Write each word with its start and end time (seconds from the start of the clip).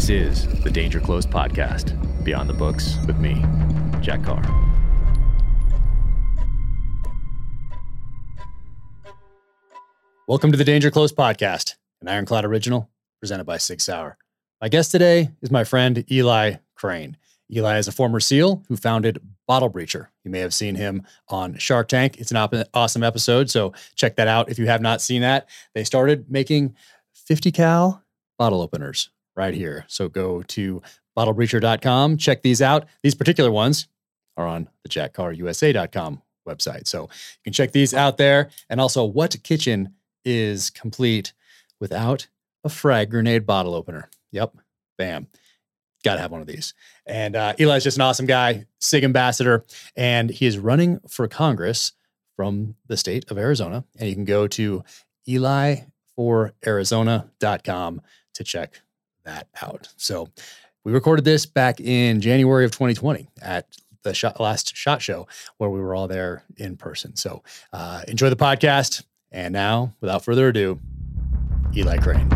This 0.00 0.08
is 0.08 0.62
the 0.62 0.70
Danger 0.70 0.98
Close 0.98 1.26
podcast, 1.26 2.24
Beyond 2.24 2.48
the 2.48 2.54
Books 2.54 2.96
with 3.06 3.18
me, 3.18 3.44
Jack 4.00 4.24
Carr. 4.24 4.40
Welcome 10.26 10.52
to 10.52 10.56
the 10.56 10.64
Danger 10.64 10.90
Close 10.90 11.12
podcast, 11.12 11.74
an 12.00 12.08
Ironclad 12.08 12.46
original 12.46 12.88
presented 13.20 13.44
by 13.44 13.58
Sig 13.58 13.82
Sauer. 13.82 14.16
My 14.62 14.70
guest 14.70 14.90
today 14.90 15.32
is 15.42 15.50
my 15.50 15.64
friend 15.64 16.02
Eli 16.10 16.54
Crane. 16.74 17.18
Eli 17.54 17.76
is 17.76 17.86
a 17.86 17.92
former 17.92 18.20
SEAL 18.20 18.64
who 18.68 18.78
founded 18.78 19.20
Bottle 19.46 19.68
Breacher. 19.68 20.06
You 20.24 20.30
may 20.30 20.38
have 20.40 20.54
seen 20.54 20.76
him 20.76 21.02
on 21.28 21.58
Shark 21.58 21.88
Tank. 21.88 22.18
It's 22.18 22.30
an 22.30 22.38
op- 22.38 22.54
awesome 22.72 23.02
episode, 23.02 23.50
so 23.50 23.74
check 23.96 24.16
that 24.16 24.28
out 24.28 24.50
if 24.50 24.58
you 24.58 24.64
have 24.64 24.80
not 24.80 25.02
seen 25.02 25.20
that. 25.20 25.46
They 25.74 25.84
started 25.84 26.30
making 26.30 26.74
50 27.12 27.52
cal 27.52 28.02
bottle 28.38 28.62
openers 28.62 29.10
right 29.40 29.54
here. 29.54 29.86
So 29.88 30.10
go 30.10 30.42
to 30.42 30.82
bottlebreacher.com, 31.16 32.18
check 32.18 32.42
these 32.42 32.60
out. 32.60 32.84
These 33.02 33.14
particular 33.14 33.50
ones 33.50 33.88
are 34.36 34.46
on 34.46 34.68
the 34.82 34.90
jackcarusa.com 34.90 36.20
website. 36.46 36.86
So 36.86 37.04
you 37.04 37.08
can 37.44 37.54
check 37.54 37.72
these 37.72 37.94
out 37.94 38.18
there. 38.18 38.50
And 38.68 38.78
also, 38.80 39.04
what 39.04 39.42
kitchen 39.42 39.94
is 40.26 40.68
complete 40.68 41.32
without 41.80 42.28
a 42.64 42.68
frag 42.68 43.10
grenade 43.10 43.46
bottle 43.46 43.74
opener? 43.74 44.10
Yep. 44.30 44.58
Bam. 44.98 45.28
Got 46.04 46.16
to 46.16 46.20
have 46.20 46.30
one 46.30 46.42
of 46.42 46.46
these. 46.46 46.74
And 47.06 47.34
uh, 47.34 47.54
Eli's 47.58 47.84
just 47.84 47.96
an 47.96 48.02
awesome 48.02 48.26
guy, 48.26 48.66
SIG 48.78 49.04
ambassador, 49.04 49.64
and 49.96 50.28
he 50.30 50.44
is 50.46 50.58
running 50.58 51.00
for 51.08 51.26
Congress 51.28 51.92
from 52.36 52.74
the 52.86 52.98
state 52.98 53.30
of 53.30 53.38
Arizona. 53.38 53.84
And 53.98 54.06
you 54.08 54.14
can 54.14 54.26
go 54.26 54.46
to 54.48 54.84
eli4arizona.com 55.28 58.02
to 58.34 58.44
check 58.44 58.82
that 59.30 59.46
out. 59.62 59.88
So 59.96 60.28
we 60.84 60.92
recorded 60.92 61.24
this 61.24 61.46
back 61.46 61.80
in 61.80 62.20
January 62.20 62.64
of 62.64 62.72
2020 62.72 63.28
at 63.40 63.66
the 64.02 64.12
shot, 64.14 64.40
last 64.40 64.76
shot 64.76 65.00
show 65.02 65.26
where 65.58 65.70
we 65.70 65.80
were 65.80 65.94
all 65.94 66.08
there 66.08 66.42
in 66.56 66.76
person. 66.76 67.16
So 67.16 67.42
uh, 67.72 68.02
enjoy 68.08 68.30
the 68.30 68.36
podcast. 68.36 69.04
And 69.32 69.52
now, 69.52 69.92
without 70.00 70.24
further 70.24 70.48
ado, 70.48 70.80
Eli 71.76 71.98
Crane. 71.98 72.28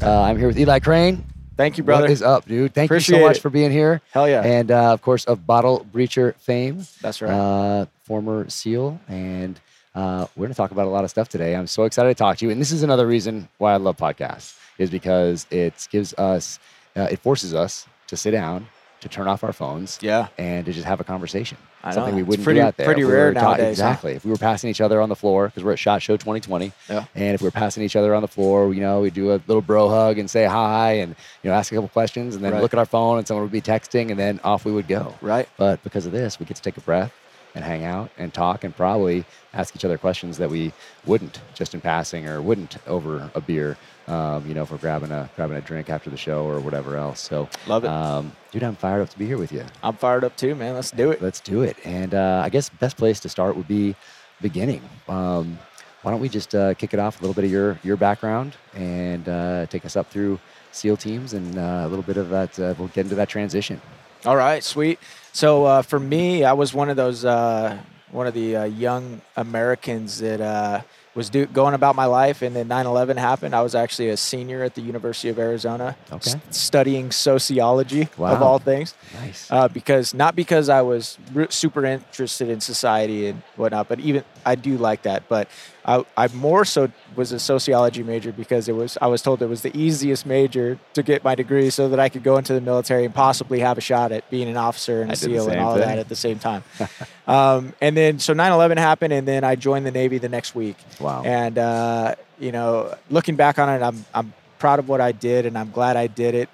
Uh, 0.00 0.22
I'm 0.22 0.38
here 0.38 0.46
with 0.46 0.58
Eli 0.58 0.78
Crane. 0.78 1.24
Thank 1.58 1.76
you, 1.76 1.84
brother. 1.84 2.04
What 2.04 2.10
is 2.12 2.22
up, 2.22 2.46
dude? 2.46 2.72
Thank 2.72 2.88
Appreciate 2.88 3.16
you 3.16 3.22
so 3.22 3.28
much 3.28 3.38
it. 3.38 3.40
for 3.40 3.50
being 3.50 3.70
here. 3.72 4.00
Hell 4.12 4.28
yeah. 4.28 4.42
And 4.42 4.70
uh, 4.70 4.92
of 4.92 5.02
course, 5.02 5.24
of 5.24 5.44
Bottle 5.46 5.86
Breacher 5.92 6.34
fame, 6.36 6.86
That's 7.02 7.20
right. 7.20 7.30
uh, 7.30 7.86
former 8.04 8.48
SEAL. 8.48 8.98
And 9.08 9.60
uh, 9.98 10.26
we're 10.36 10.42
going 10.46 10.52
to 10.54 10.56
talk 10.56 10.70
about 10.70 10.86
a 10.86 10.90
lot 10.90 11.02
of 11.04 11.10
stuff 11.10 11.28
today. 11.28 11.56
I'm 11.56 11.66
so 11.66 11.82
excited 11.84 12.08
to 12.10 12.14
talk 12.14 12.36
to 12.38 12.44
you. 12.44 12.50
And 12.52 12.60
this 12.60 12.70
is 12.70 12.82
another 12.84 13.06
reason 13.06 13.48
why 13.58 13.72
I 13.72 13.76
love 13.78 13.96
podcasts, 13.96 14.56
is 14.78 14.90
because 14.90 15.46
it 15.50 15.88
gives 15.90 16.14
us, 16.14 16.58
uh, 16.96 17.08
it 17.10 17.18
forces 17.18 17.52
us 17.52 17.86
to 18.06 18.16
sit 18.16 18.30
down, 18.30 18.68
to 19.00 19.08
turn 19.08 19.26
off 19.28 19.42
our 19.44 19.52
phones, 19.52 19.98
yeah. 20.00 20.28
and 20.38 20.66
to 20.66 20.72
just 20.72 20.84
have 20.86 21.00
a 21.00 21.04
conversation. 21.04 21.58
I 21.82 21.90
know. 21.90 21.94
Something 21.96 22.16
we 22.16 22.22
wouldn't 22.24 22.44
pretty- 22.44 22.60
do 22.60 22.66
out 22.66 22.76
there. 22.76 22.86
pretty 22.86 23.04
we 23.04 23.12
rare 23.12 23.32
ta- 23.34 23.40
nowadays, 23.42 23.64
huh? 23.64 23.70
Exactly. 23.70 24.12
If 24.14 24.24
we 24.24 24.30
were 24.32 24.36
passing 24.36 24.70
each 24.70 24.80
other 24.80 25.00
on 25.00 25.08
the 25.08 25.14
floor, 25.16 25.46
because 25.48 25.62
we're 25.64 25.72
at 25.72 25.78
SHOT 25.78 26.00
Show 26.02 26.16
2020, 26.16 26.72
Yeah. 26.88 27.04
and 27.14 27.34
if 27.34 27.40
we 27.40 27.46
were 27.46 27.52
passing 27.52 27.82
each 27.84 27.94
other 27.96 28.14
on 28.14 28.22
the 28.22 28.28
floor, 28.28 28.72
you 28.74 28.80
know, 28.80 29.00
we 29.00 29.10
do 29.10 29.30
a 29.32 29.38
little 29.46 29.62
bro 29.62 29.88
hug 29.88 30.18
and 30.18 30.28
say 30.30 30.44
hi 30.46 30.92
and, 30.94 31.14
you 31.42 31.50
know, 31.50 31.56
ask 31.56 31.70
a 31.72 31.74
couple 31.76 31.88
questions 31.88 32.34
and 32.36 32.44
then 32.44 32.52
Right. 32.52 32.62
look 32.62 32.72
at 32.72 32.78
our 32.78 32.86
phone 32.86 33.18
and 33.18 33.26
someone 33.28 33.42
would 33.44 33.52
be 33.52 33.60
texting 33.60 34.10
and 34.10 34.18
then 34.18 34.40
off 34.44 34.64
we 34.64 34.72
would 34.72 34.88
go. 34.88 35.14
Right. 35.20 35.48
But 35.56 35.82
because 35.84 36.04
of 36.06 36.12
this, 36.12 36.38
we 36.40 36.46
get 36.46 36.56
to 36.56 36.62
take 36.62 36.76
a 36.76 36.80
breath 36.80 37.12
and 37.54 37.64
hang 37.64 37.84
out 37.84 38.10
and 38.18 38.32
talk 38.32 38.62
and 38.64 38.76
probably 38.76 39.24
ask 39.54 39.74
each 39.74 39.84
other 39.84 39.98
questions 39.98 40.38
that 40.38 40.48
we 40.50 40.72
wouldn't 41.06 41.40
just 41.54 41.74
in 41.74 41.80
passing 41.80 42.28
or 42.28 42.40
wouldn't 42.42 42.76
over 42.86 43.30
a 43.34 43.40
beer, 43.40 43.76
um, 44.06 44.46
you 44.46 44.54
know, 44.54 44.62
if 44.62 44.70
we're 44.70 44.76
grabbing 44.78 45.10
a 45.10 45.28
grabbing 45.36 45.56
a 45.56 45.60
drink 45.60 45.90
after 45.90 46.10
the 46.10 46.16
show 46.16 46.44
or 46.44 46.60
whatever 46.60 46.96
else. 46.96 47.20
So, 47.20 47.48
Love 47.66 47.84
it. 47.84 47.90
um, 47.90 48.32
dude, 48.52 48.62
I'm 48.62 48.76
fired 48.76 49.00
up 49.02 49.08
to 49.10 49.18
be 49.18 49.26
here 49.26 49.38
with 49.38 49.50
you. 49.52 49.64
I'm 49.82 49.94
fired 49.96 50.24
up 50.24 50.36
too, 50.36 50.54
man. 50.54 50.74
Let's 50.74 50.90
do 50.90 51.10
it. 51.10 51.20
Let's 51.22 51.40
do 51.40 51.62
it. 51.62 51.76
And 51.84 52.14
uh, 52.14 52.42
I 52.44 52.48
guess 52.48 52.68
best 52.68 52.96
place 52.96 53.18
to 53.20 53.28
start 53.28 53.56
would 53.56 53.68
be 53.68 53.94
beginning. 54.40 54.82
Um, 55.08 55.58
why 56.02 56.12
don't 56.12 56.20
we 56.20 56.28
just 56.28 56.54
uh, 56.54 56.74
kick 56.74 56.94
it 56.94 57.00
off 57.00 57.18
a 57.18 57.22
little 57.22 57.34
bit 57.34 57.44
of 57.44 57.50
your 57.50 57.78
your 57.82 57.96
background 57.96 58.56
and 58.74 59.28
uh, 59.28 59.66
take 59.66 59.84
us 59.84 59.96
up 59.96 60.10
through 60.10 60.38
SEAL 60.70 60.98
teams 60.98 61.32
and 61.32 61.58
uh, 61.58 61.82
a 61.84 61.88
little 61.88 62.04
bit 62.04 62.16
of 62.18 62.28
that. 62.28 62.58
Uh, 62.58 62.74
we'll 62.78 62.88
get 62.88 62.98
into 63.06 63.16
that 63.16 63.28
transition. 63.28 63.80
All 64.26 64.36
right, 64.36 64.62
sweet. 64.64 64.98
So 65.32 65.64
uh, 65.64 65.82
for 65.82 66.00
me, 66.00 66.44
I 66.44 66.52
was 66.52 66.74
one 66.74 66.90
of 66.90 66.96
those 66.96 67.24
uh, 67.24 67.78
one 68.10 68.26
of 68.26 68.34
the 68.34 68.56
uh, 68.56 68.64
young 68.64 69.20
Americans 69.36 70.18
that 70.18 70.40
uh, 70.40 70.80
was 71.14 71.30
do- 71.30 71.46
going 71.46 71.74
about 71.74 71.94
my 71.94 72.06
life, 72.06 72.42
and 72.42 72.54
then 72.56 72.68
9/11 72.68 73.16
happened. 73.16 73.54
I 73.54 73.60
was 73.62 73.74
actually 73.74 74.08
a 74.08 74.16
senior 74.16 74.62
at 74.64 74.74
the 74.74 74.80
University 74.80 75.28
of 75.28 75.38
Arizona, 75.38 75.96
Okay. 76.10 76.32
studying 76.50 77.12
sociology 77.12 78.08
of 78.18 78.42
all 78.42 78.58
things. 78.58 78.94
Nice. 79.14 79.46
uh, 79.50 79.68
because 79.68 80.14
not 80.14 80.34
because 80.34 80.68
I 80.68 80.82
was 80.82 81.18
re- 81.32 81.46
super 81.50 81.84
interested 81.84 82.48
in 82.48 82.60
society 82.60 83.28
and 83.28 83.42
whatnot, 83.56 83.88
but 83.88 84.00
even 84.00 84.24
I 84.44 84.54
do 84.56 84.76
like 84.78 85.02
that. 85.02 85.28
But 85.28 85.48
I, 85.84 86.04
I 86.16 86.28
more 86.28 86.64
so 86.64 86.90
was 87.18 87.32
a 87.32 87.38
sociology 87.38 88.02
major 88.02 88.32
because 88.32 88.68
it 88.68 88.74
was 88.74 88.96
I 89.02 89.08
was 89.08 89.20
told 89.20 89.42
it 89.42 89.46
was 89.46 89.62
the 89.62 89.76
easiest 89.76 90.24
major 90.24 90.78
to 90.94 91.02
get 91.02 91.24
my 91.24 91.34
degree, 91.34 91.68
so 91.68 91.88
that 91.90 91.98
I 91.98 92.08
could 92.08 92.22
go 92.22 92.38
into 92.38 92.54
the 92.54 92.60
military 92.60 93.04
and 93.04 93.14
possibly 93.14 93.58
have 93.60 93.76
a 93.76 93.80
shot 93.82 94.12
at 94.12 94.30
being 94.30 94.48
an 94.48 94.56
officer 94.56 95.02
and 95.02 95.10
I 95.10 95.14
a 95.14 95.16
SEAL 95.16 95.50
and 95.50 95.60
all 95.60 95.74
of 95.74 95.80
thing. 95.80 95.88
that 95.88 95.98
at 95.98 96.08
the 96.08 96.16
same 96.16 96.38
time. 96.38 96.62
um, 97.26 97.74
and 97.80 97.96
then 97.96 98.20
so 98.20 98.32
9/11 98.32 98.78
happened, 98.78 99.12
and 99.12 99.28
then 99.28 99.44
I 99.44 99.56
joined 99.56 99.84
the 99.84 99.90
Navy 99.90 100.18
the 100.18 100.28
next 100.28 100.54
week. 100.54 100.76
wow. 101.00 101.22
And 101.24 101.58
uh, 101.58 102.14
you 102.38 102.52
know, 102.52 102.94
looking 103.10 103.36
back 103.36 103.58
on 103.58 103.68
it, 103.68 103.84
I'm 103.84 104.04
I'm 104.14 104.32
proud 104.58 104.78
of 104.78 104.88
what 104.88 105.00
I 105.00 105.12
did, 105.12 105.44
and 105.44 105.58
I'm 105.58 105.70
glad 105.70 105.96
I 105.96 106.06
did 106.06 106.34
it. 106.34 106.48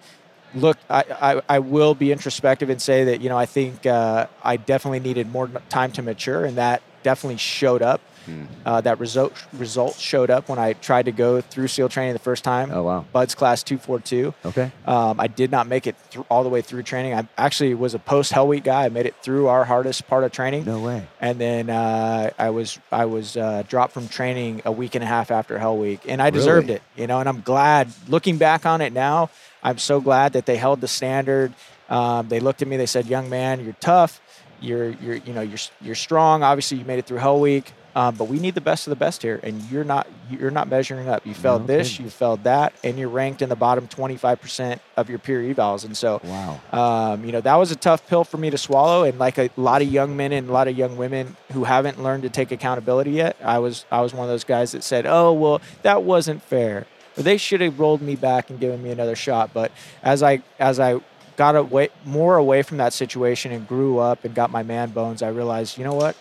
Look, 0.54 0.78
I, 0.88 1.04
I, 1.20 1.42
I 1.48 1.58
will 1.58 1.94
be 1.94 2.12
introspective 2.12 2.70
and 2.70 2.80
say 2.80 3.04
that 3.04 3.20
you 3.20 3.28
know 3.28 3.38
I 3.38 3.46
think 3.46 3.86
uh, 3.86 4.26
I 4.42 4.56
definitely 4.56 5.00
needed 5.00 5.30
more 5.30 5.48
time 5.68 5.92
to 5.92 6.02
mature, 6.02 6.44
and 6.44 6.56
that 6.56 6.82
definitely 7.02 7.36
showed 7.36 7.82
up. 7.82 8.00
Hmm. 8.24 8.44
Uh, 8.64 8.80
that 8.80 8.98
result 9.00 9.32
result 9.52 9.96
showed 9.96 10.30
up 10.30 10.48
when 10.48 10.58
I 10.58 10.72
tried 10.74 11.04
to 11.06 11.12
go 11.12 11.40
through 11.40 11.68
SEAL 11.68 11.88
training 11.90 12.12
the 12.14 12.18
first 12.18 12.44
time. 12.44 12.70
oh 12.72 12.82
wow. 12.82 13.04
Buds 13.12 13.34
class 13.34 13.62
242. 13.62 14.34
Okay. 14.46 14.72
Um, 14.86 15.20
I 15.20 15.26
did 15.26 15.50
not 15.50 15.66
make 15.66 15.86
it 15.86 15.96
through, 16.10 16.24
all 16.30 16.42
the 16.42 16.48
way 16.48 16.62
through 16.62 16.82
training. 16.84 17.14
I 17.14 17.26
actually 17.36 17.74
was 17.74 17.94
a 17.94 17.98
post 17.98 18.32
Hell 18.32 18.48
Week 18.48 18.64
guy. 18.64 18.84
I 18.84 18.88
made 18.88 19.06
it 19.06 19.14
through 19.22 19.48
our 19.48 19.64
hardest 19.64 20.06
part 20.06 20.24
of 20.24 20.32
training 20.32 20.64
No 20.64 20.80
way. 20.80 21.06
and 21.20 21.38
then 21.40 21.70
uh, 21.70 22.30
I 22.38 22.50
was 22.50 22.78
I 22.90 23.04
was 23.04 23.36
uh, 23.36 23.62
dropped 23.68 23.92
from 23.92 24.08
training 24.08 24.62
a 24.64 24.72
week 24.72 24.94
and 24.94 25.04
a 25.04 25.06
half 25.06 25.30
after 25.30 25.58
Hell 25.58 25.76
Week, 25.76 26.00
and 26.08 26.22
I 26.22 26.30
deserved 26.30 26.68
Really? 26.68 26.76
it, 26.76 26.82
you 27.00 27.06
know. 27.06 27.20
And 27.20 27.28
I'm 27.28 27.40
glad, 27.42 27.88
looking 28.08 28.38
back 28.38 28.64
on 28.66 28.80
it 28.80 28.92
now, 28.92 29.30
I'm 29.62 29.78
so 29.78 30.00
glad 30.00 30.32
that 30.34 30.46
they 30.46 30.56
held 30.56 30.80
the 30.80 30.88
standard. 30.88 31.52
Um, 31.90 32.28
they 32.28 32.40
looked 32.40 32.62
at 32.62 32.68
me, 32.68 32.76
they 32.78 32.86
said, 32.86 33.06
"Young 33.06 33.28
man, 33.28 33.62
you're 33.62 33.76
tough. 33.80 34.20
You're 34.60 34.90
you're 34.90 35.16
you 35.16 35.32
know 35.34 35.42
you're 35.42 35.58
you're 35.82 35.94
strong. 35.94 36.42
Obviously, 36.42 36.78
you 36.78 36.84
made 36.86 36.98
it 36.98 37.06
through 37.06 37.18
Hell 37.18 37.38
Week." 37.40 37.72
Um, 37.96 38.16
but 38.16 38.24
we 38.24 38.40
need 38.40 38.54
the 38.56 38.60
best 38.60 38.86
of 38.86 38.90
the 38.90 38.96
best 38.96 39.22
here, 39.22 39.38
and 39.42 39.62
you're 39.70 39.84
not 39.84 40.08
you're 40.30 40.50
not 40.50 40.68
measuring 40.68 41.08
up. 41.08 41.24
You 41.26 41.32
failed 41.34 41.62
No 41.62 41.66
this, 41.68 41.98
you 42.00 42.10
failed 42.10 42.42
that, 42.44 42.72
and 42.82 42.98
you're 42.98 43.08
ranked 43.08 43.40
in 43.42 43.48
the 43.48 43.56
bottom 43.56 43.86
25% 43.86 44.80
of 44.96 45.08
your 45.10 45.18
peer 45.18 45.40
evals. 45.42 45.84
And 45.84 45.96
so, 45.96 46.20
Wow. 46.24 46.60
um, 46.72 47.24
you 47.24 47.30
know, 47.30 47.40
that 47.42 47.54
was 47.56 47.70
a 47.70 47.76
tough 47.76 48.06
pill 48.08 48.24
for 48.24 48.36
me 48.38 48.50
to 48.50 48.58
swallow. 48.58 49.04
And 49.04 49.18
like 49.18 49.38
a 49.38 49.50
lot 49.56 49.80
of 49.82 49.88
young 49.88 50.16
men 50.16 50.32
and 50.32 50.48
a 50.48 50.52
lot 50.52 50.66
of 50.66 50.76
young 50.76 50.96
women 50.96 51.36
who 51.52 51.64
haven't 51.64 52.02
learned 52.02 52.22
to 52.24 52.30
take 52.30 52.50
accountability 52.50 53.12
yet, 53.12 53.36
I 53.44 53.58
was 53.58 53.84
I 53.92 54.00
was 54.00 54.12
one 54.12 54.24
of 54.24 54.30
those 54.30 54.44
guys 54.44 54.72
that 54.72 54.82
said, 54.82 55.06
"Oh, 55.06 55.32
well, 55.32 55.60
that 55.82 56.02
wasn't 56.02 56.42
fair. 56.42 56.86
Or 57.16 57.22
they 57.22 57.36
should 57.36 57.60
have 57.60 57.78
rolled 57.78 58.02
me 58.02 58.16
back 58.16 58.50
and 58.50 58.58
given 58.58 58.82
me 58.82 58.90
another 58.90 59.14
shot." 59.14 59.50
But 59.54 59.70
as 60.02 60.20
I 60.22 60.42
as 60.58 60.80
I 60.80 61.00
got 61.36 61.54
away 61.54 61.90
more 62.04 62.36
away 62.36 62.62
from 62.62 62.78
that 62.78 62.92
situation 62.92 63.52
and 63.52 63.68
grew 63.68 63.98
up 63.98 64.24
and 64.24 64.34
got 64.34 64.50
my 64.50 64.62
man 64.64 64.90
bones, 64.90 65.22
I 65.22 65.28
realized, 65.28 65.76
you 65.78 65.84
know 65.84 65.94
what? 65.94 66.16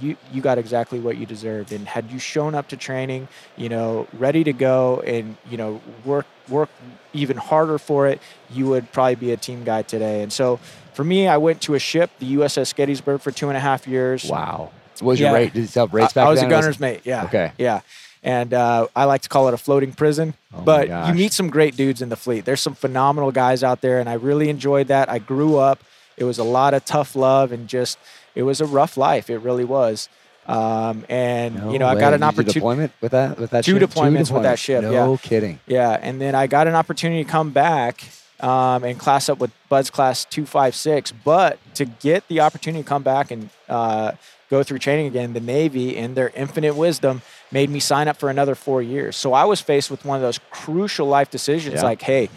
You 0.00 0.16
you 0.32 0.40
got 0.40 0.58
exactly 0.58 0.98
what 0.98 1.16
you 1.16 1.26
deserved 1.26 1.72
and 1.72 1.86
had 1.86 2.10
you 2.10 2.18
shown 2.18 2.54
up 2.54 2.68
to 2.68 2.76
training 2.76 3.28
you 3.56 3.68
know 3.68 4.06
ready 4.14 4.42
to 4.44 4.52
go 4.52 5.00
and 5.06 5.36
you 5.50 5.56
know 5.56 5.80
work 6.04 6.26
work 6.48 6.70
even 7.12 7.36
harder 7.36 7.78
for 7.78 8.06
it 8.06 8.20
you 8.50 8.66
would 8.66 8.90
probably 8.92 9.14
be 9.14 9.32
a 9.32 9.36
team 9.36 9.64
guy 9.64 9.82
today 9.82 10.22
and 10.22 10.32
so 10.32 10.58
for 10.94 11.04
me 11.04 11.28
i 11.28 11.36
went 11.36 11.60
to 11.60 11.74
a 11.74 11.78
ship 11.78 12.10
the 12.20 12.34
uss 12.36 12.74
gettysburg 12.74 13.20
for 13.20 13.30
two 13.30 13.48
and 13.48 13.56
a 13.56 13.60
half 13.60 13.86
years 13.86 14.24
Wow. 14.24 14.70
What 15.00 15.12
was 15.12 15.20
your 15.20 15.32
rate? 15.32 15.52
Did 15.52 15.74
you 15.74 15.80
have 15.80 15.92
rates 15.92 16.16
I, 16.16 16.20
back 16.20 16.26
I 16.26 16.30
was 16.30 16.40
then? 16.40 16.46
a 16.48 16.50
gunner's 16.50 16.78
mate 16.80 17.00
yeah 17.04 17.24
Okay. 17.24 17.52
yeah 17.58 17.80
and 18.22 18.54
uh, 18.54 18.86
I 18.94 19.04
like 19.06 19.22
to 19.22 19.28
call 19.28 19.48
it 19.48 19.54
a 19.54 19.58
floating 19.58 19.92
prison. 19.92 20.34
Oh 20.54 20.60
but 20.60 20.88
you 21.08 21.14
meet 21.14 21.32
some 21.32 21.50
great 21.50 21.76
dudes 21.76 22.00
in 22.00 22.08
the 22.08 22.14
fleet. 22.14 22.44
There's 22.44 22.60
some 22.60 22.74
phenomenal 22.76 23.32
guys 23.32 23.64
out 23.64 23.80
there, 23.80 23.98
and 23.98 24.08
I 24.08 24.12
really 24.12 24.48
enjoyed 24.48 24.86
that. 24.88 25.08
I 25.10 25.18
grew 25.18 25.56
up. 25.56 25.80
It 26.16 26.24
was 26.24 26.38
a 26.38 26.44
lot 26.44 26.74
of 26.74 26.84
tough 26.84 27.14
love 27.16 27.52
and 27.52 27.68
just 27.68 27.98
it 28.34 28.42
was 28.42 28.60
a 28.60 28.66
rough 28.66 28.96
life. 28.96 29.30
It 29.30 29.38
really 29.38 29.64
was. 29.64 30.08
Um, 30.46 31.04
and 31.08 31.54
No 31.54 31.72
you 31.72 31.78
know, 31.78 31.86
I 31.86 31.94
got 31.98 32.14
an 32.14 32.22
opportunity. 32.22 32.54
deployment 32.54 32.92
with 33.00 33.12
that 33.12 33.38
with 33.38 33.50
that 33.50 33.64
Two 33.64 33.78
ship? 33.78 33.90
deployments 33.90 34.32
with 34.32 34.42
that 34.42 34.58
ship, 34.58 34.82
No 34.82 35.12
yeah. 35.12 35.16
kidding. 35.22 35.60
Yeah, 35.66 35.90
and 36.00 36.20
then 36.20 36.34
I 36.34 36.46
got 36.48 36.66
an 36.66 36.74
opportunity 36.74 37.22
to 37.22 37.30
come 37.30 37.50
back 37.50 38.02
um, 38.40 38.82
and 38.82 38.98
class 38.98 39.28
up 39.28 39.38
with 39.38 39.52
Bud's 39.68 39.88
class 39.90 40.24
two 40.24 40.44
five 40.44 40.74
six. 40.74 41.12
But 41.12 41.58
to 41.76 41.84
get 41.84 42.26
the 42.26 42.40
opportunity 42.40 42.82
to 42.82 42.88
come 42.88 43.04
back 43.04 43.30
and 43.30 43.50
uh, 43.68 44.12
go 44.50 44.64
through 44.64 44.80
training 44.80 45.06
again, 45.06 45.32
the 45.32 45.40
Navy, 45.40 45.96
in 45.96 46.14
their 46.14 46.30
infinite 46.34 46.74
wisdom, 46.74 47.22
made 47.52 47.70
me 47.70 47.78
sign 47.78 48.08
up 48.08 48.16
for 48.16 48.28
another 48.28 48.56
four 48.56 48.82
years. 48.82 49.14
So 49.16 49.32
I 49.34 49.44
was 49.44 49.60
faced 49.60 49.92
with 49.92 50.04
one 50.04 50.16
of 50.16 50.22
those 50.22 50.40
crucial 50.50 51.06
life 51.06 51.30
decisions 51.30 51.76
Yeah. 51.76 51.82
like, 51.84 52.02
hey, 52.02 52.30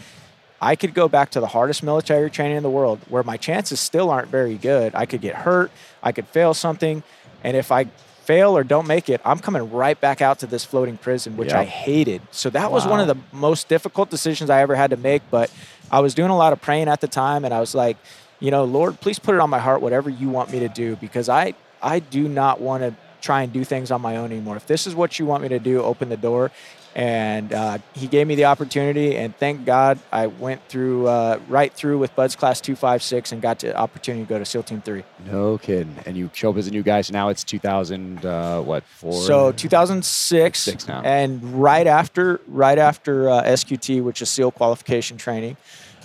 I 0.61 0.75
could 0.75 0.93
go 0.93 1.07
back 1.07 1.31
to 1.31 1.39
the 1.39 1.47
hardest 1.47 1.83
military 1.83 2.29
training 2.29 2.57
in 2.57 2.63
the 2.63 2.69
world 2.69 2.99
where 3.09 3.23
my 3.23 3.37
chances 3.37 3.79
still 3.79 4.09
aren't 4.09 4.29
very 4.29 4.55
good. 4.55 4.95
I 4.95 5.05
could 5.05 5.21
get 5.21 5.35
hurt, 5.35 5.71
I 6.01 6.11
could 6.11 6.27
fail 6.27 6.53
something, 6.53 7.03
and 7.43 7.55
if 7.55 7.71
I 7.71 7.85
fail 8.23 8.57
or 8.57 8.63
don't 8.63 8.87
make 8.87 9.07
it, 9.07 9.21
I'm 9.23 9.39
coming 9.39 9.71
right 9.71 9.99
back 9.99 10.21
out 10.21 10.39
to 10.39 10.47
this 10.47 10.65
floating 10.65 10.97
prison, 10.97 11.37
which 11.37 11.53
I 11.53 11.63
hated. 11.65 12.21
So 12.31 12.49
that 12.49 12.71
was 12.71 12.87
one 12.87 12.99
of 12.99 13.07
the 13.07 13.17
most 13.31 13.67
difficult 13.67 14.09
decisions 14.09 14.49
I 14.49 14.61
ever 14.61 14.75
had 14.75 14.89
to 14.89 14.97
make, 14.97 15.21
but 15.29 15.51
I 15.91 15.99
was 15.99 16.15
doing 16.15 16.31
a 16.31 16.37
lot 16.37 16.51
of 16.51 16.61
praying 16.61 16.87
at 16.87 17.01
the 17.01 17.07
time 17.07 17.45
and 17.45 17.53
I 17.53 17.59
was 17.59 17.75
like, 17.75 17.97
you 18.39 18.51
know, 18.51 18.63
Lord, 18.63 18.99
please 18.99 19.19
put 19.19 19.35
it 19.35 19.41
on 19.41 19.49
my 19.49 19.59
heart 19.59 19.81
whatever 19.81 20.09
you 20.09 20.29
want 20.29 20.51
me 20.51 20.59
to 20.59 20.69
do 20.69 20.95
because 20.95 21.29
I 21.29 21.53
I 21.81 21.99
do 21.99 22.27
not 22.27 22.59
want 22.59 22.81
to 22.81 22.95
try 23.21 23.41
and 23.43 23.53
do 23.53 23.63
things 23.63 23.91
on 23.91 24.01
my 24.01 24.17
own 24.17 24.31
anymore. 24.31 24.55
If 24.55 24.67
this 24.67 24.87
is 24.87 24.95
what 24.95 25.19
you 25.19 25.25
want 25.25 25.43
me 25.43 25.49
to 25.49 25.59
do, 25.59 25.81
open 25.81 26.09
the 26.09 26.17
door. 26.17 26.51
And 26.95 27.51
uh, 27.51 27.79
he 27.93 28.07
gave 28.07 28.25
me 28.25 28.35
the 28.35 28.45
opportunity, 28.45 29.17
and 29.17 29.35
thank 29.35 29.65
God 29.65 29.99
I 30.13 30.27
went 30.27 30.61
through 30.69 31.07
uh, 31.07 31.39
right 31.49 31.73
through 31.73 31.97
with 31.97 32.15
Buds 32.15 32.37
Class 32.37 32.61
256 32.61 33.33
and 33.33 33.41
got 33.41 33.59
the 33.59 33.75
opportunity 33.75 34.23
to 34.23 34.29
go 34.29 34.39
to 34.39 34.45
SEAL 34.45 34.63
Team 34.63 34.81
3. 34.81 35.03
No 35.29 35.57
kidding. 35.57 35.93
And 36.05 36.15
you 36.15 36.29
show 36.33 36.51
up 36.51 36.57
as 36.57 36.67
a 36.67 36.71
new 36.71 36.83
guy. 36.83 37.01
So 37.01 37.11
now 37.11 37.27
it's 37.27 37.43
2000, 37.43 38.25
uh, 38.25 38.61
what, 38.61 38.83
four? 38.85 39.11
So 39.11 39.51
2006, 39.51 40.57
Six 40.57 40.87
now. 40.87 41.01
and 41.03 41.61
right 41.61 41.85
after 41.85 42.39
right 42.47 42.77
after 42.77 43.29
uh, 43.29 43.43
SQT, 43.43 44.01
which 44.01 44.21
is 44.21 44.29
SEAL 44.29 44.51
qualification 44.51 45.17
training, 45.17 45.57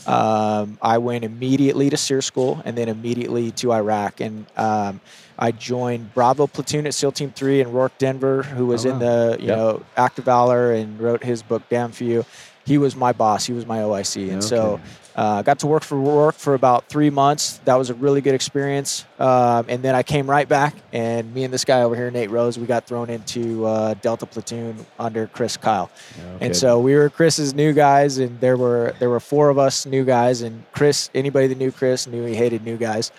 um, 0.06 0.78
I 0.82 0.98
went 0.98 1.24
immediately 1.24 1.90
to 1.90 1.96
SERE 1.96 2.22
school 2.22 2.62
and 2.64 2.76
then 2.76 2.88
immediately 2.88 3.50
to 3.52 3.72
Iraq, 3.72 4.20
and 4.20 4.46
um, 4.56 5.00
I 5.38 5.52
joined 5.52 6.12
Bravo 6.14 6.46
platoon 6.46 6.86
at 6.86 6.94
SEAL 6.94 7.12
Team 7.12 7.30
Three 7.30 7.60
and 7.60 7.72
Rorke 7.72 7.96
Denver, 7.98 8.42
who 8.42 8.66
was 8.66 8.84
Oh, 8.86 8.90
in 8.90 8.98
the 8.98 9.36
you 9.40 9.48
Yep. 9.48 9.56
know 9.56 9.82
Act 9.96 10.18
of 10.18 10.24
Valor 10.26 10.72
and 10.72 11.00
wrote 11.00 11.24
his 11.24 11.42
book 11.42 11.62
Damn 11.68 11.92
Few. 11.92 12.24
He 12.66 12.78
was 12.78 12.94
my 12.94 13.12
boss. 13.12 13.46
He 13.46 13.52
was 13.52 13.66
my 13.66 13.78
OIC, 13.78 14.22
and 14.30 14.34
No 14.34 14.40
so. 14.40 14.80
Uh, 15.16 15.42
got 15.42 15.58
to 15.60 15.66
work 15.66 15.82
for 15.82 16.00
work 16.00 16.34
for 16.36 16.54
about 16.54 16.88
three 16.88 17.10
months. 17.10 17.58
That 17.64 17.74
was 17.74 17.90
a 17.90 17.94
really 17.94 18.20
good 18.20 18.34
experience. 18.34 19.04
Um, 19.18 19.66
and 19.68 19.82
then 19.82 19.94
I 19.94 20.02
came 20.02 20.30
right 20.30 20.48
back, 20.48 20.74
and 20.92 21.34
me 21.34 21.44
and 21.44 21.52
this 21.52 21.64
guy 21.64 21.82
over 21.82 21.94
here, 21.96 22.10
Nate 22.10 22.30
Rose, 22.30 22.58
we 22.58 22.66
got 22.66 22.86
thrown 22.86 23.10
into 23.10 23.66
uh, 23.66 23.94
Delta 23.94 24.26
platoon 24.26 24.86
under 24.98 25.26
Chris 25.26 25.56
Kyle. 25.56 25.90
No 26.18 26.36
And 26.40 26.56
so 26.56 26.78
we 26.80 26.94
were 26.94 27.10
Chris's 27.10 27.54
new 27.54 27.72
guys, 27.72 28.18
and 28.18 28.38
there 28.40 28.56
were 28.56 28.94
there 28.98 29.10
were 29.10 29.20
four 29.20 29.48
of 29.50 29.58
us 29.58 29.84
new 29.86 30.04
guys. 30.04 30.42
And 30.42 30.64
Chris, 30.72 31.10
anybody 31.14 31.48
that 31.48 31.58
knew 31.58 31.72
Chris 31.72 32.06
knew 32.06 32.24
he 32.24 32.34
hated 32.34 32.64
new 32.64 32.76
guys. 32.76 33.10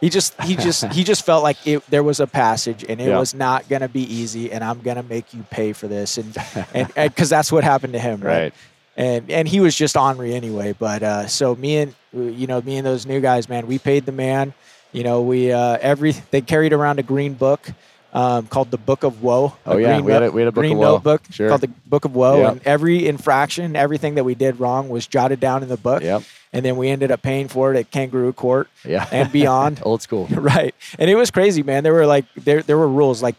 He 0.00 0.10
just 0.10 0.38
he 0.42 0.56
just 0.66 0.84
he 0.92 1.04
just 1.04 1.24
felt 1.24 1.42
like 1.42 1.64
it, 1.66 1.82
there 1.88 2.02
was 2.02 2.20
a 2.20 2.26
passage, 2.26 2.84
and 2.88 3.00
it 3.00 3.08
Yeah. 3.08 3.18
was 3.18 3.34
not 3.34 3.68
gonna 3.68 3.88
be 3.88 4.02
easy, 4.02 4.52
and 4.52 4.62
I'm 4.62 4.80
gonna 4.80 5.02
make 5.02 5.32
you 5.32 5.42
pay 5.48 5.72
for 5.72 5.88
this, 5.88 6.18
and 6.18 6.36
and 6.74 6.92
because 6.94 7.30
that's 7.30 7.50
what 7.50 7.64
happened 7.64 7.94
to 7.94 7.98
him, 7.98 8.20
right? 8.20 8.36
Right. 8.42 8.54
And 8.96 9.30
and 9.30 9.46
he 9.48 9.60
was 9.60 9.74
just 9.76 9.96
ornery 9.96 10.34
anyway. 10.34 10.74
But 10.78 11.02
uh, 11.02 11.26
so 11.26 11.54
me 11.54 11.78
and 11.78 11.94
you 12.12 12.46
know 12.46 12.60
me 12.60 12.76
and 12.76 12.86
those 12.86 13.06
new 13.06 13.20
guys, 13.20 13.48
man, 13.48 13.66
we 13.66 13.78
paid 13.78 14.06
the 14.06 14.12
man. 14.12 14.54
You 14.92 15.04
know, 15.04 15.22
we 15.22 15.52
uh, 15.52 15.78
every 15.80 16.12
they 16.30 16.40
carried 16.40 16.72
around 16.72 16.98
a 16.98 17.02
green 17.02 17.34
book 17.34 17.68
um, 18.14 18.46
called 18.46 18.70
the 18.70 18.78
Book 18.78 19.02
of 19.04 19.22
Woe. 19.22 19.54
Oh, 19.66 19.76
yeah, 19.76 20.00
we 20.00 20.10
had 20.12 20.22
a- 20.22 20.30
we 20.30 20.40
had 20.40 20.48
a 20.48 20.52
Book 20.52 20.62
green 20.62 20.72
of 20.74 20.78
Woe. 20.78 20.92
notebook 20.92 21.22
Sure. 21.30 21.48
called 21.50 21.60
the 21.60 21.68
Book 21.86 22.04
of 22.06 22.14
Woe, 22.14 22.38
Yep. 22.40 22.52
and 22.52 22.60
every 22.66 23.06
infraction, 23.06 23.76
everything 23.76 24.14
that 24.14 24.24
we 24.24 24.34
did 24.34 24.58
wrong 24.58 24.88
was 24.88 25.06
jotted 25.06 25.38
down 25.40 25.62
in 25.62 25.68
the 25.68 25.76
book. 25.76 26.02
Yep. 26.02 26.22
And 26.54 26.64
then 26.64 26.78
we 26.78 26.88
ended 26.88 27.10
up 27.10 27.20
paying 27.20 27.48
for 27.48 27.74
it 27.74 27.78
at 27.78 27.90
Kangaroo 27.90 28.32
Court 28.32 28.70
Yeah. 28.86 29.06
and 29.12 29.30
beyond. 29.30 29.80
Old 29.84 30.00
school. 30.00 30.26
right 30.30 30.74
and 30.98 31.10
it 31.10 31.14
was 31.16 31.30
crazy 31.30 31.62
man 31.62 31.82
there 31.84 31.92
were 31.92 32.06
like 32.06 32.24
there 32.36 32.62
there 32.62 32.78
were 32.78 32.88
rules 32.88 33.22
like 33.22 33.34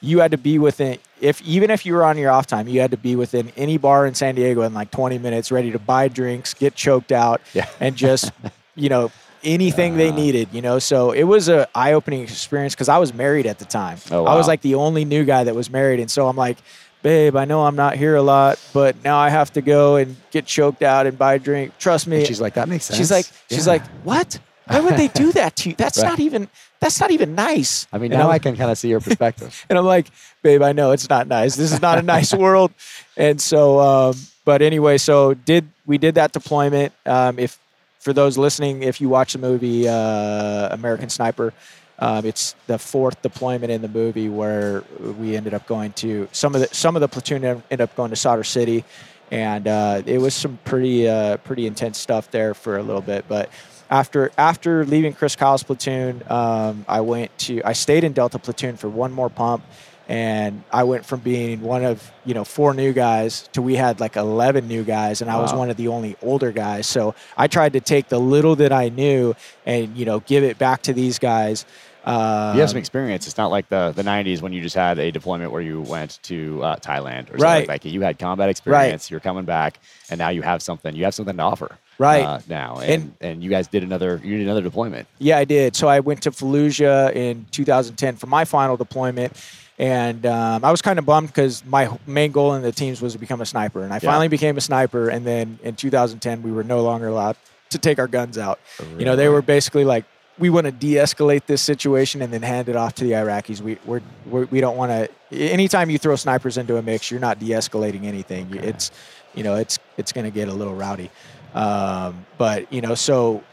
you 0.00 0.20
had 0.20 0.30
to 0.30 0.38
be 0.38 0.58
within 0.60 0.98
if 1.20 1.40
even 1.42 1.70
if 1.70 1.84
you 1.86 1.94
were 1.94 2.04
on 2.04 2.16
your 2.18 2.30
off 2.30 2.46
time 2.46 2.66
you 2.68 2.80
had 2.80 2.90
to 2.90 2.96
be 2.96 3.14
within 3.16 3.52
any 3.56 3.76
bar 3.78 4.06
in 4.06 4.14
san 4.14 4.34
diego 4.34 4.62
in 4.62 4.72
like 4.74 4.90
20 4.90 5.18
minutes 5.18 5.50
ready 5.52 5.70
to 5.70 5.78
buy 5.78 6.08
drinks 6.08 6.54
get 6.54 6.74
choked 6.74 7.12
out 7.12 7.40
Yeah. 7.54 7.66
and 7.80 7.96
just 7.96 8.32
you 8.74 8.88
know 8.88 9.10
anything 9.42 9.96
they 9.96 10.10
Uh. 10.10 10.14
needed 10.16 10.48
you 10.52 10.62
know 10.62 10.78
so 10.78 11.12
it 11.12 11.24
was 11.24 11.48
a 11.48 11.66
eye-opening 11.74 12.22
experience 12.22 12.74
because 12.74 12.88
i 12.88 12.98
was 12.98 13.12
married 13.14 13.46
at 13.46 13.58
the 13.58 13.64
time 13.64 13.98
Oh, 14.10 14.22
wow. 14.24 14.32
i 14.32 14.36
was 14.36 14.46
like 14.48 14.60
the 14.62 14.74
only 14.74 15.04
new 15.04 15.24
guy 15.24 15.44
that 15.44 15.54
was 15.54 15.70
married 15.70 16.00
and 16.00 16.10
so 16.10 16.28
i'm 16.28 16.36
like 16.36 16.58
babe 17.02 17.34
i 17.36 17.44
know 17.46 17.64
i'm 17.64 17.76
not 17.76 17.96
here 17.96 18.14
a 18.16 18.22
lot 18.22 18.58
but 18.74 18.96
now 19.02 19.16
i 19.18 19.30
have 19.30 19.50
to 19.54 19.62
go 19.62 19.96
and 19.96 20.16
get 20.30 20.44
choked 20.44 20.82
out 20.82 21.06
and 21.06 21.16
buy 21.18 21.34
a 21.34 21.38
drink 21.38 21.76
trust 21.78 22.06
me 22.06 22.18
And 22.18 22.26
she's 22.26 22.40
like, 22.40 22.54
that 22.54 22.68
makes 22.68 22.84
sense. 22.84 22.98
She's 22.98 23.10
like, 23.10 23.26
she's 23.48 23.66
like, 23.66 23.82
what? 24.04 24.38
Why 24.70 24.80
would 24.80 24.96
they 24.96 25.08
do 25.08 25.32
that 25.32 25.56
to 25.56 25.70
you? 25.70 25.74
That's 25.76 25.98
Right. 25.98 26.08
not 26.08 26.20
even. 26.20 26.48
That's 26.80 26.98
not 27.00 27.10
even 27.10 27.34
nice. 27.34 27.86
I 27.92 27.98
mean, 27.98 28.10
And 28.12 28.18
now 28.20 28.26
I'm- 28.28 28.34
I 28.36 28.38
can 28.38 28.56
kind 28.56 28.70
of 28.70 28.78
see 28.78 28.88
your 28.88 29.00
perspective. 29.00 29.66
And 29.68 29.78
I'm 29.78 29.84
like, 29.84 30.06
babe, 30.42 30.62
I 30.62 30.72
know 30.72 30.92
it's 30.92 31.08
not 31.10 31.26
nice. 31.28 31.54
This 31.56 31.72
is 31.72 31.82
not 31.82 31.98
a 31.98 32.02
nice 32.02 32.32
world. 32.44 32.70
And 33.18 33.38
so, 33.40 33.80
um, 33.80 34.16
but 34.46 34.62
anyway, 34.62 34.96
so 34.96 35.34
did 35.34 35.68
we 35.86 35.98
did 35.98 36.14
that 36.14 36.32
deployment? 36.32 36.92
Um, 37.04 37.38
if 37.38 37.58
for 37.98 38.12
those 38.14 38.38
listening, 38.38 38.82
if 38.82 38.98
you 39.00 39.10
watch 39.10 39.34
the 39.34 39.38
movie 39.38 39.86
uh, 39.86 40.68
American 40.72 41.10
Sniper, 41.10 41.52
um, 41.98 42.24
it's 42.24 42.54
the 42.66 42.78
fourth 42.78 43.20
deployment 43.20 43.70
in 43.70 43.82
the 43.82 43.88
movie 43.88 44.30
where 44.30 44.82
we 45.18 45.36
ended 45.36 45.52
up 45.52 45.66
going 45.66 45.92
to 45.94 46.28
some 46.32 46.54
of 46.54 46.62
the 46.62 46.68
some 46.74 46.96
of 46.96 47.00
the 47.00 47.08
platoon 47.08 47.44
ended 47.44 47.82
up 47.82 47.94
going 47.94 48.08
to 48.08 48.16
Sadr 48.16 48.42
City, 48.42 48.84
and 49.30 49.68
uh, 49.68 50.00
it 50.06 50.16
was 50.18 50.32
some 50.34 50.58
pretty 50.64 51.06
uh, 51.06 51.36
pretty 51.38 51.66
intense 51.66 51.98
stuff 51.98 52.30
there 52.30 52.54
for 52.54 52.78
a 52.78 52.82
little 52.82 53.02
bit. 53.02 53.26
But 53.28 53.50
after 53.90 54.30
after 54.38 54.86
leaving 54.86 55.12
Chris 55.12 55.34
Kyle's 55.34 55.64
platoon, 55.64 56.22
um, 56.30 56.84
I 56.88 57.00
went 57.00 57.36
to 57.40 57.60
I 57.64 57.72
stayed 57.72 58.04
in 58.04 58.12
Delta 58.12 58.38
platoon 58.38 58.76
for 58.76 58.88
one 58.88 59.12
more 59.12 59.28
pump, 59.28 59.64
and 60.08 60.62
I 60.72 60.84
went 60.84 61.04
from 61.04 61.20
being 61.20 61.60
one 61.60 61.84
of 61.84 62.10
you 62.24 62.32
know 62.32 62.44
four 62.44 62.72
new 62.72 62.92
guys 62.92 63.48
to 63.52 63.60
we 63.60 63.74
had 63.74 63.98
like 63.98 64.16
eleven 64.16 64.68
new 64.68 64.84
guys, 64.84 65.22
and 65.22 65.30
I 65.30 65.40
was 65.40 65.52
one 65.52 65.70
of 65.70 65.76
the 65.76 65.88
only 65.88 66.16
older 66.22 66.52
guys. 66.52 66.86
So 66.86 67.16
I 67.36 67.48
tried 67.48 67.72
to 67.72 67.80
take 67.80 68.08
the 68.08 68.20
little 68.20 68.54
that 68.56 68.72
I 68.72 68.90
knew 68.90 69.34
and 69.66 69.96
you 69.96 70.04
know 70.04 70.20
give 70.20 70.44
it 70.44 70.56
back 70.56 70.82
to 70.82 70.92
these 70.92 71.18
guys. 71.18 71.66
Um, 72.04 72.54
you 72.54 72.60
have 72.60 72.70
some 72.70 72.78
experience. 72.78 73.26
It's 73.26 73.36
not 73.36 73.50
like 73.50 73.68
the, 73.68 73.92
the 73.94 74.02
90s 74.02 74.40
when 74.42 74.52
you 74.52 74.60
just 74.62 74.74
had 74.76 74.98
a 74.98 75.10
deployment 75.10 75.52
where 75.52 75.62
you 75.62 75.80
went 75.82 76.18
to 76.24 76.62
uh, 76.62 76.76
Thailand 76.76 77.24
or 77.24 77.38
something 77.38 77.40
Right. 77.40 77.68
like 77.68 77.82
that. 77.82 77.88
You 77.90 78.00
had 78.00 78.18
combat 78.18 78.48
experience. 78.48 79.10
You're 79.10 79.20
coming 79.20 79.44
back, 79.44 79.78
and 80.10 80.18
now 80.18 80.30
you 80.30 80.42
have 80.42 80.62
something. 80.62 80.94
You 80.94 81.04
have 81.04 81.14
something 81.14 81.36
to 81.36 81.42
offer. 81.42 81.78
Right. 81.98 82.24
uh, 82.24 82.40
now, 82.48 82.78
and, 82.78 82.90
And- 82.90 83.14
and 83.20 83.44
you 83.44 83.50
guys 83.50 83.68
did 83.68 83.82
another. 83.82 84.20
You 84.24 84.38
did 84.38 84.46
another 84.46 84.62
deployment. 84.62 85.06
Yeah, 85.18 85.36
I 85.38 85.44
did. 85.44 85.76
So 85.76 85.86
I 85.88 86.00
went 86.00 86.22
to 86.22 86.30
Fallujah 86.30 87.14
in 87.14 87.44
2010 87.50 88.16
for 88.16 88.26
my 88.26 88.44
final 88.46 88.76
deployment. 88.78 89.32
And 89.78 90.26
um, 90.26 90.62
I 90.62 90.70
was 90.70 90.82
kind 90.82 90.98
of 90.98 91.06
bummed 91.06 91.28
because 91.28 91.64
my 91.64 91.88
main 92.06 92.32
goal 92.32 92.54
in 92.54 92.60
the 92.60 92.70
teams 92.72 93.00
was 93.00 93.14
to 93.14 93.18
become 93.18 93.40
a 93.40 93.46
sniper. 93.46 93.82
And 93.82 93.92
I 93.92 93.96
Yeah. 93.96 94.10
finally 94.10 94.28
became 94.28 94.58
a 94.58 94.60
sniper. 94.60 95.08
And 95.08 95.26
then 95.26 95.58
in 95.62 95.74
2010, 95.74 96.42
we 96.42 96.52
were 96.52 96.64
no 96.64 96.82
longer 96.82 97.08
allowed 97.08 97.36
to 97.70 97.78
take 97.78 97.98
our 97.98 98.06
guns 98.06 98.36
out. 98.36 98.60
You 98.98 99.04
know, 99.06 99.16
they 99.16 99.28
were 99.28 99.40
basically 99.42 99.84
like, 99.84 100.04
we 100.40 100.50
want 100.50 100.64
to 100.64 100.72
de-escalate 100.72 101.46
this 101.46 101.62
situation 101.62 102.22
and 102.22 102.32
then 102.32 102.42
hand 102.42 102.68
it 102.68 102.74
off 102.74 102.94
to 102.96 103.04
the 103.04 103.12
Iraqis. 103.12 103.60
We 103.60 103.78
we're, 103.84 104.00
we're, 104.26 104.46
we 104.46 104.60
don't 104.60 104.76
want 104.76 104.90
to. 104.90 105.08
Anytime 105.38 105.90
you 105.90 105.98
throw 105.98 106.16
snipers 106.16 106.56
into 106.58 106.76
a 106.78 106.82
mix, 106.82 107.10
you're 107.10 107.20
not 107.20 107.38
de-escalating 107.38 108.04
anything. 108.04 108.50
You- 108.52 108.60
It's, 108.60 108.90
you 109.34 109.44
know, 109.44 109.54
it's 109.56 109.78
it's 109.96 110.12
going 110.12 110.24
to 110.24 110.30
get 110.32 110.48
a 110.48 110.52
little 110.52 110.74
rowdy. 110.74 111.10
Um, 111.54 112.26
but 112.38 112.72
you 112.72 112.80
know, 112.80 112.94
so, 112.94 113.44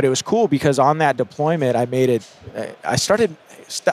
but 0.00 0.06
it 0.06 0.08
was 0.08 0.22
cool 0.22 0.48
because 0.48 0.78
on 0.78 0.96
that 0.96 1.18
deployment, 1.18 1.76
I 1.76 1.84
made 1.84 2.08
it. 2.08 2.26
I 2.82 2.96
started. 2.96 3.36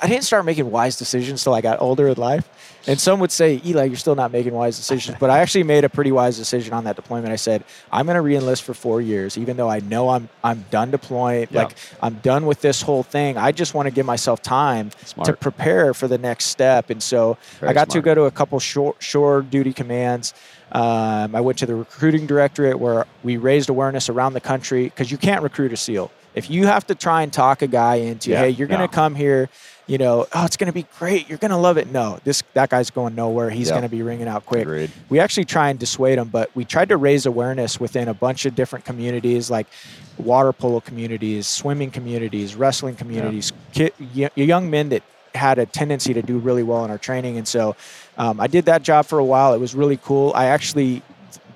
I 0.01 0.07
didn't 0.07 0.23
start 0.23 0.45
making 0.45 0.71
wise 0.71 0.95
decisions 0.95 1.43
till 1.43 1.53
I 1.53 1.59
got 1.59 1.81
older 1.81 2.07
in 2.07 2.17
life. 2.17 2.47
And 2.87 2.97
some 2.97 3.19
would 3.19 3.31
say, 3.33 3.61
Eli, 3.65 3.83
you're 3.83 3.97
still 3.97 4.15
not 4.15 4.31
making 4.31 4.53
wise 4.53 4.77
decisions. 4.77 5.17
But 5.19 5.29
I 5.29 5.39
actually 5.39 5.63
made 5.63 5.83
a 5.83 5.89
pretty 5.89 6.13
wise 6.13 6.37
decision 6.37 6.73
on 6.73 6.85
that 6.85 6.95
deployment. 6.95 7.33
I 7.33 7.35
said, 7.35 7.65
I'm 7.91 8.05
going 8.05 8.15
to 8.15 8.21
re-enlist 8.21 8.63
for 8.63 8.73
four 8.73 9.01
years, 9.01 9.37
even 9.37 9.57
though 9.57 9.69
I 9.69 9.81
know 9.81 10.07
I'm 10.07 10.29
I'm 10.45 10.63
done 10.71 10.91
deploying. 10.91 11.49
Yeah. 11.51 11.63
Like 11.63 11.75
I'm 12.01 12.15
done 12.19 12.45
with 12.45 12.61
this 12.61 12.81
whole 12.81 13.03
thing. 13.03 13.37
I 13.37 13.51
just 13.51 13.73
want 13.73 13.87
to 13.87 13.91
give 13.91 14.05
myself 14.05 14.41
time 14.41 14.91
to 15.25 15.33
prepare 15.33 15.93
for 15.93 16.07
the 16.07 16.17
next 16.17 16.45
step. 16.45 16.89
And 16.89 17.03
so 17.03 17.37
Very 17.59 17.71
I 17.71 17.73
got 17.73 17.89
to 17.89 18.01
go 18.01 18.15
to 18.15 18.23
a 18.23 18.31
couple 18.31 18.57
shore, 18.61 18.95
shore 18.99 19.41
duty 19.41 19.73
commands. 19.73 20.33
Um, 20.71 21.35
I 21.35 21.41
went 21.41 21.57
to 21.59 21.65
the 21.65 21.75
recruiting 21.75 22.25
directorate 22.27 22.79
where 22.79 23.05
we 23.23 23.37
raised 23.37 23.69
awareness 23.69 24.09
around 24.09 24.33
the 24.33 24.41
country 24.41 24.83
because 24.85 25.11
you 25.11 25.17
can't 25.17 25.41
recruit 25.41 25.71
a 25.73 25.77
SEAL. 25.77 26.11
If 26.35 26.49
you 26.51 26.67
have 26.67 26.85
to 26.87 26.95
try 26.95 27.23
and 27.23 27.33
talk 27.33 27.61
a 27.61 27.67
guy 27.67 27.95
into, 27.95 28.29
Yeah, 28.31 28.41
hey, 28.41 28.49
you're 28.49 28.67
going 28.67 28.81
to 28.81 28.87
come 28.87 29.15
here, 29.15 29.49
you 29.87 29.97
know, 29.97 30.27
oh, 30.33 30.45
it's 30.45 30.57
going 30.57 30.67
to 30.67 30.73
be 30.73 30.85
great. 30.99 31.27
You're 31.29 31.39
going 31.39 31.51
to 31.51 31.57
love 31.57 31.77
it. 31.77 31.89
No, 31.91 32.19
this 32.25 32.43
that 32.53 32.69
guy's 32.69 32.91
going 32.91 33.15
nowhere. 33.15 33.49
He's 33.49 33.67
Yeah. 33.69 33.75
going 33.75 33.83
to 33.83 33.89
be 33.89 34.03
ringing 34.03 34.27
out 34.27 34.45
quick. 34.45 34.63
Agreed. 34.63 34.91
We 35.09 35.19
actually 35.19 35.45
try 35.45 35.69
and 35.69 35.79
dissuade 35.79 36.19
him, 36.19 36.27
but 36.27 36.51
we 36.55 36.63
tried 36.65 36.89
to 36.89 36.97
raise 36.97 37.25
awareness 37.25 37.79
within 37.79 38.07
a 38.07 38.13
bunch 38.13 38.45
of 38.45 38.53
different 38.53 38.85
communities, 38.85 39.49
like 39.49 39.65
water 40.17 40.51
polo 40.53 40.79
communities, 40.81 41.47
swimming 41.47 41.89
communities, 41.89 42.55
wrestling 42.55 42.95
communities, 42.95 43.51
ki- 43.71 43.91
y- 44.15 44.29
young 44.35 44.69
men 44.69 44.89
that 44.89 45.01
had 45.37 45.57
a 45.59 45.65
tendency 45.65 46.13
to 46.13 46.21
do 46.21 46.37
really 46.37 46.63
well 46.63 46.83
in 46.85 46.91
our 46.91 46.97
training. 46.97 47.37
And 47.37 47.47
so 47.47 47.75
um, 48.17 48.39
I 48.41 48.47
did 48.47 48.65
that 48.65 48.83
job 48.83 49.05
for 49.05 49.19
a 49.19 49.25
while. 49.25 49.53
It 49.53 49.59
was 49.59 49.73
really 49.75 49.97
cool. 49.97 50.33
I 50.35 50.47
actually 50.47 51.01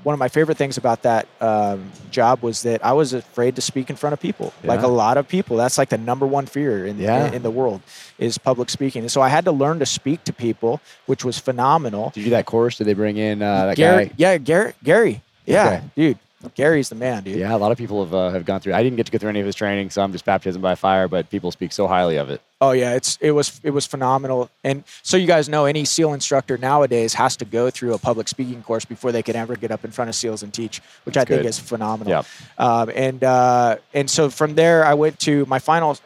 one 0.04 0.14
of 0.16 0.20
my 0.20 0.30
favorite 0.30 0.58
things 0.58 0.78
about 0.78 1.04
that 1.04 1.28
um, 1.42 1.92
job 2.10 2.42
was 2.42 2.64
that 2.64 2.84
I 2.84 2.94
was 2.94 3.14
afraid 3.14 3.56
to 3.58 3.62
speak 3.62 3.92
in 3.92 3.96
front 3.96 4.14
of 4.14 4.20
people, 4.20 4.52
like 4.64 4.82
a 4.82 4.88
lot 4.88 5.18
of 5.18 5.28
people. 5.28 5.58
That's 5.58 5.78
like 5.78 5.90
the 5.90 5.98
number 6.00 6.26
one 6.26 6.48
fear 6.48 6.88
in, 6.88 6.98
Yeah. 6.98 7.28
in, 7.28 7.36
in 7.36 7.42
the 7.44 7.52
world 7.52 7.82
is 8.18 8.40
public 8.40 8.72
speaking. 8.72 9.04
And 9.04 9.12
so 9.12 9.22
I 9.22 9.30
had 9.30 9.46
to 9.46 9.52
learn 9.52 9.78
to 9.78 9.86
speak 9.86 10.24
to 10.24 10.34
people, 10.34 10.82
which 11.06 11.24
was 11.24 11.38
phenomenal. 11.38 12.10
Did 12.16 12.22
you 12.22 12.26
do 12.26 12.30
that 12.32 12.48
course? 12.48 12.80
Did 12.80 12.88
they 12.88 12.96
bring 12.96 13.18
in 13.18 13.44
uh, 13.44 13.68
that 13.68 13.78
Gary, 13.78 14.06
guy? 14.08 14.14
yeah, 14.18 14.38
Gary, 14.40 14.74
Gary, 14.84 15.22
yeah, 15.46 15.68
Okay. 15.68 15.82
dude, 15.96 16.18
Gary's 16.56 16.90
the 16.90 16.96
man, 16.96 17.22
dude. 17.22 17.36
Yeah, 17.38 17.56
a 17.56 17.58
lot 17.58 17.72
of 17.72 17.78
people 17.78 18.04
have 18.04 18.14
uh, 18.16 18.30
have 18.32 18.44
gone 18.46 18.60
through. 18.60 18.74
I 18.74 18.82
didn't 18.82 18.98
get 18.98 19.06
to 19.06 19.12
go 19.12 19.20
through 19.20 19.30
any 19.30 19.40
of 19.42 19.46
his 19.46 19.54
training, 19.56 19.92
so 19.92 20.02
I'm 20.02 20.12
just 20.12 20.26
baptism 20.26 20.64
by 20.64 20.74
fire. 20.74 21.08
But 21.08 21.30
people 21.30 21.52
speak 21.52 21.72
so 21.72 21.86
highly 21.86 22.16
of 22.18 22.32
it. 22.32 22.42
Oh 22.62 22.74
yeah, 22.74 22.94
it's 22.94 23.18
it 23.20 23.32
was 23.32 23.60
it 23.64 23.72
was 23.72 23.88
phenomenal. 23.88 24.52
And 24.64 24.84
so 25.02 25.18
you 25.18 25.26
guys 25.26 25.50
know 25.50 25.66
any 25.66 25.84
SEAL 25.84 26.14
instructor 26.14 26.60
nowadays 26.60 27.16
has 27.16 27.36
to 27.38 27.46
go 27.46 27.72
through 27.72 27.96
a 27.96 27.98
public 27.98 28.28
speaking 28.28 28.62
course 28.62 28.86
before 28.86 29.12
they 29.12 29.24
can 29.24 29.36
ever 29.36 29.56
get 29.56 29.72
up 29.72 29.84
in 29.84 29.90
front 29.90 30.10
of 30.10 30.16
SEALs 30.16 30.44
and 30.44 30.54
teach, 30.54 30.80
which 31.04 31.18
I 31.18 31.26
think 31.26 31.42
good. 31.42 31.48
is 31.48 31.58
phenomenal. 31.58 32.12
Yep. 32.12 32.26
Um, 32.60 32.92
and 32.94 33.24
uh, 33.24 33.78
and 33.96 34.08
so 34.08 34.30
from 34.30 34.54
there, 34.54 34.86
I 34.86 34.94
went 34.94 35.18
to 35.22 35.44
my 35.48 35.58
final 35.58 35.98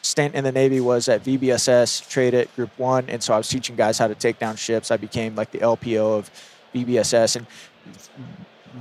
stint 0.00 0.34
in 0.34 0.44
the 0.44 0.52
Navy 0.52 0.80
was 0.80 1.10
at 1.10 1.22
VBSS 1.24 2.08
Trade 2.08 2.32
It 2.32 2.56
Group 2.56 2.70
One, 2.78 3.04
and 3.10 3.22
so 3.22 3.34
I 3.34 3.36
was 3.36 3.48
teaching 3.48 3.76
guys 3.76 3.98
how 3.98 4.08
to 4.08 4.14
take 4.14 4.38
down 4.38 4.56
ships. 4.56 4.90
I 4.90 4.96
became 4.96 5.34
like 5.34 5.50
the 5.50 5.58
LPO 5.58 6.18
of 6.18 6.30
VBSS, 6.74 7.36
and 7.36 7.46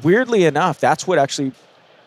weirdly 0.02 0.46
enough, 0.46 0.80
that's 0.80 1.06
what 1.06 1.20
actually 1.20 1.52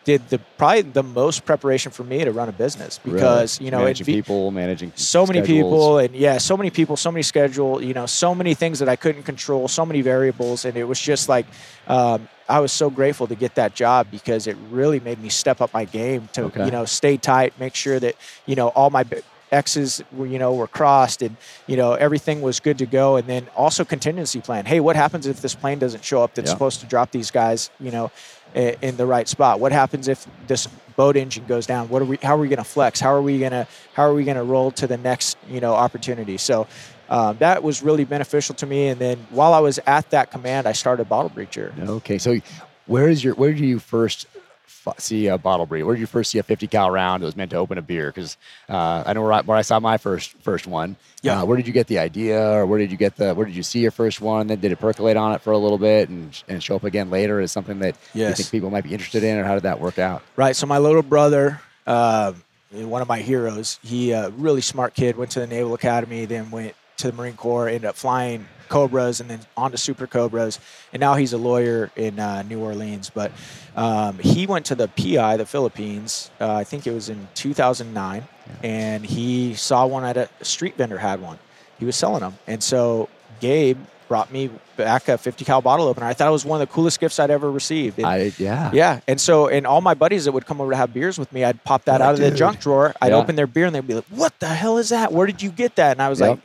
did 0.03 0.27
the 0.29 0.39
probably 0.57 0.81
the 0.81 1.03
most 1.03 1.45
preparation 1.45 1.91
for 1.91 2.03
me 2.03 2.23
to 2.23 2.31
run 2.31 2.49
a 2.49 2.51
business 2.51 2.99
because 3.03 3.59
Really. 3.59 3.65
you 3.65 3.71
know 3.71 3.79
managing 3.79 4.05
V- 4.05 4.13
people, 4.15 4.49
managing 4.51 4.91
so 4.95 5.25
many 5.27 5.39
schedules. 5.39 5.63
people 5.63 5.97
and 5.99 6.15
yeah 6.15 6.37
so 6.39 6.57
many 6.57 6.69
people 6.71 6.97
so 6.97 7.11
many 7.11 7.21
schedule 7.21 7.83
you 7.83 7.93
know 7.93 8.07
so 8.07 8.33
many 8.33 8.53
things 8.55 8.79
that 8.79 8.89
i 8.89 8.95
couldn't 8.95 9.23
control 9.23 9.67
so 9.67 9.85
many 9.85 10.01
variables 10.01 10.65
and 10.65 10.75
it 10.75 10.85
was 10.85 10.99
just 10.99 11.29
like 11.29 11.45
um, 11.87 12.27
i 12.49 12.59
was 12.59 12.71
so 12.71 12.89
grateful 12.89 13.27
to 13.27 13.35
get 13.35 13.53
that 13.55 13.75
job 13.75 14.07
because 14.09 14.47
it 14.47 14.57
really 14.71 14.99
made 14.99 15.19
me 15.21 15.29
step 15.29 15.61
up 15.61 15.71
my 15.73 15.85
game 15.85 16.27
to 16.33 16.43
Okay. 16.45 16.65
you 16.65 16.71
know 16.71 16.85
stay 16.85 17.15
tight 17.17 17.53
make 17.59 17.75
sure 17.75 17.99
that 17.99 18.15
you 18.47 18.55
know 18.55 18.69
all 18.69 18.89
my 18.89 19.03
x's 19.51 20.01
were 20.13 20.25
you 20.25 20.39
know 20.39 20.53
were 20.55 20.67
crossed 20.67 21.21
and 21.21 21.35
you 21.67 21.75
know 21.75 21.91
everything 21.93 22.41
was 22.41 22.59
good 22.61 22.77
to 22.77 22.85
go 22.85 23.17
and 23.17 23.27
then 23.27 23.45
also 23.55 23.83
contingency 23.83 24.39
plan 24.39 24.65
hey 24.65 24.79
what 24.79 24.95
happens 24.95 25.27
if 25.27 25.41
this 25.41 25.53
plane 25.55 25.77
doesn't 25.77 26.03
show 26.05 26.23
up 26.23 26.33
that's 26.33 26.47
Yeah. 26.49 26.53
supposed 26.53 26.79
to 26.79 26.85
drop 26.85 27.11
these 27.11 27.31
guys 27.31 27.69
you 27.79 27.91
know 27.91 28.11
in 28.53 28.97
the 28.97 29.05
right 29.05 29.27
spot. 29.27 29.59
What 29.59 29.71
happens 29.71 30.07
if 30.07 30.27
this 30.47 30.67
boat 30.95 31.15
engine 31.15 31.45
goes 31.45 31.65
down? 31.65 31.89
What 31.89 32.01
are 32.01 32.05
we 32.05 32.17
how 32.21 32.35
are 32.35 32.39
we 32.39 32.47
going 32.47 32.57
to 32.57 32.63
flex? 32.63 32.99
How 32.99 33.13
are 33.13 33.21
we 33.21 33.39
going 33.39 33.51
to 33.51 33.67
how 33.93 34.03
are 34.03 34.13
we 34.13 34.23
going 34.23 34.37
to 34.37 34.43
roll 34.43 34.71
to 34.71 34.87
the 34.87 34.97
next 34.97 35.37
you 35.49 35.59
know 35.59 35.73
opportunity? 35.73 36.37
So 36.37 36.67
um, 37.09 37.37
that 37.39 37.63
was 37.63 37.81
really 37.81 38.05
beneficial 38.05 38.55
to 38.55 38.65
me. 38.65 38.87
And 38.87 38.99
then 38.99 39.25
while 39.29 39.53
i 39.53 39.59
was 39.59 39.79
at 39.85 40.09
that 40.11 40.31
command 40.31 40.67
i 40.67 40.73
started 40.73 41.09
bottle 41.09 41.29
breacher. 41.29 41.77
Okay, 41.79 42.17
so 42.17 42.39
where 42.87 43.07
is 43.07 43.23
your 43.23 43.35
where 43.35 43.53
do 43.53 43.65
you 43.65 43.79
first 43.79 44.27
see 44.97 45.27
a 45.27 45.37
bottle 45.37 45.65
breed? 45.65 45.83
Where 45.83 45.95
did 45.95 46.01
you 46.01 46.07
first 46.07 46.31
see 46.31 46.39
a 46.39 46.43
50 46.43 46.67
cal 46.67 46.89
round 46.91 47.21
that 47.21 47.25
was 47.25 47.35
meant 47.35 47.51
to 47.51 47.57
open 47.57 47.77
a 47.77 47.81
beer? 47.81 48.07
Because 48.07 48.37
uh, 48.69 49.03
I 49.05 49.13
know 49.13 49.21
where 49.21 49.33
I, 49.33 49.41
where 49.41 49.57
I 49.57 49.61
saw 49.61 49.79
my 49.79 49.97
first 49.97 50.33
first 50.41 50.67
one. 50.67 50.95
Yeah. 51.21 51.41
Uh, 51.41 51.45
where 51.45 51.57
did 51.57 51.67
you 51.67 51.73
get 51.73 51.87
the 51.87 51.99
idea, 51.99 52.41
or 52.51 52.65
where 52.65 52.79
did 52.79 52.91
you 52.91 52.97
get 52.97 53.15
the 53.15 53.33
where 53.33 53.45
did 53.45 53.55
you 53.55 53.63
see 53.63 53.79
your 53.79 53.91
first 53.91 54.21
one? 54.21 54.47
Then 54.47 54.59
did 54.59 54.71
it 54.71 54.79
percolate 54.79 55.17
on 55.17 55.33
it 55.33 55.41
for 55.41 55.51
a 55.51 55.57
little 55.57 55.77
bit 55.77 56.09
and 56.09 56.41
and 56.47 56.63
show 56.63 56.75
up 56.75 56.83
again 56.83 57.09
later 57.09 57.39
as 57.39 57.51
something 57.51 57.79
that 57.79 57.95
you 58.13 58.21
Yes. 58.21 58.37
think 58.37 58.51
people 58.51 58.69
might 58.69 58.83
be 58.83 58.91
interested 58.93 59.23
in, 59.23 59.37
or 59.37 59.43
how 59.43 59.53
did 59.53 59.63
that 59.63 59.79
work 59.79 59.99
out? 59.99 60.23
Right. 60.35 60.55
So 60.55 60.65
my 60.65 60.77
little 60.79 61.03
brother, 61.03 61.61
um, 61.87 62.43
one 62.71 63.01
of 63.01 63.07
my 63.07 63.19
heroes, 63.19 63.79
he 63.83 64.11
a 64.11 64.29
really 64.31 64.61
smart 64.61 64.93
kid, 64.95 65.17
went 65.17 65.31
to 65.31 65.39
the 65.41 65.47
Naval 65.47 65.73
Academy, 65.73 66.25
then 66.25 66.49
went 66.51 66.73
to 66.97 67.07
the 67.11 67.13
Marine 67.13 67.35
Corps, 67.35 67.67
ended 67.67 67.85
up 67.85 67.95
flying 67.95 68.47
Cobras 68.75 69.19
and 69.19 69.29
then 69.29 69.39
on 69.55 69.71
to 69.71 69.77
Super 69.77 70.07
Cobras, 70.07 70.59
and 70.93 70.99
now 70.99 71.13
he's 71.15 71.33
a 71.33 71.37
lawyer 71.37 71.91
in 71.95 72.19
uh, 72.19 72.41
New 72.43 72.59
Orleans. 72.59 73.11
But 73.13 73.31
um, 73.75 74.17
he 74.19 74.47
went 74.47 74.65
to 74.67 74.75
the 74.75 74.87
PI, 74.87 75.37
the 75.37 75.45
Philippines. 75.45 76.31
Uh, 76.39 76.53
I 76.55 76.63
think 76.63 76.87
it 76.87 76.93
was 76.93 77.09
in 77.09 77.27
2009, 77.35 78.23
and 78.63 79.05
he 79.05 79.53
saw 79.55 79.85
one 79.85 80.03
at 80.05 80.17
a, 80.17 80.29
a 80.39 80.45
street 80.45 80.75
vendor 80.77 80.97
had 80.97 81.21
one. 81.21 81.37
He 81.79 81.85
was 81.85 81.95
selling 81.95 82.21
them, 82.21 82.35
and 82.47 82.63
so 82.63 83.09
Gabe 83.39 83.77
brought 84.07 84.31
me 84.31 84.49
back 84.75 85.07
a 85.07 85.17
50 85.17 85.45
cal 85.45 85.61
bottle 85.61 85.87
opener. 85.87 86.05
I 86.05 86.13
thought 86.13 86.27
it 86.27 86.31
was 86.31 86.43
one 86.43 86.61
of 86.61 86.67
the 86.67 86.73
coolest 86.73 86.99
gifts 86.99 87.17
I'd 87.17 87.31
ever 87.31 87.49
received. 87.49 87.97
And 87.97 88.07
I 88.07 88.31
yeah 88.37 88.69
yeah, 88.73 88.99
and 89.07 89.19
so 89.21 89.47
and 89.47 89.65
all 89.65 89.79
my 89.79 89.93
buddies 89.93 90.25
that 90.25 90.33
would 90.33 90.45
come 90.45 90.59
over 90.59 90.71
to 90.71 90.77
have 90.77 90.93
beers 90.93 91.17
with 91.17 91.31
me, 91.31 91.43
I'd 91.45 91.63
pop 91.63 91.85
that 91.85 92.01
Like, 92.01 92.07
out 92.09 92.13
of 92.15 92.19
the 92.19 92.31
junk 92.31 92.59
drawer. 92.59 92.93
I'd 93.01 93.11
Yeah. 93.13 93.17
open 93.19 93.35
their 93.37 93.47
beer 93.47 93.65
and 93.67 93.73
they'd 93.75 93.87
be 93.87 93.93
like, 93.95 94.09
"What 94.09 94.37
the 94.39 94.47
hell 94.49 94.77
is 94.79 94.89
that? 94.89 95.13
Where 95.13 95.25
did 95.27 95.41
you 95.41 95.49
get 95.49 95.75
that?" 95.77 95.93
And 95.93 96.01
I 96.01 96.09
was 96.09 96.19
Yep. 96.19 96.29
like, 96.29 96.39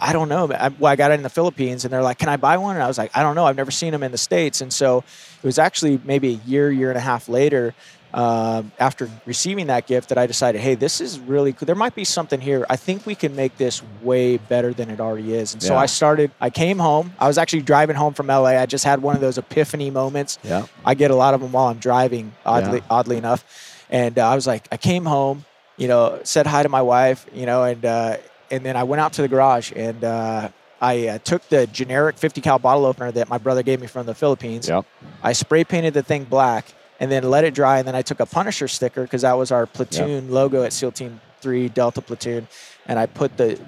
"I 0.00 0.12
don't 0.12 0.28
know." 0.28 0.50
I, 0.52 0.68
well, 0.68 0.92
I 0.92 0.96
got 0.96 1.10
it 1.10 1.14
in 1.14 1.22
the 1.22 1.28
Philippines, 1.30 1.84
and 1.84 1.92
they're 1.92 2.02
like, 2.02 2.18
"Can 2.18 2.28
I 2.28 2.36
buy 2.36 2.56
one?" 2.56 2.74
And 2.76 2.82
I 2.82 2.88
was 2.88 2.98
like, 2.98 3.10
"I 3.16 3.22
don't 3.22 3.34
know. 3.34 3.44
I've 3.46 3.56
never 3.56 3.70
seen 3.70 3.92
them 3.92 4.02
in 4.02 4.12
the 4.12 4.18
states." 4.18 4.60
And 4.60 4.72
so 4.72 4.98
it 4.98 5.46
was 5.46 5.58
actually 5.58 6.00
maybe 6.04 6.28
a 6.34 6.48
year, 6.48 6.70
year 6.70 6.88
and 6.90 6.98
a 6.98 7.00
half 7.02 7.28
later. 7.28 7.74
Um, 8.12 8.72
after 8.80 9.08
receiving 9.24 9.68
that 9.68 9.86
gift, 9.86 10.08
that 10.08 10.18
I 10.18 10.26
decided, 10.26 10.60
hey, 10.60 10.74
this 10.74 11.00
is 11.00 11.20
really 11.20 11.52
cool. 11.52 11.66
There 11.66 11.76
might 11.76 11.94
be 11.94 12.02
something 12.02 12.40
here. 12.40 12.66
I 12.68 12.74
think 12.74 13.06
we 13.06 13.14
can 13.14 13.36
make 13.36 13.56
this 13.56 13.82
way 14.02 14.36
better 14.36 14.72
than 14.74 14.90
it 14.90 14.98
already 14.98 15.32
is. 15.32 15.52
And 15.54 15.62
so 15.62 15.76
I 15.76 15.86
started. 15.86 16.32
I 16.40 16.50
came 16.50 16.80
home. 16.80 17.12
I 17.20 17.28
was 17.28 17.38
actually 17.38 17.62
driving 17.62 17.94
home 17.94 18.14
from 18.14 18.26
LA. 18.26 18.58
I 18.58 18.66
just 18.66 18.84
had 18.84 19.00
one 19.00 19.14
of 19.14 19.20
those 19.20 19.38
epiphany 19.38 19.92
moments. 19.92 20.40
yeah 20.42 20.66
I 20.84 20.94
get 20.94 21.12
a 21.12 21.14
lot 21.14 21.34
of 21.34 21.40
them 21.40 21.52
while 21.52 21.66
I'm 21.68 21.78
driving, 21.78 22.32
oddly, 22.44 22.78
Yeah. 22.78 22.84
oddly 22.90 23.16
enough. 23.16 23.44
And 23.90 24.18
uh, 24.18 24.28
I 24.28 24.34
was 24.34 24.44
like, 24.44 24.66
I 24.72 24.76
came 24.76 25.04
home, 25.04 25.44
you 25.76 25.86
know, 25.86 26.18
said 26.24 26.48
hi 26.48 26.64
to 26.64 26.68
my 26.68 26.82
wife, 26.82 27.24
you 27.32 27.46
know, 27.46 27.62
and 27.62 27.84
uh, 27.84 28.16
and 28.50 28.64
then 28.64 28.76
I 28.76 28.82
went 28.84 29.00
out 29.00 29.12
to 29.14 29.22
the 29.22 29.28
garage 29.28 29.72
and 29.74 30.02
uh, 30.04 30.48
I 30.80 31.08
uh, 31.08 31.18
took 31.18 31.46
the 31.48 31.66
generic 31.66 32.16
50 32.16 32.40
cal 32.40 32.58
bottle 32.58 32.86
opener 32.86 33.12
that 33.12 33.28
my 33.28 33.38
brother 33.38 33.62
gave 33.62 33.80
me 33.80 33.86
from 33.86 34.06
the 34.06 34.14
Philippines. 34.14 34.68
Yep. 34.68 34.86
I 35.22 35.32
spray 35.32 35.64
painted 35.64 35.94
the 35.94 36.02
thing 36.02 36.24
black 36.24 36.66
and 36.98 37.10
then 37.10 37.24
let 37.24 37.44
it 37.44 37.54
dry. 37.54 37.78
And 37.78 37.86
then 37.86 37.94
I 37.94 38.02
took 38.02 38.20
a 38.20 38.26
Punisher 38.26 38.68
sticker 38.68 39.02
because 39.02 39.22
that 39.22 39.34
was 39.34 39.52
our 39.52 39.66
platoon 39.66 40.30
logo 40.30 40.62
at 40.62 40.72
SEAL 40.72 40.92
Team 40.92 41.20
3 41.40 41.68
Delta 41.68 42.00
Platoon. 42.00 42.48
And 42.86 42.98
I 42.98 43.06
put 43.06 43.36
the 43.36 43.60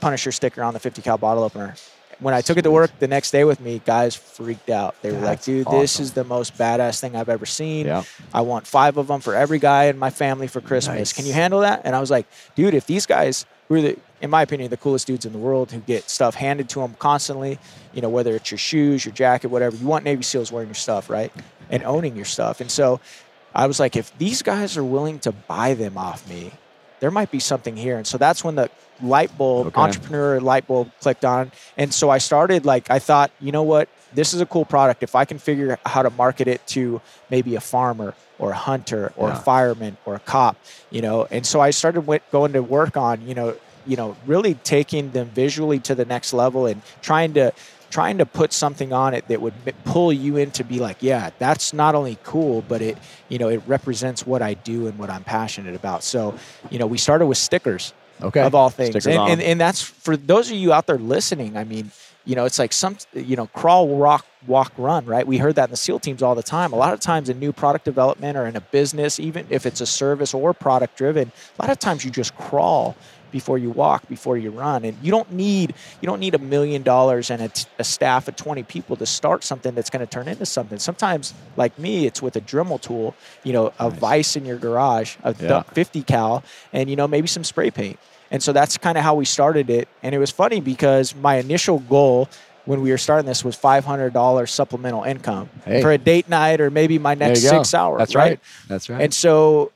Punisher 0.00 0.32
sticker 0.32 0.62
on 0.62 0.74
the 0.74 0.80
50 0.80 1.02
cal 1.02 1.18
bottle 1.18 1.42
opener. 1.42 1.74
When 2.20 2.34
I 2.34 2.40
took 2.40 2.56
it 2.56 2.62
to 2.62 2.70
work 2.70 2.96
the 3.00 3.08
next 3.08 3.32
day 3.32 3.42
with 3.42 3.58
me, 3.58 3.82
guys 3.84 4.14
freaked 4.14 4.70
out. 4.70 4.94
They 5.02 5.10
were 5.10 5.18
like, 5.18 5.38
That's 5.38 5.46
dude, 5.46 5.66
this 5.66 5.96
awesome. 5.96 6.02
is 6.04 6.12
the 6.12 6.22
most 6.22 6.56
badass 6.56 7.00
thing 7.00 7.16
I've 7.16 7.28
ever 7.28 7.46
seen. 7.46 7.86
Yeah. 7.86 8.04
I 8.32 8.42
want 8.42 8.64
five 8.64 8.96
of 8.96 9.08
them 9.08 9.20
for 9.20 9.34
every 9.34 9.58
guy 9.58 9.84
in 9.84 9.98
my 9.98 10.10
family 10.10 10.46
for 10.46 10.60
Christmas. 10.60 10.98
Nice. 10.98 11.12
Can 11.12 11.26
you 11.26 11.32
handle 11.32 11.60
that? 11.60 11.82
And 11.84 11.96
I 11.96 12.00
was 12.00 12.12
like, 12.12 12.28
dude, 12.54 12.74
if 12.74 12.86
these 12.86 13.06
guys 13.06 13.44
who 13.66 13.74
are 13.74 13.80
the, 13.80 13.98
in 14.22 14.30
my 14.30 14.42
opinion, 14.42 14.70
the 14.70 14.76
coolest 14.76 15.06
dudes 15.06 15.26
in 15.26 15.32
the 15.32 15.38
world 15.38 15.72
who 15.72 15.80
get 15.80 16.08
stuff 16.08 16.36
handed 16.36 16.68
to 16.70 16.80
them 16.80 16.94
constantly, 16.98 17.58
you 17.92 18.00
know, 18.00 18.08
whether 18.08 18.34
it's 18.36 18.50
your 18.50 18.58
shoes, 18.58 19.04
your 19.04 19.12
jacket, 19.12 19.48
whatever, 19.48 19.76
you 19.76 19.86
want 19.86 20.04
Navy 20.04 20.22
SEALs 20.22 20.52
wearing 20.52 20.68
your 20.68 20.74
stuff, 20.74 21.10
right? 21.10 21.32
And 21.68 21.82
owning 21.84 22.14
your 22.16 22.24
stuff. 22.24 22.60
And 22.60 22.70
so 22.70 23.00
I 23.52 23.66
was 23.66 23.80
like, 23.80 23.96
if 23.96 24.16
these 24.16 24.42
guys 24.42 24.76
are 24.76 24.84
willing 24.84 25.18
to 25.20 25.32
buy 25.32 25.74
them 25.74 25.98
off 25.98 26.26
me, 26.28 26.52
there 27.00 27.10
might 27.10 27.32
be 27.32 27.40
something 27.40 27.76
here. 27.76 27.96
And 27.98 28.06
so 28.06 28.16
that's 28.16 28.44
when 28.44 28.54
the 28.54 28.70
light 29.00 29.36
bulb, 29.36 29.66
Okay. 29.68 29.80
entrepreneur 29.80 30.40
light 30.40 30.68
bulb 30.68 30.92
clicked 31.00 31.24
on. 31.24 31.50
And 31.76 31.92
so 31.92 32.08
I 32.08 32.18
started 32.18 32.64
like, 32.64 32.90
I 32.90 33.00
thought, 33.00 33.32
you 33.40 33.50
know 33.50 33.64
what? 33.64 33.88
This 34.12 34.32
is 34.34 34.40
a 34.40 34.46
cool 34.46 34.64
product. 34.64 35.02
If 35.02 35.16
I 35.16 35.24
can 35.24 35.38
figure 35.38 35.72
out 35.72 35.80
how 35.84 36.02
to 36.02 36.10
market 36.10 36.46
it 36.46 36.64
to 36.68 37.00
maybe 37.28 37.56
a 37.56 37.60
farmer 37.60 38.14
or 38.38 38.52
a 38.52 38.56
hunter 38.56 39.12
or 39.16 39.28
Yeah. 39.28 39.32
a 39.32 39.42
fireman 39.42 39.98
or 40.04 40.14
a 40.14 40.20
cop, 40.20 40.58
you 40.90 41.02
know, 41.02 41.26
and 41.30 41.44
so 41.44 41.60
I 41.60 41.70
started 41.70 42.02
went, 42.02 42.22
going 42.30 42.52
to 42.52 42.62
work 42.62 42.96
on, 42.96 43.22
you 43.22 43.34
know, 43.34 43.56
you 43.86 43.96
know, 43.96 44.16
really 44.26 44.54
taking 44.54 45.10
them 45.10 45.28
visually 45.28 45.78
to 45.80 45.94
the 45.94 46.04
next 46.04 46.32
level 46.32 46.66
and 46.66 46.82
trying 47.02 47.34
to 47.34 47.52
trying 47.90 48.16
to 48.16 48.24
put 48.24 48.54
something 48.54 48.92
on 48.92 49.12
it 49.12 49.28
that 49.28 49.40
would 49.42 49.52
pull 49.84 50.10
you 50.12 50.38
in 50.38 50.50
to 50.50 50.64
be 50.64 50.78
like, 50.78 50.96
yeah, 51.00 51.28
that's 51.38 51.74
not 51.74 51.94
only 51.94 52.16
cool, 52.24 52.64
but 52.66 52.80
it, 52.80 52.96
you 53.28 53.36
know, 53.38 53.48
it 53.50 53.60
represents 53.66 54.26
what 54.26 54.40
I 54.40 54.54
do 54.54 54.86
and 54.86 54.98
what 54.98 55.10
I'm 55.10 55.24
passionate 55.24 55.74
about. 55.74 56.02
So, 56.02 56.34
you 56.70 56.78
know, 56.78 56.86
we 56.86 56.96
started 56.96 57.26
with 57.26 57.38
stickers 57.38 57.92
Okay. 58.22 58.40
of 58.40 58.54
all 58.54 58.70
things. 58.70 59.04
And, 59.06 59.18
and, 59.18 59.42
and 59.42 59.60
that's 59.60 59.82
for 59.82 60.16
those 60.16 60.50
of 60.50 60.56
you 60.56 60.72
out 60.72 60.86
there 60.86 60.96
listening. 60.96 61.56
I 61.56 61.64
mean, 61.64 61.90
you 62.24 62.36
know, 62.36 62.44
it's 62.44 62.58
like 62.58 62.72
some, 62.72 62.96
you 63.14 63.36
know, 63.36 63.46
crawl, 63.48 63.88
walk, 63.88 64.24
walk, 64.46 64.72
run, 64.78 65.04
right? 65.04 65.26
We 65.26 65.38
heard 65.38 65.56
that 65.56 65.64
in 65.64 65.70
the 65.72 65.76
SEAL 65.76 65.98
teams 65.98 66.22
all 66.22 66.34
the 66.34 66.42
time. 66.42 66.72
A 66.72 66.76
lot 66.76 66.94
of 66.94 67.00
times 67.00 67.28
in 67.28 67.40
new 67.40 67.52
product 67.52 67.84
development 67.84 68.38
or 68.38 68.46
in 68.46 68.54
a 68.56 68.60
business, 68.60 69.18
even 69.18 69.46
if 69.50 69.66
it's 69.66 69.80
a 69.80 69.86
service 69.86 70.32
or 70.32 70.54
product 70.54 70.96
driven, 70.96 71.32
a 71.58 71.62
lot 71.62 71.70
of 71.70 71.78
times 71.78 72.04
you 72.04 72.10
just 72.10 72.34
crawl 72.36 72.96
before 73.32 73.58
you 73.58 73.70
walk, 73.70 74.06
before 74.08 74.36
you 74.36 74.50
run. 74.50 74.84
And 74.84 74.96
you 75.02 75.10
don't 75.10 75.32
need, 75.32 75.74
you 76.00 76.06
don't 76.06 76.20
need 76.20 76.34
a 76.34 76.38
million 76.38 76.82
dollars 76.82 77.30
and 77.30 77.42
a, 77.42 77.48
t- 77.48 77.66
a 77.78 77.84
staff 77.84 78.28
of 78.28 78.36
20 78.36 78.62
people 78.62 78.94
to 78.96 79.06
start 79.06 79.42
something 79.42 79.74
that's 79.74 79.90
going 79.90 80.06
to 80.06 80.10
turn 80.10 80.28
into 80.28 80.46
something. 80.46 80.78
Sometimes, 80.78 81.34
like 81.56 81.76
me, 81.78 82.06
it's 82.06 82.22
with 82.22 82.36
a 82.36 82.40
Dremel 82.40 82.80
tool, 82.80 83.16
you 83.42 83.52
know, 83.52 83.72
a 83.80 83.90
vise 83.90 84.36
in 84.36 84.44
your 84.46 84.58
garage, 84.58 85.16
a 85.24 85.34
Yeah. 85.40 85.62
50 85.62 86.02
cal, 86.04 86.44
and, 86.72 86.88
you 86.88 86.94
know, 86.94 87.08
maybe 87.08 87.26
some 87.26 87.42
spray 87.42 87.70
paint. 87.70 87.98
And 88.30 88.42
so 88.42 88.52
that's 88.52 88.78
kind 88.78 88.96
of 88.96 89.04
how 89.04 89.14
we 89.14 89.24
started 89.24 89.68
it. 89.70 89.88
And 90.02 90.14
it 90.14 90.18
was 90.18 90.30
funny 90.30 90.60
because 90.60 91.14
my 91.14 91.36
initial 91.36 91.80
goal 91.80 92.28
when 92.64 92.80
we 92.80 92.90
were 92.92 92.98
starting 92.98 93.26
this 93.26 93.44
was 93.44 93.56
$500 93.56 94.48
supplemental 94.48 95.02
income 95.02 95.50
Hey. 95.64 95.82
for 95.82 95.90
a 95.90 95.98
date 95.98 96.28
night 96.28 96.60
or 96.60 96.70
maybe 96.70 96.98
my 96.98 97.14
next 97.14 97.42
go. 97.42 97.48
six 97.48 97.74
hours. 97.74 97.98
That's 97.98 98.14
right. 98.14 98.38
That's 98.68 98.88
right. 98.88 99.02
And 99.02 99.12
so 99.12 99.72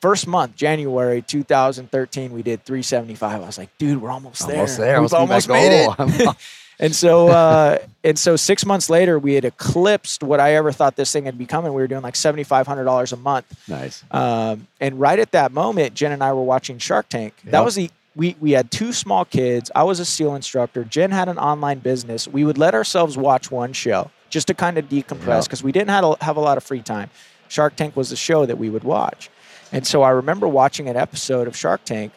first 0.00 0.26
month, 0.26 0.56
January 0.56 1.22
2013, 1.22 2.32
we 2.32 2.42
did 2.42 2.64
375. 2.64 3.42
I 3.42 3.46
was 3.46 3.58
like, 3.58 3.76
dude, 3.78 4.00
we're 4.02 4.10
almost 4.10 4.46
there. 4.46 4.56
almost 4.56 4.78
there. 4.78 5.00
We've 5.00 5.12
Almost, 5.12 5.48
made 5.48 5.86
it. 5.88 6.36
And 6.82 6.96
so, 6.96 7.28
uh, 7.28 7.76
and 8.02 8.18
so 8.18 8.36
six 8.36 8.64
months 8.64 8.88
later, 8.88 9.18
we 9.18 9.34
had 9.34 9.44
eclipsed 9.44 10.22
what 10.22 10.40
I 10.40 10.54
ever 10.54 10.72
thought 10.72 10.96
this 10.96 11.12
thing 11.12 11.26
had 11.26 11.36
become, 11.36 11.66
and 11.66 11.74
we 11.74 11.82
were 11.82 11.86
doing 11.86 12.00
like 12.00 12.16
seventy 12.16 12.42
five 12.42 12.66
hundred 12.66 12.84
dollars 12.84 13.12
a 13.12 13.18
month. 13.18 13.44
Nice. 13.68 14.02
Um, 14.10 14.66
and 14.80 14.98
right 14.98 15.18
at 15.18 15.32
that 15.32 15.52
moment, 15.52 15.92
Jen 15.92 16.10
and 16.12 16.24
I 16.24 16.32
were 16.32 16.42
watching 16.42 16.78
Shark 16.78 17.10
Tank. 17.10 17.34
That 17.44 17.62
was 17.66 17.74
the 17.74 17.90
we 18.16 18.34
we 18.40 18.52
had 18.52 18.70
two 18.70 18.94
small 18.94 19.26
kids. 19.26 19.70
I 19.74 19.82
was 19.82 20.00
a 20.00 20.06
SEAL 20.06 20.34
instructor. 20.36 20.82
Jen 20.84 21.10
had 21.10 21.28
an 21.28 21.36
online 21.36 21.80
business. 21.80 22.26
We 22.26 22.44
would 22.46 22.56
let 22.56 22.72
ourselves 22.74 23.14
watch 23.18 23.50
one 23.50 23.74
show 23.74 24.10
just 24.30 24.46
to 24.46 24.54
kind 24.54 24.78
of 24.78 24.88
decompress 24.88 25.26
Yep. 25.26 25.44
because 25.44 25.62
we 25.62 25.72
didn't 25.72 25.90
have 25.90 26.04
a, 26.04 26.24
have 26.24 26.38
a 26.38 26.40
lot 26.40 26.56
of 26.56 26.64
free 26.64 26.80
time. 26.80 27.10
Shark 27.48 27.76
Tank 27.76 27.94
was 27.94 28.08
the 28.08 28.16
show 28.16 28.46
that 28.46 28.56
we 28.56 28.70
would 28.70 28.84
watch, 28.84 29.28
and 29.72 29.86
so 29.86 30.02
I 30.02 30.10
remember 30.10 30.46
watching 30.48 30.88
an 30.88 30.96
episode 30.96 31.46
of 31.48 31.56
Shark 31.56 31.84
Tank. 31.84 32.12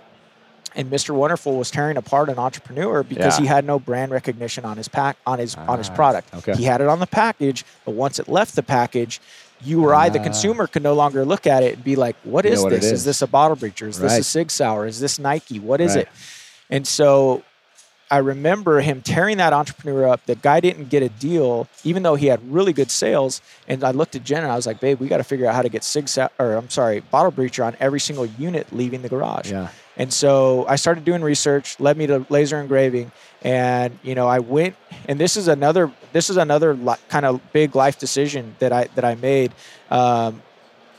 And 0.76 0.90
Mr. 0.90 1.12
Wonderful 1.14 1.56
was 1.56 1.70
tearing 1.70 1.98
apart 1.98 2.30
an 2.30 2.40
entrepreneur 2.40 3.04
because 3.04 3.36
Yeah. 3.38 3.42
he 3.42 3.46
had 3.46 3.64
no 3.64 3.78
brand 3.78 4.12
recognition 4.12 4.66
on 4.66 4.76
his 4.78 4.88
pack 4.88 5.18
on 5.28 5.38
his 5.38 5.54
on 5.56 5.78
his 5.78 5.88
Ah, 5.90 5.94
product. 5.96 6.34
okay. 6.34 6.56
He 6.56 6.64
had 6.64 6.82
it 6.82 6.88
on 6.88 6.98
the 7.00 7.06
package, 7.06 7.64
but 7.86 7.94
once 7.94 8.18
it 8.18 8.28
left 8.28 8.56
the 8.56 8.64
package, 8.64 9.22
you 9.64 9.86
or 9.86 9.94
I, 9.94 10.10
the 10.10 10.20
Ah. 10.20 10.24
consumer, 10.24 10.66
could 10.66 10.82
no 10.82 10.96
longer 10.96 11.26
look 11.26 11.46
at 11.46 11.62
it 11.62 11.76
and 11.76 11.84
be 11.84 11.96
like, 11.96 12.16
"What 12.24 12.48
is 12.48 12.60
what 12.64 12.72
this? 12.72 12.86
is. 12.86 12.92
Is 12.92 13.04
this 13.06 13.22
a 13.22 13.28
bottle 13.28 13.56
breacher? 13.56 13.88
Is 13.88 14.00
this 14.00 14.18
a 14.18 14.24
Sig 14.24 14.50
Sauer? 14.50 14.88
Is 14.88 15.00
this 15.00 15.20
Nike? 15.20 15.60
What 15.60 15.80
is 15.80 15.94
Right. 15.96 16.08
it?" 16.08 16.10
And 16.72 16.88
so 16.88 17.44
I 18.14 18.18
remember 18.18 18.80
him 18.80 19.02
tearing 19.02 19.38
that 19.38 19.54
entrepreneur 19.54 20.08
up. 20.08 20.24
The 20.28 20.36
guy 20.36 20.60
didn't 20.60 20.90
get 20.90 21.02
a 21.02 21.10
deal, 21.10 21.68
even 21.84 22.04
though 22.04 22.14
he 22.14 22.28
had 22.28 22.40
really 22.54 22.72
good 22.72 22.92
sales. 22.92 23.42
And 23.68 23.84
I 23.84 23.90
looked 23.90 24.16
at 24.16 24.24
Jen 24.24 24.44
and 24.44 24.52
I 24.52 24.56
was 24.56 24.68
like, 24.68 24.80
"Babe, 24.80 25.00
we 25.00 25.08
got 25.08 25.18
to 25.18 25.24
figure 25.24 25.48
out 25.48 25.56
how 25.56 25.64
to 25.64 25.70
get 25.70 25.84
Sig 25.84 26.08
or 26.38 26.54
I'm 26.54 26.70
sorry, 26.70 27.00
bottle 27.00 27.32
breacher 27.32 27.66
on 27.66 27.76
every 27.80 28.00
single 28.00 28.28
unit 28.28 28.68
leaving 28.72 29.02
the 29.02 29.10
garage." 29.10 29.50
Yeah. 29.50 29.70
And 29.98 30.14
so 30.14 30.64
I 30.68 30.76
started 30.76 31.06
doing 31.06 31.24
research, 31.24 31.80
led 31.80 31.98
me 31.98 32.06
to 32.06 32.24
laser 32.30 32.60
engraving, 32.60 33.12
and 33.42 33.98
you 34.04 34.14
know 34.14 34.28
I 34.28 34.38
went. 34.38 34.76
And 35.08 35.20
this 35.20 35.36
is 35.36 35.48
another 35.48 35.92
this 36.12 36.30
is 36.30 36.38
another 36.38 36.76
li- 36.76 37.04
kind 37.10 37.26
of 37.26 37.42
big 37.52 37.76
life 37.76 37.98
decision 37.98 38.56
that 38.60 38.72
I 38.72 38.90
that 38.94 39.06
I 39.06 39.16
made. 39.16 39.54
Um, 39.90 40.44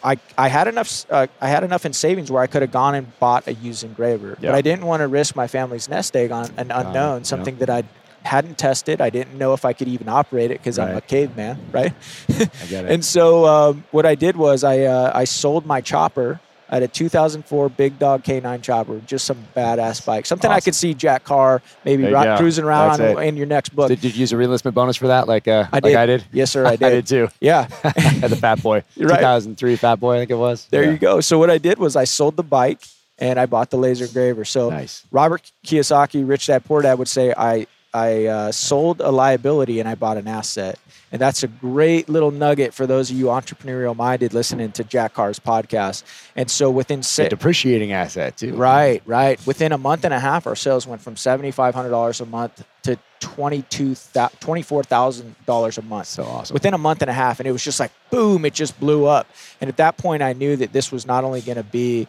I, 0.05 0.19
I 0.37 0.49
had 0.49 0.69
enough 0.69 1.07
uh, 1.11 1.27
I 1.41 1.49
had 1.49 1.65
enough 1.65 1.87
in 1.87 1.93
savings 1.95 2.31
where 2.31 2.43
I 2.43 2.47
could 2.47 2.63
have 2.63 2.71
gone 2.73 2.95
and 2.95 3.19
bought 3.19 3.47
a 3.49 3.55
used 3.55 3.83
engraver, 3.85 4.37
Yeah. 4.41 4.51
but 4.51 4.55
I 4.57 4.61
didn't 4.61 4.85
want 4.85 5.01
to 5.01 5.09
risk 5.09 5.35
my 5.35 5.47
family's 5.47 5.89
nest 5.89 6.15
egg 6.15 6.31
on 6.31 6.51
an 6.57 6.71
unknown, 6.71 7.21
yeah. 7.21 7.23
something 7.25 7.57
that 7.59 7.71
I 7.71 7.85
hadn't 8.23 8.57
tested. 8.59 9.01
I 9.01 9.11
didn't 9.11 9.37
know 9.39 9.53
if 9.55 9.65
I 9.65 9.73
could 9.73 9.89
even 9.89 10.09
operate 10.09 10.51
it 10.51 10.59
because 10.59 10.79
I'm 10.79 10.97
a 10.97 11.01
caveman, 11.01 11.59
right? 11.73 11.93
I 12.31 12.67
get 12.69 12.85
it. 12.85 12.91
And 12.93 13.05
so 13.05 13.47
um, 13.47 13.85
what 13.93 14.05
I 14.07 14.15
did 14.15 14.37
was 14.37 14.63
I 14.65 14.81
uh, 14.83 15.11
I 15.15 15.25
sold 15.25 15.65
my 15.67 15.81
chopper. 15.81 16.41
I 16.75 16.79
had 16.79 16.83
a 16.83 16.89
2004 16.89 17.69
Big 17.69 18.01
Dog 18.01 18.25
K9 18.25 18.61
chopper, 18.61 18.99
just 19.07 19.27
some 19.27 19.39
badass 19.55 20.05
bike, 20.05 20.27
something 20.27 20.51
I 20.51 20.59
could 20.59 20.75
see 20.75 20.93
Jack 20.93 21.23
Carr 21.23 21.63
maybe 21.85 22.03
There 22.03 22.11
you 22.11 22.17
ri- 22.19 22.25
go. 22.25 22.37
cruising 22.37 22.65
around 22.65 23.01
on, 23.01 23.23
in 23.23 23.37
your 23.37 23.47
next 23.47 23.69
book. 23.77 23.87
did, 23.87 24.01
did 24.01 24.17
you 24.17 24.21
use 24.23 24.33
a 24.33 24.35
reenlistment 24.35 24.75
bonus 24.75 24.97
for 24.97 25.07
that, 25.07 25.29
like 25.29 25.47
uh, 25.47 25.67
I 25.73 25.77
like 25.77 25.85
did. 25.85 25.97
I 25.97 26.07
did? 26.07 26.25
Yes, 26.33 26.51
sir, 26.51 26.67
I 26.67 26.71
I 26.73 26.77
did. 26.77 26.91
did 26.91 27.07
too. 27.07 27.29
Yeah, 27.41 27.69
Had 27.97 28.31
the 28.31 28.35
Fat 28.37 28.61
Boy, 28.61 28.83
You're 28.97 29.09
right. 29.09 29.19
2003 29.21 29.77
Fat 29.77 30.01
Boy, 30.01 30.17
I 30.17 30.19
think 30.19 30.33
it 30.33 30.35
was. 30.35 30.67
there 30.71 30.83
Yeah. 30.83 30.91
you 30.91 30.99
go. 30.99 31.21
So 31.21 31.39
what 31.39 31.49
I 31.49 31.59
did 31.59 31.79
was 31.79 31.95
I 31.95 32.03
sold 32.03 32.35
the 32.35 32.43
bike 32.43 32.81
and 33.21 33.39
I 33.39 33.47
bought 33.47 33.71
the 33.71 33.77
laser 33.77 34.07
engraver. 34.07 34.45
So 34.45 34.71
Nice. 34.71 35.05
Robert 35.13 35.53
Kiyosaki, 35.65 36.29
Rich 36.29 36.49
Dad 36.49 36.65
Poor 36.65 36.83
Dad 36.83 36.99
would 36.99 37.07
say 37.07 37.33
I 37.37 37.69
I 37.97 38.25
uh, 38.27 38.51
sold 38.51 39.01
a 39.01 39.13
liability 39.13 39.79
and 39.79 39.89
I 39.89 39.95
bought 39.95 40.17
an 40.17 40.27
asset. 40.27 40.81
And 41.15 41.21
that's 41.21 41.45
a 41.45 41.47
great 41.47 42.09
little 42.09 42.33
nugget 42.33 42.75
for 42.75 42.89
those 42.89 43.09
of 43.09 43.17
you 43.17 43.27
entrepreneurial 43.27 43.95
minded 43.95 44.35
listening 44.35 44.73
to 44.73 44.83
Jack 44.83 45.15
Carr's 45.15 45.39
podcast. 45.39 46.03
And 46.35 46.51
so 46.51 46.73
within 46.73 46.99
A 46.99 47.03
six, 47.05 47.31
depreciating 47.31 47.93
asset 47.93 48.37
too. 48.37 48.57
Right, 48.57 49.01
right. 49.07 49.39
Within 49.47 49.71
a 49.71 49.79
month 49.79 50.05
and 50.05 50.13
a 50.13 50.19
half, 50.19 50.49
our 50.49 50.57
sales 50.57 50.89
went 50.89 51.01
from 51.01 51.15
seventy 51.17 51.53
five 51.53 51.73
hundred 51.73 51.91
dollars 51.91 52.21
a 52.21 52.27
month 52.27 52.65
to 52.83 52.99
twenty 53.21 53.63
two 53.63 53.95
twenty 54.41 54.63
four 54.63 54.83
thousand 54.83 55.37
dollars 55.47 55.79
a 55.79 55.83
month. 55.83 56.09
So 56.09 56.25
awesome. 56.25 56.53
Within 56.53 56.75
a 56.75 56.79
month 56.79 57.01
and 57.01 57.09
a 57.09 57.15
half, 57.15 57.39
and 57.39 57.47
it 57.47 57.53
was 57.53 57.63
just 57.63 57.79
like 57.79 57.93
boom! 58.11 58.45
It 58.45 58.53
just 58.53 58.81
blew 58.81 59.07
up. 59.07 59.29
And 59.61 59.69
at 59.69 59.77
that 59.77 59.97
point, 59.97 60.21
I 60.21 60.33
knew 60.33 60.57
that 60.57 60.73
this 60.73 60.91
was 60.91 61.07
not 61.07 61.23
only 61.23 61.43
going 61.43 61.59
to 61.59 61.63
be 61.63 62.09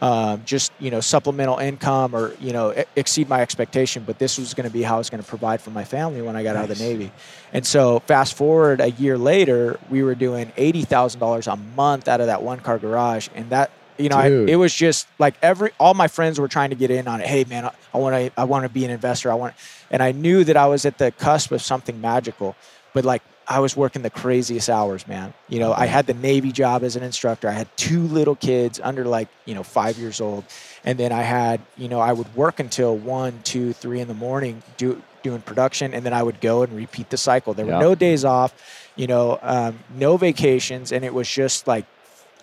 um, 0.00 0.42
just 0.44 0.72
you 0.78 0.90
know 0.90 1.00
supplemental 1.00 1.58
income 1.58 2.14
or 2.14 2.34
you 2.40 2.52
know 2.52 2.72
e- 2.72 2.84
exceed 2.96 3.28
my 3.28 3.40
expectation, 3.40 4.04
but 4.06 4.18
this 4.18 4.38
was 4.38 4.54
going 4.54 4.68
to 4.68 4.72
be 4.72 4.82
how 4.82 4.94
I 4.94 4.98
was 4.98 5.10
going 5.10 5.22
to 5.22 5.28
provide 5.28 5.60
for 5.60 5.70
my 5.70 5.84
family 5.84 6.22
when 6.22 6.36
I 6.36 6.42
got 6.42 6.54
out 6.56 6.70
of 6.70 6.78
the 6.78 6.84
Navy. 6.84 7.10
And 7.52 7.66
so 7.66 8.00
fast 8.00 8.34
forward 8.34 8.80
a 8.80 8.90
year 8.92 9.18
later, 9.18 9.78
we 9.90 10.02
were 10.02 10.14
doing 10.14 10.52
eighty 10.56 10.82
thousand 10.84 11.20
dollars 11.20 11.46
a 11.46 11.56
month 11.56 12.06
out 12.08 12.20
of 12.20 12.26
that 12.28 12.42
one 12.42 12.60
car 12.60 12.78
garage, 12.78 13.28
and 13.34 13.50
that 13.50 13.70
you 13.98 14.08
know 14.08 14.16
I, 14.16 14.28
it 14.48 14.56
was 14.56 14.72
just 14.74 15.08
like 15.18 15.34
every 15.42 15.70
all 15.80 15.94
my 15.94 16.06
friends 16.08 16.38
were 16.38 16.48
trying 16.48 16.70
to 16.70 16.76
get 16.76 16.90
in 16.90 17.08
on 17.08 17.20
it. 17.20 17.26
Hey 17.26 17.44
man, 17.44 17.64
I- 17.64 17.72
I 17.92 17.98
want 17.98 18.14
to 18.14 18.40
I 18.40 18.44
want 18.44 18.64
to 18.64 18.68
be 18.68 18.84
an 18.84 18.90
investor. 18.92 19.32
I 19.32 19.34
want, 19.34 19.54
and 19.90 20.02
I 20.02 20.12
knew 20.12 20.44
that 20.44 20.56
I 20.56 20.66
was 20.66 20.84
at 20.86 20.98
the 20.98 21.10
cusp 21.10 21.50
of 21.52 21.62
something 21.62 22.00
magical, 22.00 22.54
but 22.94 23.04
like. 23.04 23.22
I 23.48 23.60
was 23.60 23.74
working 23.76 24.02
the 24.02 24.10
craziest 24.10 24.68
hours, 24.68 25.06
man. 25.08 25.32
You 25.48 25.58
know, 25.58 25.72
I 25.72 25.86
had 25.86 26.06
the 26.06 26.12
Navy 26.14 26.52
job 26.52 26.82
as 26.84 26.96
an 26.96 27.02
instructor. 27.02 27.48
I 27.48 27.52
had 27.52 27.68
two 27.76 28.02
little 28.02 28.36
kids 28.36 28.78
under 28.82 29.04
like, 29.06 29.28
you 29.46 29.54
know, 29.54 29.62
five 29.62 29.96
years 29.96 30.20
old. 30.20 30.44
And 30.84 30.98
then 30.98 31.12
I 31.12 31.22
had, 31.22 31.60
you 31.76 31.88
know, 31.88 31.98
I 31.98 32.12
would 32.12 32.34
work 32.36 32.60
until 32.60 32.94
one, 32.96 33.40
two, 33.44 33.72
three 33.72 34.00
in 34.00 34.08
the 34.08 34.14
morning 34.14 34.62
do, 34.76 35.02
doing 35.22 35.40
production. 35.40 35.94
And 35.94 36.04
then 36.04 36.12
I 36.12 36.22
would 36.22 36.40
go 36.42 36.62
and 36.62 36.74
repeat 36.76 37.08
the 37.08 37.16
cycle. 37.16 37.54
There 37.54 37.66
Yeah. 37.66 37.76
were 37.76 37.80
no 37.80 37.94
days 37.94 38.24
off, 38.24 38.52
you 38.96 39.06
know, 39.06 39.38
um, 39.42 39.78
no 39.96 40.18
vacations. 40.18 40.92
And 40.92 41.02
it 41.02 41.14
was 41.14 41.28
just 41.28 41.66
like 41.66 41.86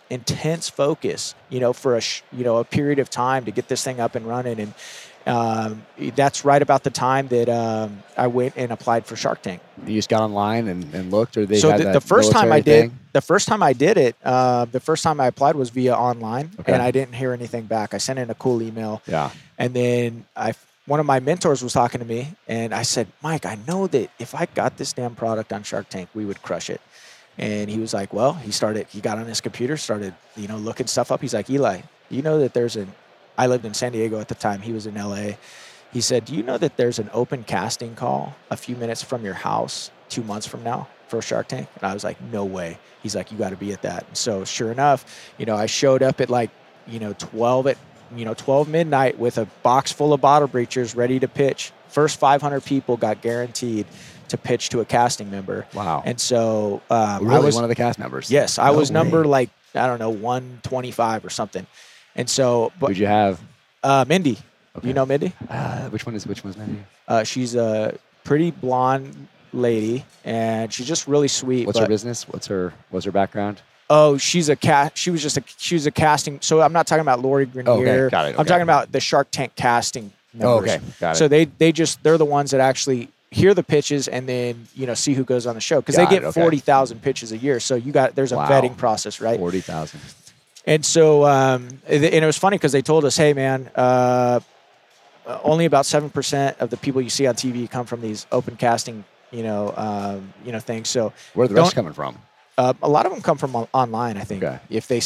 intense 0.10 0.70
focus, 0.70 1.34
you 1.50 1.60
know, 1.60 1.74
for 1.74 1.96
a, 1.96 2.02
sh- 2.02 2.22
you 2.32 2.44
know, 2.44 2.58
a 2.58 2.64
period 2.64 3.00
of 3.00 3.10
time 3.10 3.46
to 3.46 3.52
get 3.52 3.68
this 3.68 3.84
thing 3.84 4.00
up 4.00 4.16
and 4.16 4.26
running. 4.28 4.60
And 4.60 4.74
um, 5.28 5.86
that's 6.16 6.46
right 6.46 6.62
about 6.62 6.84
the 6.84 6.92
time 6.92 7.28
that 7.30 7.50
um, 7.50 8.04
I 8.16 8.28
went 8.28 8.54
and 8.58 8.72
applied 8.72 9.08
for 9.08 9.16
Shark 9.16 9.42
Tank 9.42 9.60
You 9.88 9.96
just 9.96 10.08
got 10.10 10.22
online 10.22 10.68
and, 10.68 10.94
and 10.94 11.10
looked, 11.10 11.36
or 11.38 11.48
they 11.48 11.58
so 11.58 11.72
had 11.72 11.80
the, 11.80 11.84
that 11.86 11.94
the 11.94 12.02
first 12.02 12.32
time 12.32 12.52
I 12.52 12.60
did, 12.60 12.90
thing? 12.92 13.00
the 13.14 13.22
first 13.22 13.48
time 13.48 13.64
I 13.64 13.74
did 13.74 13.98
it, 13.98 14.16
uh, 14.24 14.66
the 14.66 14.80
first 14.80 15.04
time 15.04 15.20
I 15.20 15.26
applied 15.26 15.56
was 15.56 15.72
via 15.72 15.96
online, 15.96 16.52
Okay. 16.60 16.74
and 16.74 16.82
I 16.82 16.92
didn't 16.92 17.16
hear 17.16 17.34
anything 17.34 17.66
back. 17.66 17.96
I 17.96 17.98
sent 17.98 18.20
in 18.20 18.30
a 18.30 18.36
cool 18.36 18.62
email, 18.62 19.02
Yeah. 19.08 19.32
and 19.58 19.74
then 19.74 20.26
I, 20.36 20.54
one 20.86 21.00
of 21.00 21.08
my 21.08 21.20
mentors 21.20 21.64
was 21.64 21.74
talking 21.74 22.02
to 22.02 22.06
me, 22.06 22.36
and 22.48 22.72
I 22.72 22.84
said, 22.84 23.08
Mike, 23.24 23.48
I 23.48 23.58
know 23.68 23.88
that 23.88 24.12
if 24.20 24.36
I 24.36 24.46
got 24.54 24.78
this 24.78 24.94
damn 24.94 25.16
product 25.16 25.52
on 25.52 25.64
Shark 25.64 25.90
Tank, 25.90 26.10
we 26.14 26.26
would 26.26 26.44
crush 26.44 26.70
it. 26.70 26.82
And 27.38 27.70
he 27.70 27.80
was 27.80 27.94
like, 27.94 28.14
well, 28.14 28.34
he 28.34 28.52
started, 28.52 28.88
he 28.90 29.02
got 29.02 29.18
on 29.18 29.26
his 29.26 29.42
computer, 29.42 29.76
started, 29.78 30.14
you 30.36 30.48
know, 30.48 30.58
looking 30.58 30.88
stuff 30.88 31.12
up. 31.12 31.22
He's 31.22 31.34
like, 31.34 31.50
Eli, 31.50 31.82
you 32.10 32.22
know 32.22 32.40
that 32.40 32.54
there's 32.54 32.76
an, 32.76 32.94
I 33.38 33.48
lived 33.48 33.66
in 33.66 33.74
San 33.74 33.92
Diego 33.92 34.20
at 34.20 34.30
the 34.30 34.36
time. 34.36 34.62
He 34.62 34.72
was 34.72 34.88
in 34.88 34.96
LA. 34.96 35.32
He 35.92 36.02
said, 36.02 36.26
do 36.26 36.36
you 36.36 36.44
know 36.44 36.58
that 36.58 36.78
there's 36.78 37.00
an 37.00 37.10
open 37.14 37.44
casting 37.44 37.96
call 37.96 38.36
a 38.50 38.58
few 38.58 38.76
minutes 38.76 39.02
from 39.02 39.24
your 39.24 39.34
house 39.34 39.92
two 40.10 40.24
months 40.24 40.48
from 40.48 40.64
now 40.64 40.88
for 41.08 41.22
Shark 41.22 41.48
Tank? 41.48 41.68
And 41.76 41.84
I 41.84 41.94
was 41.94 42.04
like, 42.04 42.22
no 42.22 42.46
way. 42.46 42.78
He's 43.04 43.16
like, 43.16 43.32
you 43.32 43.38
got 43.38 43.50
to 43.50 43.58
be 43.58 43.74
at 43.74 43.82
that. 43.82 44.08
And 44.08 44.18
so 44.18 44.46
sure 44.46 44.72
enough, 44.72 45.32
you 45.38 45.46
know, 45.46 45.56
I 45.56 45.66
showed 45.66 46.04
up 46.04 46.22
at 46.22 46.30
like, 46.30 46.50
you 46.88 47.00
know, 47.00 47.14
12 47.18 47.68
at, 47.68 47.78
you 48.16 48.26
know, 48.26 48.34
12 48.34 48.70
midnight 48.70 49.20
with 49.20 49.38
a 49.38 49.46
box 49.64 49.92
full 49.92 50.14
of 50.14 50.22
bottle 50.22 50.48
breachers 50.48 50.96
ready 50.96 51.20
to 51.20 51.28
pitch. 51.28 51.72
First 51.90 52.20
500 52.20 52.64
people 52.64 52.98
got 52.98 53.22
guaranteed 53.22 53.86
to 54.30 54.38
pitch 54.38 54.70
to 54.70 54.80
a 54.82 54.86
casting 54.86 55.30
member. 55.32 55.66
Wow. 55.74 56.04
And 56.06 56.20
so 56.20 56.82
um, 56.90 57.24
really 57.24 57.36
I 57.36 57.40
was 57.40 57.56
one 57.56 57.64
of 57.64 57.70
the 57.70 57.76
cast 57.76 58.00
members. 58.00 58.30
yes, 58.32 58.58
I 58.60 58.72
No 58.72 58.78
was 58.78 58.92
number 58.92 59.26
like 59.26 59.50
I 59.74 59.88
don't 59.88 60.00
know 60.00 60.10
125 60.10 61.26
or 61.26 61.30
something. 61.30 61.66
And 62.16 62.30
so, 62.30 62.72
but 62.80 62.88
Who'd 62.88 62.98
you 62.98 63.08
have? 63.08 63.42
uh, 63.84 64.06
Mindy, 64.08 64.38
Okay. 64.78 64.88
you 64.88 64.94
know 64.94 65.06
Mindy? 65.06 65.34
Uh, 65.50 65.90
which 65.90 66.06
one 66.06 66.16
is 66.16 66.26
which 66.26 66.44
one's 66.44 66.58
Mandy? 66.58 66.80
Uh, 67.08 67.24
she's 67.24 67.56
a 67.56 67.98
pretty 68.24 68.52
blonde 68.52 69.28
lady, 69.54 70.06
and 70.24 70.72
she's 70.74 70.88
just 70.88 71.08
really 71.08 71.28
sweet. 71.28 71.66
What's 71.68 71.80
her 71.80 71.88
business? 71.88 72.28
What's 72.28 72.48
her 72.48 72.74
what's 72.90 73.06
her 73.06 73.12
background? 73.12 73.62
Oh, 73.90 74.18
she's 74.18 74.50
a 74.50 74.56
cat. 74.56 74.98
She 74.98 75.12
was 75.12 75.22
just 75.22 75.38
a 75.38 75.44
she 75.58 75.76
was 75.76 75.86
a 75.86 75.92
casting. 75.92 76.40
So 76.42 76.62
I'm 76.62 76.74
not 76.74 76.88
talking 76.88 77.02
about 77.02 77.20
Lori 77.22 77.46
Greiner. 77.46 78.10
got 78.10 78.28
it, 78.30 78.40
I'm 78.40 78.46
talking 78.46 78.64
about 78.64 78.92
the 78.92 79.00
Shark 79.00 79.28
Tank 79.32 79.56
casting. 79.56 80.12
Oh, 80.42 80.58
okay, 80.60 80.80
got 81.00 81.12
it. 81.12 81.16
So 81.16 81.28
they 81.28 81.46
they 81.46 81.72
just 81.72 82.02
they're 82.04 82.18
the 82.18 82.26
ones 82.26 82.52
that 82.52 82.60
actually 82.62 83.10
hear 83.36 83.54
the 83.54 83.64
pitches 83.64 84.08
and 84.08 84.28
then 84.30 84.66
you 84.76 84.86
know 84.88 84.94
see 84.94 85.14
who 85.14 85.24
goes 85.26 85.46
on 85.46 85.56
the 85.56 85.62
show 85.70 85.82
because 85.82 85.96
they 85.98 86.06
get 86.06 86.24
it, 86.24 86.28
okay. 86.28 86.42
forty 86.42 86.58
thousand 86.60 87.02
pitches 87.02 87.32
a 87.32 87.38
year. 87.38 87.60
So 87.60 87.76
you 87.76 87.92
got 87.92 88.16
there's 88.16 88.32
a 88.32 88.38
Wow. 88.38 88.48
vetting 88.50 88.76
process, 88.78 89.20
right? 89.20 89.38
Forty 89.38 89.62
thousand. 89.62 90.00
And 90.68 90.84
so, 90.84 91.26
um, 91.26 91.68
and 91.88 92.04
it 92.04 92.26
was 92.26 92.38
funny 92.38 92.58
because 92.58 92.72
they 92.72 92.82
told 92.82 93.04
us, 93.06 93.16
"Hey, 93.18 93.34
man, 93.34 93.70
uh, 93.76 94.40
only 95.44 95.66
about 95.66 95.86
seven 95.86 96.10
percent 96.10 96.58
of 96.60 96.70
the 96.70 96.78
people 96.78 97.02
you 97.02 97.10
see 97.10 97.28
on 97.28 97.36
TV 97.36 97.70
come 97.70 97.86
from 97.86 98.02
these 98.02 98.26
open 98.32 98.56
casting, 98.56 99.04
you 99.32 99.44
know, 99.44 99.74
um, 99.78 100.34
you 100.46 100.52
know, 100.52 100.60
things." 100.60 100.90
So 100.90 101.14
Where 101.34 101.46
are 101.46 101.48
the 101.48 101.56
rest 101.56 101.76
coming 101.76 101.94
from? 101.94 102.18
uh, 102.58 102.74
a 102.82 102.90
lot 102.90 103.06
of 103.06 103.12
them 103.12 103.22
come 103.22 103.38
from 103.38 103.56
on- 103.56 103.68
online. 103.74 104.18
I 104.18 104.24
think 104.24 104.44
Okay. 104.44 104.60
if 104.70 104.88
they, 104.88 105.02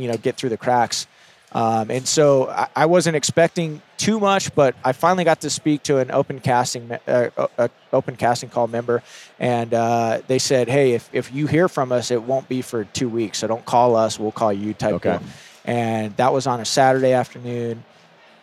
you 0.00 0.08
know, 0.08 0.16
get 0.16 0.36
through 0.36 0.50
the 0.50 0.56
cracks. 0.56 1.06
Um, 1.52 1.90
and 1.90 2.06
so 2.06 2.48
I, 2.50 2.68
I 2.76 2.86
wasn't 2.86 3.16
expecting 3.16 3.80
too 3.96 4.20
much, 4.20 4.54
but 4.54 4.74
I 4.84 4.92
finally 4.92 5.24
got 5.24 5.40
to 5.40 5.50
speak 5.50 5.82
to 5.84 5.98
an 5.98 6.10
open 6.10 6.40
casting, 6.40 6.92
uh, 6.92 7.30
uh, 7.36 7.46
uh, 7.56 7.68
open 7.92 8.16
casting 8.16 8.50
call 8.50 8.66
member, 8.68 9.02
and 9.38 9.72
uh, 9.72 10.20
they 10.26 10.38
said, 10.38 10.68
"Hey, 10.68 10.92
if, 10.92 11.08
if 11.12 11.32
you 11.32 11.46
hear 11.46 11.68
from 11.68 11.90
us, 11.90 12.10
it 12.10 12.22
won't 12.22 12.48
be 12.48 12.60
for 12.62 12.84
two 12.84 13.08
weeks, 13.08 13.38
so 13.38 13.46
don't 13.46 13.64
call 13.64 13.96
us. 13.96 14.18
We'll 14.20 14.32
call 14.32 14.52
you." 14.52 14.74
Type 14.74 14.94
Okay. 14.94 15.12
deal. 15.18 15.22
And 15.64 16.16
that 16.16 16.32
was 16.32 16.46
on 16.46 16.60
a 16.60 16.64
Saturday 16.64 17.12
afternoon. 17.12 17.84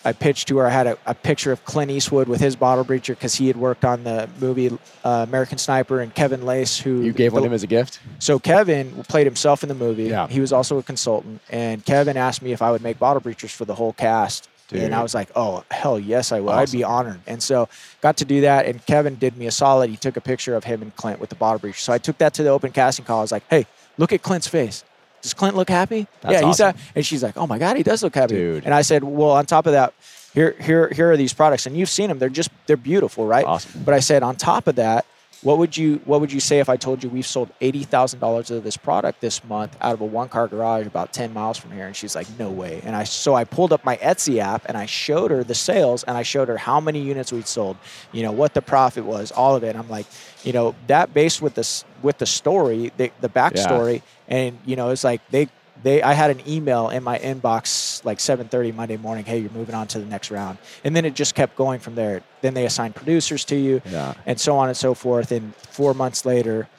I 0.06 0.14
pitched 0.14 0.48
to 0.50 0.58
her. 0.60 0.68
I 0.68 0.70
had 0.70 0.88
a, 0.88 0.98
a 1.06 1.14
picture 1.16 1.52
of 1.52 1.66
Clint 1.66 1.90
Eastwood 1.92 2.28
with 2.28 2.40
his 2.40 2.56
bottle 2.56 2.86
breacher 2.86 3.10
because 3.10 3.36
he 3.36 3.48
had 3.48 3.58
worked 3.58 3.84
on 3.84 4.04
the 4.04 4.30
movie 4.40 4.70
uh, 5.04 5.26
American 5.28 5.58
Sniper, 5.58 6.00
and 6.00 6.14
Kevin 6.14 6.42
Lacz, 6.42 6.80
who 6.80 7.02
You 7.02 7.12
gave 7.12 7.34
one 7.34 7.42
the- 7.42 7.48
to 7.48 7.52
him 7.52 7.56
as 7.56 7.64
a 7.64 7.68
gift. 7.68 8.00
so 8.20 8.38
Kevin 8.40 9.04
played 9.10 9.26
himself 9.26 9.64
in 9.64 9.70
the 9.70 9.76
movie. 9.76 10.04
Yeah. 10.06 10.28
He 10.28 10.40
was 10.40 10.54
also 10.54 10.78
a 10.78 10.84
consultant, 10.84 11.42
and 11.50 11.84
Kevin 11.84 12.18
asked 12.18 12.42
me 12.42 12.52
if 12.54 12.62
I 12.62 12.72
would 12.72 12.82
make 12.84 13.00
bottle 13.00 13.22
breachers 13.22 13.50
for 13.52 13.66
the 13.66 13.76
whole 13.76 13.94
cast. 13.94 14.48
Dude. 14.68 14.82
And 14.82 14.96
I 14.96 15.04
was 15.04 15.14
like, 15.14 15.30
"Oh 15.36 15.64
hell 15.70 16.00
yes, 16.00 16.32
I 16.32 16.40
will. 16.40 16.50
I'd 16.50 16.72
be 16.72 16.84
honored." 16.84 17.20
And 17.28 17.42
so 17.44 17.70
got 18.02 18.18
to 18.18 18.26
do 18.26 18.42
that. 18.42 18.66
And 18.66 18.84
Kevin 18.88 19.14
did 19.16 19.38
me 19.38 19.46
a 19.46 19.52
solid. 19.52 19.92
He 19.92 19.96
took 19.96 20.18
a 20.18 20.22
picture 20.22 20.56
of 20.56 20.64
him 20.64 20.82
and 20.82 20.96
Clint 20.96 21.20
with 21.20 21.30
the 21.30 21.36
bottle 21.36 21.60
breacher. 21.60 21.78
So 21.78 21.94
I 21.94 22.00
took 22.00 22.18
that 22.18 22.34
to 22.34 22.44
the 22.44 22.50
open 22.50 22.72
casting 22.72 23.06
call. 23.06 23.20
I 23.20 23.22
was 23.22 23.32
like, 23.32 23.44
"Hey, 23.48 23.68
look 24.00 24.12
at 24.12 24.24
Clint's 24.24 24.48
face. 24.48 24.84
Does 25.26 25.34
Clint 25.34 25.56
look 25.56 25.70
happy?" 25.70 26.06
That's 26.22 26.34
yeah, 26.34 26.48
he's 26.48 26.62
awesome. 26.62 26.80
and 26.94 27.04
she's 27.04 27.24
like, 27.24 27.36
"Oh 27.36 27.48
my 27.48 27.58
god, 27.58 27.78
he 27.78 27.84
does 27.84 28.04
look 28.04 28.14
happy." 28.14 28.36
Dude. 28.36 28.64
And 28.64 28.74
I 28.76 28.84
said, 28.84 29.04
"Well, 29.04 29.32
on 29.32 29.48
top 29.48 29.66
of 29.66 29.74
that, 29.74 29.96
here 30.36 30.56
here 30.62 30.88
here 30.90 31.12
are 31.12 31.18
these 31.18 31.34
products, 31.34 31.66
and 31.66 31.76
you've 31.76 31.90
seen 31.90 32.10
them. 32.10 32.20
They're 32.20 32.30
just 32.30 32.52
they're 32.68 32.78
beautiful, 32.78 33.26
right?" 33.26 33.46
Awesome. 33.46 33.82
But 33.84 33.96
I 33.96 34.00
said, 34.02 34.22
on 34.22 34.36
top 34.36 34.68
of 34.68 34.76
that, 34.76 35.06
what 35.42 35.60
would 35.60 35.78
you 35.78 36.02
what 36.06 36.22
would 36.22 36.32
you 36.32 36.40
say 36.40 36.60
if 36.60 36.70
I 36.70 36.76
told 36.76 37.04
you 37.04 37.10
we've 37.10 37.26
sold 37.26 37.52
eighty 37.62 37.84
thousand 37.84 38.20
dollars 38.20 38.50
of 38.50 38.64
this 38.64 38.78
product 38.78 39.22
this 39.22 39.44
month 39.44 39.78
out 39.80 39.94
of 39.94 40.02
a 40.02 40.06
one 40.06 40.28
car 40.28 40.48
garage 40.48 40.88
about 40.88 41.14
ten 41.14 41.34
miles 41.34 41.58
from 41.58 41.72
here? 41.72 41.86
And 41.86 41.96
she's 41.96 42.16
like, 42.16 42.28
no 42.40 42.50
way. 42.50 42.82
And 42.84 42.96
I 42.96 43.04
so 43.04 43.36
I 43.36 43.44
pulled 43.44 43.72
up 43.72 43.86
my 43.86 43.98
Etsy 43.98 44.40
app 44.40 44.66
and 44.68 44.76
I 44.76 44.88
showed 44.88 45.30
her 45.32 45.44
the 45.44 45.54
sales 45.54 46.04
and 46.04 46.18
I 46.18 46.24
showed 46.24 46.48
her 46.48 46.58
how 46.58 46.80
many 46.80 47.00
units 47.00 47.32
we'd 47.32 47.48
sold, 47.48 47.78
you 48.12 48.24
know 48.24 48.32
what 48.32 48.56
the 48.56 48.62
profit 48.62 49.06
was, 49.06 49.32
all 49.32 49.56
of 49.56 49.64
it. 49.64 49.70
And 49.70 49.78
I'm 49.78 49.90
like, 49.90 50.08
you 50.44 50.52
know 50.52 50.74
that 50.88 51.14
based 51.14 51.44
with 51.44 51.54
this 51.54 51.86
with 52.02 52.18
the 52.18 52.26
story, 52.26 52.92
the, 52.98 53.12
the 53.22 53.30
backstory, 53.30 54.02
and 54.28 54.58
you 54.66 54.76
know 54.76 54.90
it's 54.90 55.04
like 55.04 55.22
they. 55.32 55.48
They, 55.84 56.02
I 56.02 56.14
had 56.14 56.32
an 56.32 56.42
email 56.48 56.90
in 56.90 57.04
my 57.04 57.20
inbox 57.20 58.04
like 58.06 58.18
7:30 58.20 58.74
Monday 58.74 58.96
morning. 58.98 59.26
Hey, 59.26 59.40
you're 59.40 59.52
moving 59.52 59.76
on 59.76 59.88
to 59.88 60.00
the 60.00 60.06
next 60.06 60.32
round, 60.32 60.58
and 60.86 60.96
then 60.96 61.04
it 61.06 61.14
just 61.14 61.36
kept 61.36 61.56
going 61.58 61.80
from 61.82 61.96
there. 61.96 62.24
Then 62.42 62.54
they 62.54 62.66
assigned 62.66 62.96
producers 62.96 63.44
to 63.46 63.56
you 63.58 63.82
Yeah. 63.86 64.14
and 64.26 64.40
so 64.40 64.58
on 64.58 64.70
and 64.70 64.78
so 64.78 64.94
forth. 64.94 65.32
And 65.34 65.54
four 65.56 65.94
months 65.94 66.26
later, 66.26 66.70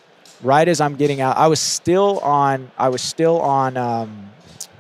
right 0.42 0.66
as 0.66 0.80
I'm 0.80 0.96
getting 0.96 1.20
out, 1.20 1.37
I 1.37 1.46
was 1.46 1.61
still 1.61 2.18
on. 2.20 2.70
I 2.78 2.88
was 2.88 3.02
still 3.02 3.38
on. 3.42 3.76
Um, 3.76 4.30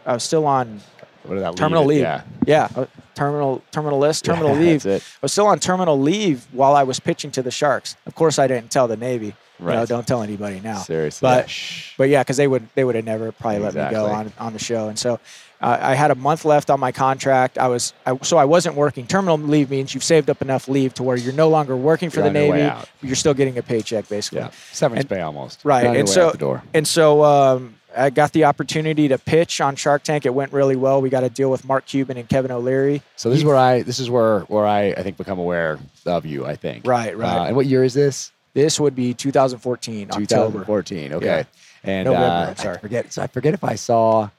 I 0.06 0.14
was 0.14 0.24
still 0.24 0.46
on 0.46 0.80
What 1.24 1.34
did 1.34 1.44
that 1.44 1.54
terminal 1.56 1.84
leave? 1.84 2.00
Yeah. 2.00 2.22
yeah, 2.46 2.68
uh, 2.74 2.86
terminal 3.14 3.62
terminal 3.70 3.98
list, 3.98 4.24
terminal 4.24 4.54
Yeah, 4.54 4.60
leave. 4.60 4.86
I 4.86 5.00
was 5.20 5.30
still 5.30 5.46
on 5.46 5.60
terminal 5.60 6.00
leave 6.00 6.46
while 6.52 6.74
I 6.74 6.84
was 6.84 6.98
pitching 6.98 7.30
to 7.32 7.42
the 7.42 7.50
Sharks. 7.52 7.96
Of 8.06 8.14
course, 8.14 8.38
I 8.38 8.46
didn't 8.48 8.70
tell 8.70 8.88
the 8.88 8.96
Navy. 8.96 9.34
You 9.58 9.66
know, 9.66 9.72
Right. 9.78 9.88
don't 9.88 10.06
tell 10.06 10.22
anybody 10.22 10.60
now. 10.60 10.78
Seriously. 10.78 11.26
But- 11.26 11.48
Yeah. 11.48 11.82
But 11.98 12.08
yeah, 12.10 12.22
because 12.22 12.36
they 12.36 12.46
would 12.46 12.68
they 12.74 12.84
would 12.84 12.94
have 12.94 13.04
never 13.04 13.32
probably 13.32 13.60
let 13.60 13.74
me 13.74 13.90
go 13.90 14.06
on 14.06 14.32
on 14.38 14.52
the 14.52 14.58
show, 14.58 14.88
and 14.88 14.98
so 14.98 15.18
uh, 15.62 15.78
I 15.80 15.94
had 15.94 16.10
a 16.10 16.14
month 16.14 16.44
left 16.44 16.68
on 16.68 16.78
my 16.78 16.92
contract. 16.92 17.56
I 17.56 17.68
was 17.68 17.94
I, 18.04 18.18
so 18.22 18.36
I 18.36 18.44
wasn't 18.44 18.74
working. 18.74 19.06
Terminal 19.06 19.38
leave 19.38 19.70
means 19.70 19.94
you've 19.94 20.04
saved 20.04 20.28
up 20.28 20.42
enough 20.42 20.68
leave 20.68 20.92
to 20.94 21.02
where 21.02 21.16
you're 21.16 21.32
no 21.32 21.48
longer 21.48 21.74
working 21.74 22.10
for 22.10 22.20
You're 22.20 22.30
the 22.30 22.38
on 22.38 22.44
your 22.44 22.52
way 22.52 22.62
Navy, 22.64 22.74
but 23.00 23.06
you're 23.08 23.16
still 23.16 23.32
getting 23.32 23.56
a 23.56 23.62
paycheck 23.62 24.08
basically. 24.10 24.40
yeah. 24.40 24.50
Severance 24.72 25.00
and- 25.04 25.08
pay 25.10 25.20
almost. 25.22 25.60
right, 25.64 25.80
You're 25.80 25.88
on 25.88 25.94
your 25.94 26.00
and 26.00 26.08
so-. 26.10 26.60
And 26.74 26.86
so 26.86 27.24
um, 27.24 27.76
I 27.96 28.10
got 28.10 28.32
the 28.32 28.44
opportunity 28.44 29.08
to 29.08 29.16
pitch 29.16 29.62
on 29.62 29.74
Shark 29.76 30.02
Tank. 30.02 30.26
It 30.26 30.34
went 30.34 30.52
really 30.52 30.76
well. 30.76 31.00
We 31.00 31.08
got 31.08 31.24
a 31.24 31.30
deal 31.30 31.50
with 31.50 31.64
Mark 31.64 31.86
Cuban 31.86 32.18
and 32.18 32.28
Kevin 32.28 32.50
O'Leary. 32.50 33.00
So 33.16 33.30
this 33.30 33.38
is 33.38 33.44
where 33.46 33.56
I 33.56 33.80
this 33.80 33.98
is 33.98 34.10
where 34.10 34.40
where 34.40 34.66
I 34.66 34.88
I 34.90 35.02
think 35.02 35.16
become 35.16 35.38
aware 35.38 35.78
of 36.04 36.26
you. 36.26 36.44
I 36.44 36.56
think. 36.56 36.86
Right, 36.86 37.16
right. 37.16 37.38
Uh, 37.38 37.44
and 37.44 37.56
what 37.56 37.64
year 37.64 37.82
is 37.82 37.94
this? 37.94 38.30
This 38.56 38.80
would 38.80 38.94
be 38.94 39.12
2014 39.12 40.08
October. 40.12 40.24
2014. 40.24 41.12
Okay. 41.12 41.26
Yeah. 41.26 41.44
And 41.84 42.06
November, 42.06 42.24
uh, 42.24 42.54
sorry. 42.54 42.76
I 42.76 42.80
forget. 42.80 43.12
So 43.12 43.20
I 43.20 43.26
forget 43.26 43.52
if 43.52 43.62
I 43.62 43.74
saw 43.74 44.30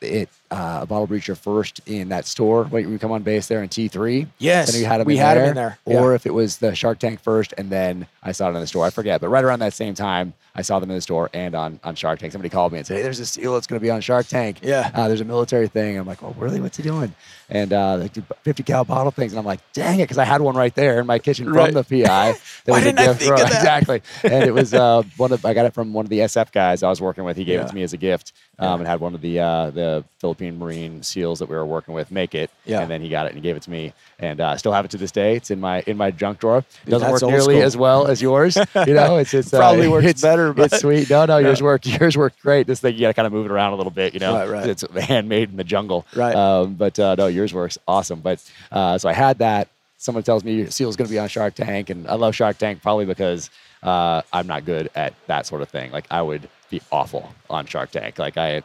it 0.00 0.28
uh, 0.54 0.80
a 0.82 0.86
bottle 0.86 1.06
breacher 1.08 1.36
first 1.36 1.80
in 1.86 2.08
that 2.10 2.26
store 2.26 2.64
when 2.64 2.88
you 2.90 2.98
come 2.98 3.10
on 3.12 3.22
base 3.22 3.48
there 3.48 3.62
in 3.62 3.68
T3. 3.68 4.26
Yes, 4.38 4.68
I 4.68 4.72
know 4.72 4.78
you 4.78 4.86
had 4.86 5.00
him 5.00 5.06
we 5.06 5.14
in 5.14 5.20
had 5.20 5.36
there, 5.36 5.42
him 5.44 5.48
in 5.50 5.54
there. 5.56 5.78
Or 5.84 6.10
Yeah. 6.10 6.14
if 6.14 6.26
it 6.26 6.32
was 6.32 6.58
the 6.58 6.74
Shark 6.74 6.98
Tank 7.00 7.20
first 7.20 7.52
and 7.58 7.70
then 7.70 8.06
I 8.22 8.32
saw 8.32 8.46
it 8.48 8.54
in 8.54 8.60
the 8.60 8.66
store. 8.66 8.86
I 8.86 8.90
forget. 8.90 9.20
But 9.20 9.28
right 9.28 9.42
around 9.44 9.58
that 9.58 9.72
same 9.74 9.94
time, 9.94 10.32
I 10.56 10.62
saw 10.62 10.78
them 10.78 10.88
in 10.90 10.96
the 10.96 11.00
store 11.02 11.28
and 11.34 11.54
on, 11.56 11.80
on 11.82 11.96
Shark 11.96 12.20
Tank. 12.20 12.30
Somebody 12.32 12.48
called 12.50 12.70
me 12.72 12.78
and 12.78 12.86
said, 12.86 12.98
Hey, 12.98 13.02
there's 13.02 13.18
a 13.18 13.26
seal 13.26 13.54
that's 13.54 13.66
going 13.66 13.80
to 13.80 13.82
be 13.82 13.90
on 13.90 14.00
Shark 14.00 14.26
Tank. 14.28 14.58
Yeah. 14.62 14.90
Uh, 14.94 15.08
there's 15.08 15.20
a 15.20 15.24
military 15.24 15.66
thing. 15.66 15.98
I'm 15.98 16.06
like, 16.06 16.22
Oh, 16.22 16.34
really? 16.38 16.60
What's 16.60 16.76
he 16.76 16.82
doing? 16.84 17.12
And 17.50 17.72
uh, 17.72 17.96
they 17.98 18.08
do 18.08 18.22
50 18.44 18.62
cal 18.62 18.84
bottle 18.84 19.10
things. 19.10 19.32
And 19.32 19.38
I'm 19.40 19.44
like, 19.44 19.60
Dang 19.72 19.98
it. 19.98 20.04
Because 20.04 20.18
I 20.18 20.24
had 20.24 20.40
one 20.40 20.54
right 20.54 20.74
there 20.74 21.00
in 21.00 21.06
my 21.06 21.18
kitchen 21.18 21.52
Right. 21.52 21.72
from 21.72 21.82
the 21.82 22.04
PI. 22.04 22.36
That 22.64 22.70
Why 22.72 22.78
was 22.78 22.84
didn't 22.84 22.98
I 23.00 23.06
gift 23.06 23.18
think 23.20 23.32
from- 23.32 23.40
of 23.42 23.50
that? 23.50 23.56
Exactly. 23.58 24.02
And 24.22 24.44
it 24.44 24.54
was 24.54 24.72
uh, 24.84 25.02
one 25.16 25.32
of, 25.32 25.44
I 25.44 25.52
got 25.52 25.66
it 25.66 25.74
from 25.74 25.92
one 25.92 26.06
of 26.06 26.10
the 26.10 26.20
SF 26.20 26.52
guys 26.52 26.82
I 26.82 26.88
was 26.88 27.00
working 27.00 27.24
with. 27.24 27.36
He 27.36 27.44
gave 27.44 27.56
Yeah. 27.58 27.64
it 27.66 27.68
to 27.70 27.74
me 27.74 27.82
as 27.82 27.92
a 27.92 27.96
gift 27.98 28.32
um, 28.58 28.66
Yeah. 28.68 28.74
and 28.76 28.86
had 28.86 29.00
one 29.00 29.14
of 29.14 29.20
the 29.20 29.40
uh, 29.40 29.70
the 29.70 30.04
Philippine 30.20 30.43
Marine 30.50 31.02
SEALs 31.02 31.38
that 31.40 31.48
we 31.48 31.56
were 31.56 31.66
working 31.66 31.94
with 31.94 32.10
make 32.10 32.34
it. 32.34 32.50
Yeah. 32.64 32.80
And 32.80 32.90
then 32.90 33.00
he 33.00 33.08
got 33.08 33.26
it 33.26 33.30
and 33.30 33.36
he 33.36 33.42
gave 33.42 33.56
it 33.56 33.62
to 33.62 33.70
me. 33.70 33.92
And 34.18 34.40
uh, 34.40 34.48
I 34.48 34.56
still 34.56 34.72
have 34.72 34.84
it 34.84 34.90
to 34.92 34.96
this 34.98 35.10
day. 35.10 35.36
It's 35.36 35.50
in 35.50 35.60
my 35.60 35.82
in 35.86 35.96
my 35.96 36.10
junk 36.10 36.38
drawer. 36.40 36.58
It 36.86 36.90
doesn't 36.90 37.08
that's 37.10 37.22
work 37.22 37.30
nearly 37.30 37.54
school. 37.56 37.62
as 37.66 37.76
well 37.76 38.06
as 38.06 38.22
yours. 38.22 38.56
You 38.86 38.94
know, 38.94 39.16
it's 39.18 39.32
it's 39.34 39.52
uh, 39.52 39.58
Probably 39.58 39.88
works 39.88 40.04
it's- 40.06 40.22
better, 40.22 40.52
but- 40.52 40.72
it's 40.72 40.80
sweet. 40.82 41.08
No, 41.10 41.24
no, 41.26 41.38
yours 41.46 41.62
worked. 41.62 41.86
Yours 41.86 42.16
worked 42.16 42.40
great. 42.40 42.66
This 42.66 42.80
thing 42.80 42.94
you 42.94 43.00
got 43.00 43.08
to 43.08 43.14
kind 43.14 43.26
of 43.26 43.32
move 43.32 43.46
it 43.46 43.52
around 43.52 43.72
a 43.72 43.76
little 43.76 43.90
bit. 43.92 44.14
You 44.14 44.20
know, 44.20 44.34
Right, 44.34 44.48
right. 44.48 44.68
it's 44.68 44.84
handmade 44.96 45.50
in 45.50 45.56
the 45.56 45.64
jungle. 45.64 46.06
Right. 46.14 46.34
Um, 46.34 46.74
but 46.74 46.98
uh, 46.98 47.14
no, 47.16 47.26
yours 47.28 47.52
works 47.54 47.78
awesome. 47.88 48.20
But 48.20 48.42
uh, 48.72 48.98
so 48.98 49.08
I 49.08 49.12
had 49.12 49.38
that. 49.38 49.68
Someone 49.96 50.22
tells 50.22 50.44
me 50.44 50.66
Seal's 50.66 50.92
is 50.92 50.96
going 50.96 51.06
to 51.08 51.12
be 51.12 51.18
on 51.18 51.28
Shark 51.28 51.54
Tank, 51.54 51.88
and 51.88 52.06
I 52.08 52.14
love 52.14 52.34
Shark 52.34 52.58
Tank 52.58 52.82
probably 52.82 53.06
because 53.06 53.48
uh, 53.82 54.20
I'm 54.34 54.46
not 54.46 54.64
good 54.66 54.90
at 54.94 55.14
that 55.28 55.46
sort 55.46 55.62
of 55.62 55.70
thing. 55.70 55.92
Like 55.92 56.04
I 56.10 56.20
would 56.20 56.48
be 56.68 56.82
awful 56.92 57.32
on 57.54 57.66
Shark 57.66 57.90
Tank. 57.90 58.18
Like 58.18 58.36
I, 58.36 58.62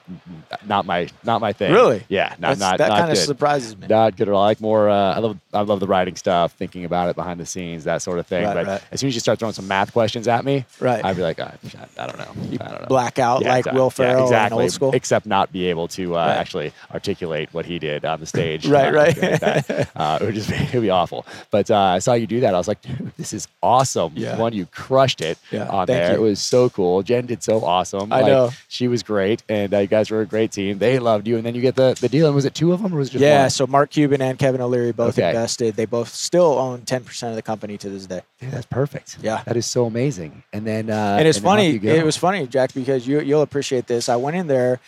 not 0.66 0.86
my, 0.86 1.08
not 1.24 1.40
my 1.42 1.54
thing. 1.54 1.72
Really? 1.72 2.04
Yeah. 2.10 2.30
Not 2.40 2.58
That's- 2.58 2.60
not 2.60 2.78
that 2.80 2.90
not 2.90 3.00
kind 3.00 3.12
of 3.12 3.18
good. 3.18 3.26
surprises 3.26 3.78
me. 3.78 3.88
Not 3.88 4.18
good 4.18 4.28
at 4.28 4.34
all. 4.34 4.42
I 4.44 4.48
like 4.48 4.62
more. 4.62 4.90
Uh, 4.90 5.16
I 5.16 5.20
love. 5.20 5.38
I 5.54 5.62
love 5.62 5.80
the 5.80 5.88
writing 5.88 6.16
stuff, 6.16 6.54
thinking 6.54 6.86
about 6.86 7.10
it 7.10 7.16
behind 7.16 7.40
the 7.40 7.46
scenes, 7.46 7.86
that 7.86 8.02
sort 8.04 8.20
of 8.20 8.28
thing. 8.28 8.44
Right, 8.46 8.54
but 8.54 8.68
right. 8.68 8.82
as 8.92 9.00
soon 9.00 9.08
as 9.08 9.16
you 9.16 9.20
start 9.20 9.40
throwing 9.40 9.54
some 9.54 9.68
math 9.68 9.94
questions 9.94 10.28
at 10.28 10.46
me, 10.46 10.66
Right. 10.80 11.04
I'd 11.04 11.16
be 11.16 11.24
like, 11.24 11.40
"Ah, 11.42 11.54
I, 11.98 12.04
I 12.04 12.08
don't 12.08 12.18
know. 12.20 12.58
I 12.64 12.70
don't 12.70 12.82
know. 12.82 12.88
Blackout 12.88 13.42
Yeah, 13.42 13.50
like 13.50 13.60
exactly. 13.62 13.80
Will 13.80 13.86
Yeah, 13.88 13.90
Ferrell 13.90 14.24
exactly. 14.26 14.64
old 14.64 14.72
school. 14.72 14.92
Except 14.94 15.26
not 15.26 15.52
be 15.52 15.66
able 15.68 15.88
to 15.90 16.16
uh, 16.16 16.20
Right. 16.20 16.36
actually 16.38 16.72
articulate 16.94 17.50
what 17.52 17.66
he 17.66 17.80
did 17.80 18.06
on 18.06 18.20
the 18.20 18.26
stage. 18.36 18.68
Right, 18.68 18.94
right. 18.94 19.18
like. 19.42 19.88
Uh, 19.96 20.18
it 20.22 20.26
would 20.26 20.36
just 20.36 20.50
be, 20.50 20.56
it 20.56 20.74
would 20.74 20.82
be 20.82 20.90
awful. 20.90 21.26
But 21.52 21.70
uh, 21.72 21.78
I 21.78 22.00
saw 22.00 22.14
you 22.14 22.28
do 22.28 22.40
that. 22.42 22.54
I 22.54 22.58
was 22.58 22.68
like, 22.68 22.82
dude, 22.82 23.12
this 23.18 23.34
is 23.34 23.48
awesome. 23.62 24.14
Yeah. 24.16 24.38
One, 24.38 24.54
you 24.54 24.66
crushed 24.68 25.20
it 25.22 25.38
Yeah, 25.52 25.68
on 25.68 25.88
there. 25.88 26.12
you. 26.12 26.18
It 26.18 26.22
was 26.22 26.40
so 26.42 26.70
cool. 26.70 27.02
Jen 27.04 27.26
did 27.26 27.44
so 27.44 27.64
awesome. 27.66 28.14
I 28.14 28.18
Like, 28.22 28.28
know. 28.28 28.50
She 28.80 28.88
was 28.88 29.04
great, 29.04 29.44
and 29.50 29.74
uh, 29.74 29.80
you 29.80 29.88
guys 29.88 30.10
were 30.10 30.22
a 30.22 30.26
great 30.26 30.54
team. 30.54 30.78
They 30.78 31.00
loved 31.00 31.28
you, 31.28 31.36
and 31.36 31.46
then 31.46 31.54
you 31.54 31.60
get 31.60 31.76
the 31.76 31.98
the 32.00 32.08
deal. 32.08 32.28
And 32.28 32.34
was 32.34 32.46
it 32.46 32.54
two 32.54 32.72
of 32.72 32.82
them, 32.82 32.94
or 32.94 33.00
was 33.00 33.10
it 33.10 33.12
just 33.12 33.22
yeah, 33.22 33.42
one? 33.42 33.50
so 33.50 33.68
Mark 33.68 33.90
Cuban 33.90 34.22
and 34.22 34.40
Kevin 34.40 34.62
O'Leary 34.62 34.94
both 34.94 35.20
Okay. 35.20 35.28
invested. 35.28 35.76
They 35.76 35.84
both 35.84 36.08
still 36.08 36.58
own 36.58 36.84
10% 36.84 37.30
of 37.30 37.36
the 37.36 37.42
company 37.42 37.78
to 37.78 37.90
this 37.90 38.06
day. 38.06 38.22
That's 38.40 38.66
perfect. 38.68 39.18
Yeah. 39.22 39.44
that 39.44 39.58
is 39.58 39.66
so 39.66 39.84
amazing. 39.84 40.44
And 40.54 40.66
then 40.66 40.90
uh, 40.90 41.18
and 41.20 41.28
it's 41.28 41.40
off 41.40 41.44
funny. 41.44 41.76
It 41.76 42.06
was 42.06 42.16
funny, 42.16 42.48
Jack, 42.48 42.74
because 42.74 43.06
you 43.06 43.20
you'll 43.20 43.42
appreciate 43.42 43.88
this. 43.88 44.08
I 44.08 44.16
went 44.16 44.38
in 44.38 44.48
there. 44.48 44.80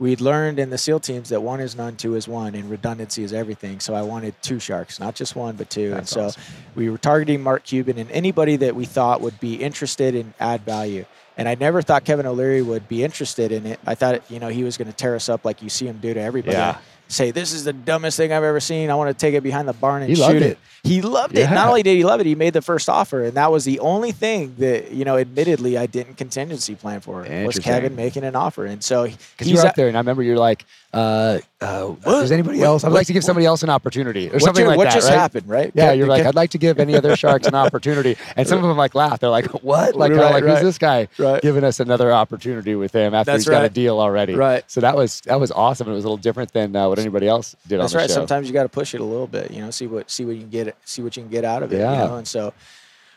We'd 0.00 0.20
learned 0.20 0.58
in 0.58 0.70
the 0.70 0.78
SEAL 0.78 0.98
teams 1.00 1.28
that 1.28 1.40
one 1.40 1.60
is 1.60 1.76
none, 1.76 1.94
two 1.94 2.16
is 2.16 2.26
one, 2.26 2.56
and 2.56 2.68
redundancy 2.68 3.22
is 3.22 3.32
everything. 3.32 3.78
So 3.78 3.94
I 3.94 4.02
wanted 4.02 4.34
two 4.42 4.58
sharks, 4.58 4.98
not 4.98 5.14
just 5.14 5.36
one, 5.36 5.54
but 5.54 5.70
two. 5.70 5.90
That's 5.90 6.00
and 6.00 6.08
so 6.08 6.40
awesome. 6.40 6.42
we 6.74 6.90
were 6.90 6.98
targeting 6.98 7.44
Mark 7.44 7.62
Cuban 7.62 7.96
and 7.96 8.10
anybody 8.10 8.56
that 8.56 8.74
we 8.74 8.86
thought 8.86 9.20
would 9.20 9.38
be 9.38 9.54
interested 9.54 10.16
in 10.16 10.34
add 10.40 10.62
value. 10.62 11.04
And 11.36 11.48
I 11.48 11.54
never 11.54 11.82
thought 11.82 12.04
Kevin 12.04 12.24
O'Leary 12.26 12.62
would 12.62 12.88
be 12.88 13.04
interested 13.04 13.52
in 13.52 13.66
it. 13.66 13.80
I 13.86 13.94
thought, 13.94 14.30
you 14.30 14.40
know, 14.40 14.48
he 14.48 14.64
was 14.64 14.76
going 14.76 14.88
to 14.88 14.96
tear 14.96 15.14
us 15.14 15.28
up 15.28 15.44
like 15.44 15.62
you 15.62 15.68
see 15.68 15.86
him 15.86 15.98
do 15.98 16.14
to 16.14 16.20
everybody. 16.20 16.56
Yeah. 16.56 16.78
Say 17.08 17.30
this 17.30 17.52
is 17.52 17.64
the 17.64 17.72
dumbest 17.72 18.16
thing 18.16 18.32
I've 18.32 18.42
ever 18.42 18.60
seen. 18.60 18.90
I 18.90 18.94
want 18.96 19.08
to 19.10 19.14
take 19.14 19.34
it 19.34 19.42
behind 19.42 19.68
the 19.68 19.72
barn 19.72 20.02
and 20.02 20.08
He 20.10 20.16
shoot 20.16 20.22
loved 20.22 20.36
it. 20.36 20.42
it. 20.42 20.58
He 20.82 21.02
loved 21.02 21.36
it. 21.36 21.50
Not 21.50 21.66
only 21.66 21.82
did 21.82 21.96
he 21.96 22.04
love 22.04 22.20
it, 22.20 22.26
he 22.26 22.36
made 22.36 22.52
the 22.52 22.62
first 22.62 22.88
offer, 22.88 23.24
and 23.24 23.36
that 23.36 23.50
was 23.50 23.64
the 23.64 23.80
only 23.80 24.12
thing 24.12 24.54
that 24.58 24.92
you 24.92 25.04
know. 25.04 25.16
Admittedly, 25.16 25.76
I 25.76 25.86
didn't 25.86 26.14
contingency 26.16 26.76
plan 26.76 27.00
for 27.00 27.26
was 27.44 27.58
Kevin 27.58 27.96
making 27.96 28.22
an 28.22 28.36
offer, 28.36 28.64
and 28.66 28.84
so 28.84 29.02
Because 29.04 29.18
he's 29.38 29.48
you 29.48 29.56
were 29.56 29.66
up 29.66 29.74
there, 29.74 29.88
and 29.88 29.96
I 29.96 30.00
remember 30.00 30.22
you're 30.22 30.38
like, 30.38 30.64
uh, 30.94 31.38
uh, 31.60 31.86
What? 31.86 32.04
"Does 32.04 32.30
anybody 32.30 32.58
What- 32.60 32.66
else? 32.66 32.84
I'd 32.84 32.88
what- 32.92 32.98
like 32.98 33.06
to 33.08 33.12
give 33.12 33.24
somebody 33.24 33.46
else 33.46 33.64
an 33.64 33.70
opportunity, 33.70 34.30
or 34.30 34.38
something 34.38 34.62
ju- 34.64 34.68
like 34.68 34.78
what 34.78 34.84
that." 34.84 34.94
just 34.94 35.08
right? 35.08 35.18
happened, 35.18 35.48
right? 35.48 35.72
Yeah, 35.74 35.90
you're 35.90 36.06
like, 36.06 36.24
I'd 36.24 36.36
like 36.36 36.50
to 36.50 36.58
give 36.58 36.78
any 36.78 36.94
other 36.94 37.16
sharks 37.16 37.48
an 37.48 37.56
opportunity, 37.56 38.16
and 38.36 38.46
some 38.46 38.58
of 38.58 38.64
them 38.64 38.76
like 38.76 38.94
laugh. 38.94 39.18
They're 39.18 39.28
like, 39.28 39.46
"What? 39.64 39.96
Like, 39.96 40.12
Right, 40.12 40.30
like 40.34 40.44
right. 40.44 40.54
who's 40.58 40.62
this 40.62 40.78
guy 40.78 41.08
giving 41.42 41.64
us 41.64 41.80
another 41.80 42.12
opportunity 42.12 42.76
with 42.76 42.92
him 42.94 43.12
after 43.12 43.32
That's 43.32 43.44
he's 43.44 43.50
got 43.50 43.64
a 43.64 43.68
deal 43.68 43.98
already?" 43.98 44.34
Right. 44.36 44.62
So 44.68 44.80
that 44.82 44.94
was 44.94 45.20
that 45.22 45.40
was 45.40 45.50
awesome. 45.50 45.88
It 45.90 45.94
was 45.94 46.04
a 46.04 46.06
little 46.06 46.16
different 46.16 46.52
than 46.52 46.76
uh, 46.76 46.88
what 46.96 47.02
anybody 47.02 47.28
else 47.28 47.56
did 47.66 47.80
That's 47.80 47.92
on 47.92 47.98
the 47.98 48.02
right. 48.02 48.10
show. 48.10 48.14
Sometimes 48.14 48.46
you 48.48 48.52
got 48.52 48.64
to 48.64 48.68
push 48.68 48.94
it 48.94 49.00
a 49.00 49.04
little 49.04 49.26
bit, 49.26 49.50
you 49.50 49.60
know, 49.60 49.70
see 49.70 49.86
what 49.86 50.10
see 50.10 50.24
what 50.24 50.34
you 50.34 50.42
can 50.42 50.50
get 50.50 50.76
see 50.84 51.02
what 51.02 51.16
you 51.16 51.22
can 51.22 51.30
get 51.30 51.44
out 51.44 51.62
of 51.62 51.72
it. 51.72 51.78
Yeah. 51.78 51.92
You 51.92 52.08
know? 52.08 52.16
And 52.16 52.28
so 52.28 52.52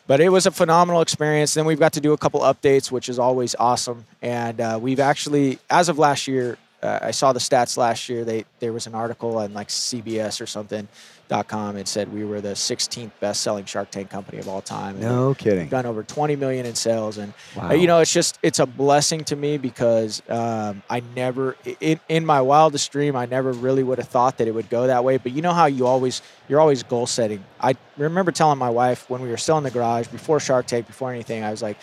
but 0.10 0.20
it 0.20 0.30
was 0.30 0.48
a 0.48 0.52
phenomenal 0.52 1.02
experience. 1.02 1.54
Then 1.54 1.66
we've 1.66 1.80
got 1.80 1.94
to 1.94 2.02
do 2.02 2.14
a 2.14 2.18
couple 2.18 2.40
updates, 2.40 2.92
which 2.92 3.10
is 3.10 3.20
always 3.20 3.54
awesome. 3.60 4.06
And 4.24 4.60
uh, 4.60 4.80
we've 4.82 5.00
actually, 5.00 5.60
as 5.70 5.88
of 5.88 6.00
last 6.00 6.28
year, 6.28 6.58
uh, 6.82 6.98
I 7.04 7.12
saw 7.12 7.32
the 7.32 7.40
stats 7.40 7.78
last 7.78 8.10
year. 8.10 8.26
They 8.26 8.46
there 8.60 8.74
was 8.74 8.88
an 8.88 8.96
article 8.96 9.38
on 9.38 9.54
like 9.54 9.68
CBS 9.68 10.42
or 10.42 10.48
something. 10.48 10.88
Dot 11.30 11.48
com. 11.48 11.78
It 11.78 11.88
said 11.88 12.12
we 12.12 12.26
were 12.26 12.42
the 12.42 12.54
16th 12.54 13.12
best-selling 13.20 13.66
Shark 13.66 13.92
Tank 13.92 14.10
company 14.10 14.40
of 14.40 14.48
all 14.48 14.62
time. 14.64 14.96
And 14.96 15.04
No 15.04 15.36
kidding. 15.36 15.60
We've 15.60 15.70
done 15.70 15.86
over 15.86 16.02
20 16.04 16.36
million 16.36 16.66
in 16.66 16.74
sales, 16.74 17.20
and 17.20 17.34
Wow. 17.56 17.70
uh, 17.70 17.74
you 17.74 17.86
know, 17.86 18.00
it's 18.00 18.12
just 18.12 18.40
it's 18.42 18.58
a 18.58 18.66
blessing 18.66 19.24
to 19.26 19.36
me 19.36 19.60
because 19.60 20.24
um, 20.28 20.82
I 20.90 21.04
never 21.16 21.56
in, 21.80 22.00
in 22.10 22.26
my 22.26 22.42
wildest 22.42 22.92
dream 22.92 23.16
I 23.16 23.28
never 23.28 23.52
really 23.52 23.84
would 23.84 24.00
have 24.00 24.08
thought 24.08 24.40
that 24.40 24.48
it 24.48 24.52
would 24.56 24.72
go 24.72 24.88
that 24.88 25.04
way. 25.04 25.18
But 25.18 25.34
you 25.34 25.44
know 25.44 25.54
how 25.54 25.68
you 25.68 25.86
always 25.86 26.24
you're 26.48 26.60
always 26.60 26.82
goal 26.82 27.06
setting. 27.06 27.44
I 27.62 27.76
remember 27.96 28.32
telling 28.32 28.58
my 28.58 28.72
wife 28.72 29.08
when 29.08 29.22
we 29.22 29.30
were 29.30 29.38
still 29.38 29.60
in 29.60 29.64
the 29.64 29.70
garage 29.72 30.08
before 30.08 30.40
Shark 30.40 30.66
Tank, 30.66 30.88
before 30.88 31.14
anything, 31.14 31.44
I 31.44 31.52
was 31.52 31.62
like, 31.62 31.78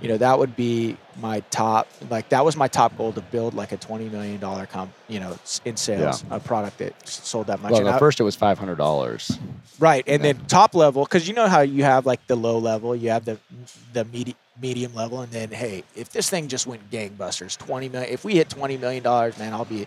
you 0.00 0.08
know, 0.08 0.16
that 0.18 0.38
would 0.38 0.54
be 0.56 0.96
my 1.20 1.40
top 1.50 1.88
like 2.10 2.28
that 2.28 2.44
was 2.44 2.56
my 2.56 2.68
top 2.68 2.96
goal 2.96 3.12
to 3.12 3.20
build 3.20 3.54
like 3.54 3.72
a 3.72 3.76
20 3.76 4.08
million 4.08 4.38
dollar 4.38 4.66
comp, 4.66 4.92
you 5.08 5.18
know, 5.20 5.36
in 5.64 5.76
sales 5.76 6.24
a 6.30 6.38
product 6.40 6.78
that 6.78 7.08
sold 7.08 7.48
that 7.48 7.60
much. 7.60 7.72
well, 7.72 7.80
And 7.80 7.88
at 7.88 7.94
I- 7.96 7.98
first 7.98 8.20
it 8.20 8.24
was 8.24 8.36
five 8.36 8.58
hundred 8.58 8.78
dollars. 8.78 9.38
Right, 9.80 10.02
and 10.08 10.24
then 10.24 10.38
top 10.46 10.74
level 10.74 11.04
because 11.04 11.28
you 11.28 11.34
know 11.34 11.46
how 11.46 11.60
you 11.60 11.84
have 11.84 12.04
like 12.04 12.26
the 12.26 12.34
low 12.36 12.58
level, 12.58 12.96
you 12.96 13.10
have 13.10 13.24
the 13.24 13.38
the 13.92 14.04
medi- 14.06 14.34
medium 14.60 14.92
level, 14.94 15.20
and 15.20 15.30
then 15.30 15.50
hey, 15.50 15.84
if 15.94 16.10
this 16.10 16.28
thing 16.28 16.48
just 16.48 16.66
went 16.66 16.90
gangbusters, 16.90 17.56
twenty 17.56 17.88
million. 17.88 18.12
If 18.12 18.24
we 18.24 18.34
hit 18.34 18.48
twenty 18.50 18.76
million 18.76 19.04
dollars, 19.04 19.38
man, 19.38 19.52
I'll 19.52 19.64
be, 19.64 19.86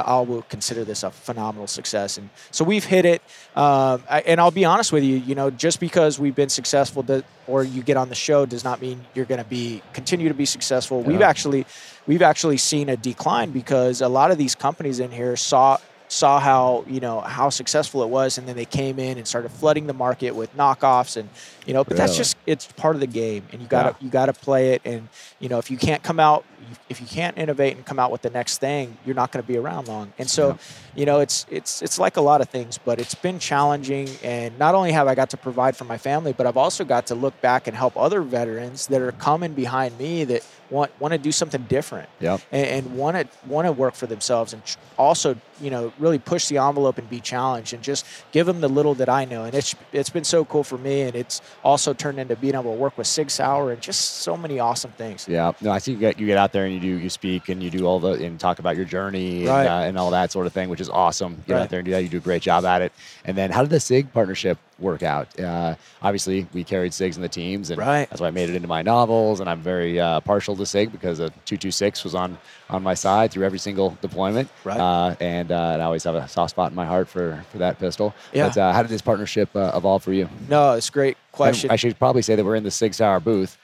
I 0.00 0.20
will 0.20 0.42
consider 0.42 0.84
this 0.84 1.02
a 1.02 1.10
phenomenal 1.10 1.66
success. 1.66 2.18
And 2.18 2.30
so 2.50 2.64
we've 2.64 2.84
hit 2.84 3.04
it. 3.04 3.22
Um, 3.54 4.02
I, 4.08 4.22
and 4.26 4.40
I'll 4.40 4.50
be 4.50 4.64
honest 4.64 4.92
with 4.92 5.04
you, 5.04 5.16
you 5.16 5.34
know, 5.34 5.50
just 5.50 5.80
because 5.80 6.18
we've 6.18 6.34
been 6.34 6.48
successful, 6.48 7.04
or 7.46 7.64
you 7.64 7.82
get 7.82 7.96
on 7.96 8.08
the 8.08 8.14
show, 8.14 8.46
does 8.46 8.64
not 8.64 8.80
mean 8.80 9.04
you're 9.14 9.26
going 9.26 9.42
to 9.42 9.48
be 9.48 9.82
continue 9.92 10.28
to 10.28 10.34
be 10.34 10.46
successful. 10.46 11.02
We've 11.02 11.22
actually, 11.22 11.66
we've 12.06 12.22
actually 12.22 12.56
seen 12.56 12.88
a 12.88 12.96
decline 12.96 13.50
because 13.50 14.00
a 14.00 14.08
lot 14.08 14.30
of 14.30 14.38
these 14.38 14.54
companies 14.54 15.00
in 15.00 15.10
here 15.10 15.36
saw 15.36 15.78
saw 16.12 16.38
how 16.38 16.84
you 16.86 17.00
know 17.00 17.20
how 17.22 17.48
successful 17.48 18.02
it 18.02 18.08
was 18.10 18.36
and 18.36 18.46
then 18.46 18.54
they 18.54 18.66
came 18.66 18.98
in 18.98 19.16
and 19.16 19.26
started 19.26 19.50
flooding 19.50 19.86
the 19.86 19.94
market 19.94 20.32
with 20.36 20.54
knockoffs 20.56 21.16
and 21.16 21.26
you 21.66 21.72
know 21.72 21.82
but 21.84 21.96
that's 21.96 22.14
just 22.16 22.36
it's 22.44 22.66
part 22.72 22.94
of 22.94 23.00
the 23.00 23.06
game 23.06 23.42
and 23.50 23.62
you 23.62 23.66
got 23.66 23.98
to 23.98 24.04
you 24.04 24.10
got 24.10 24.26
to 24.26 24.32
play 24.34 24.74
it 24.74 24.82
and 24.84 25.08
you 25.40 25.48
know 25.48 25.58
if 25.58 25.70
you 25.70 25.78
can't 25.78 26.02
come 26.02 26.20
out 26.20 26.44
if 26.90 27.00
you 27.00 27.06
can't 27.06 27.36
innovate 27.38 27.76
and 27.76 27.86
come 27.86 27.98
out 27.98 28.10
with 28.12 28.20
the 28.20 28.28
next 28.30 28.58
thing 28.58 28.96
you're 29.06 29.14
not 29.14 29.32
going 29.32 29.42
to 29.42 29.46
be 29.46 29.56
around 29.56 29.88
long 29.88 30.12
and 30.18 30.28
so 30.28 30.48
Yeah. 30.48 30.56
you 30.96 31.06
know 31.06 31.20
it's 31.20 31.46
it's 31.50 31.80
it's 31.80 31.98
like 31.98 32.18
a 32.18 32.20
lot 32.20 32.42
of 32.42 32.48
things 32.50 32.78
but 32.84 33.00
it's 33.00 33.14
been 33.14 33.38
challenging 33.38 34.08
and 34.22 34.58
not 34.58 34.74
only 34.74 34.92
have 34.92 35.06
I 35.08 35.14
got 35.14 35.30
to 35.30 35.38
provide 35.38 35.76
for 35.76 35.84
my 35.84 35.96
family 35.96 36.34
but 36.34 36.46
I've 36.46 36.58
also 36.58 36.84
got 36.84 37.06
to 37.06 37.14
look 37.14 37.40
back 37.40 37.66
and 37.68 37.74
help 37.76 37.96
other 37.96 38.20
veterans 38.20 38.86
that 38.88 39.00
are 39.00 39.12
coming 39.12 39.54
behind 39.54 39.98
me 39.98 40.24
that 40.24 40.46
want 40.68 40.90
want 41.00 41.12
to 41.12 41.18
do 41.18 41.32
something 41.32 41.62
different 41.68 42.08
Yep. 42.20 42.40
and, 42.52 42.66
and 42.66 42.96
want 42.96 43.16
to 43.16 43.26
want 43.48 43.66
to 43.66 43.72
work 43.72 43.94
for 43.94 44.06
themselves 44.06 44.52
and 44.52 44.62
tr- 44.64 44.78
also 44.98 45.36
you 45.62 45.70
know 45.70 45.92
really 45.98 46.18
push 46.18 46.48
the 46.48 46.58
envelope 46.58 46.98
and 46.98 47.08
be 47.08 47.20
challenged 47.20 47.72
and 47.72 47.82
just 47.82 48.04
give 48.32 48.46
them 48.46 48.60
the 48.60 48.68
little 48.68 48.94
that 48.96 49.08
I 49.08 49.24
know 49.24 49.44
and 49.44 49.54
it's 49.54 49.74
it's 49.92 50.10
been 50.10 50.24
so 50.24 50.44
cool 50.44 50.64
for 50.64 50.76
me 50.78 51.02
and 51.02 51.14
it's 51.14 51.40
also 51.64 51.94
turned 51.94 52.18
into 52.18 52.36
being 52.36 52.54
able 52.54 52.64
to 52.74 52.78
work 52.78 52.98
with 52.98 53.06
Sig 53.06 53.30
Sauer 53.30 53.70
and 53.72 53.80
just 53.80 54.00
so 54.18 54.36
many 54.36 54.58
awesome 54.58 54.90
things. 54.92 55.26
Yeah, 55.28 55.52
no, 55.60 55.70
I 55.70 55.78
see 55.78 55.92
you 55.92 55.98
get 55.98 56.18
you 56.18 56.26
get 56.26 56.36
out 56.38 56.52
there 56.52 56.64
and 56.64 56.74
you 56.74 56.80
do 56.80 56.88
you 56.98 57.08
speak 57.10 57.48
and 57.48 57.62
you 57.62 57.70
do 57.70 57.86
all 57.86 58.00
the 58.00 58.12
and 58.12 58.38
talk 58.40 58.58
about 58.58 58.76
your 58.76 58.84
journey 58.84 59.40
and, 59.46 59.48
uh, 59.68 59.84
and 59.86 59.96
all 59.98 60.10
that 60.10 60.32
sort 60.32 60.46
of 60.46 60.52
thing, 60.52 60.68
which 60.68 60.80
is 60.80 60.90
awesome. 60.90 61.42
Get 61.46 61.54
Right. 61.54 61.62
out 61.62 61.70
there 61.70 61.78
and 61.78 61.86
do 61.86 61.92
that. 61.92 62.02
You 62.02 62.08
do 62.08 62.16
a 62.18 62.20
great 62.20 62.42
job 62.42 62.64
at 62.64 62.82
it. 62.82 62.92
And 63.24 63.36
then, 63.36 63.50
how 63.50 63.60
did 63.62 63.70
the 63.70 63.80
Sig 63.80 64.12
partnership 64.12 64.58
work 64.78 65.02
out? 65.02 65.38
Uh, 65.38 65.76
obviously, 66.02 66.46
we 66.52 66.64
carried 66.64 66.92
Sigs 66.92 67.14
in 67.16 67.22
the 67.22 67.28
teams, 67.28 67.70
and 67.70 67.78
Right. 67.78 68.08
that's 68.10 68.20
why 68.20 68.26
I 68.28 68.30
made 68.32 68.50
it 68.50 68.56
into 68.56 68.66
my 68.68 68.82
novels. 68.82 69.38
And 69.40 69.48
I'm 69.48 69.60
very 69.60 70.00
uh, 70.00 70.20
partial 70.20 70.56
to 70.56 70.66
Sig 70.66 70.90
because 70.90 71.20
a 71.20 71.30
two 71.44 71.56
two 71.56 71.70
six 71.70 72.02
was 72.04 72.14
on 72.14 72.36
on 72.72 72.82
my 72.82 72.94
side 72.94 73.30
through 73.30 73.44
every 73.44 73.58
single 73.58 73.96
deployment. 74.00 74.48
Right. 74.64 74.78
Uh, 74.78 75.14
and, 75.20 75.52
uh, 75.52 75.70
and 75.72 75.82
I 75.82 75.84
always 75.84 76.04
have 76.04 76.14
a 76.14 76.26
soft 76.28 76.50
spot 76.50 76.70
in 76.72 76.76
my 76.76 76.86
heart 76.86 77.08
for 77.08 77.44
for 77.50 77.58
that 77.58 77.78
pistol. 77.78 78.14
Yeah. 78.32 78.48
But 78.48 78.58
uh, 78.58 78.72
how 78.72 78.82
did 78.82 78.90
this 78.90 79.02
partnership 79.02 79.54
uh, 79.54 79.72
evolve 79.74 80.02
for 80.02 80.12
you? 80.12 80.28
No, 80.48 80.72
it's 80.72 80.88
a 80.88 80.92
great 80.92 81.16
And 81.16 81.32
question. 81.32 81.70
I 81.70 81.76
should 81.76 81.98
probably 81.98 82.22
say 82.22 82.34
that 82.36 82.44
we're 82.44 82.56
in 82.56 82.64
the 82.64 82.70
Sig 82.70 82.94
Sauer 82.94 83.20
booth 83.20 83.58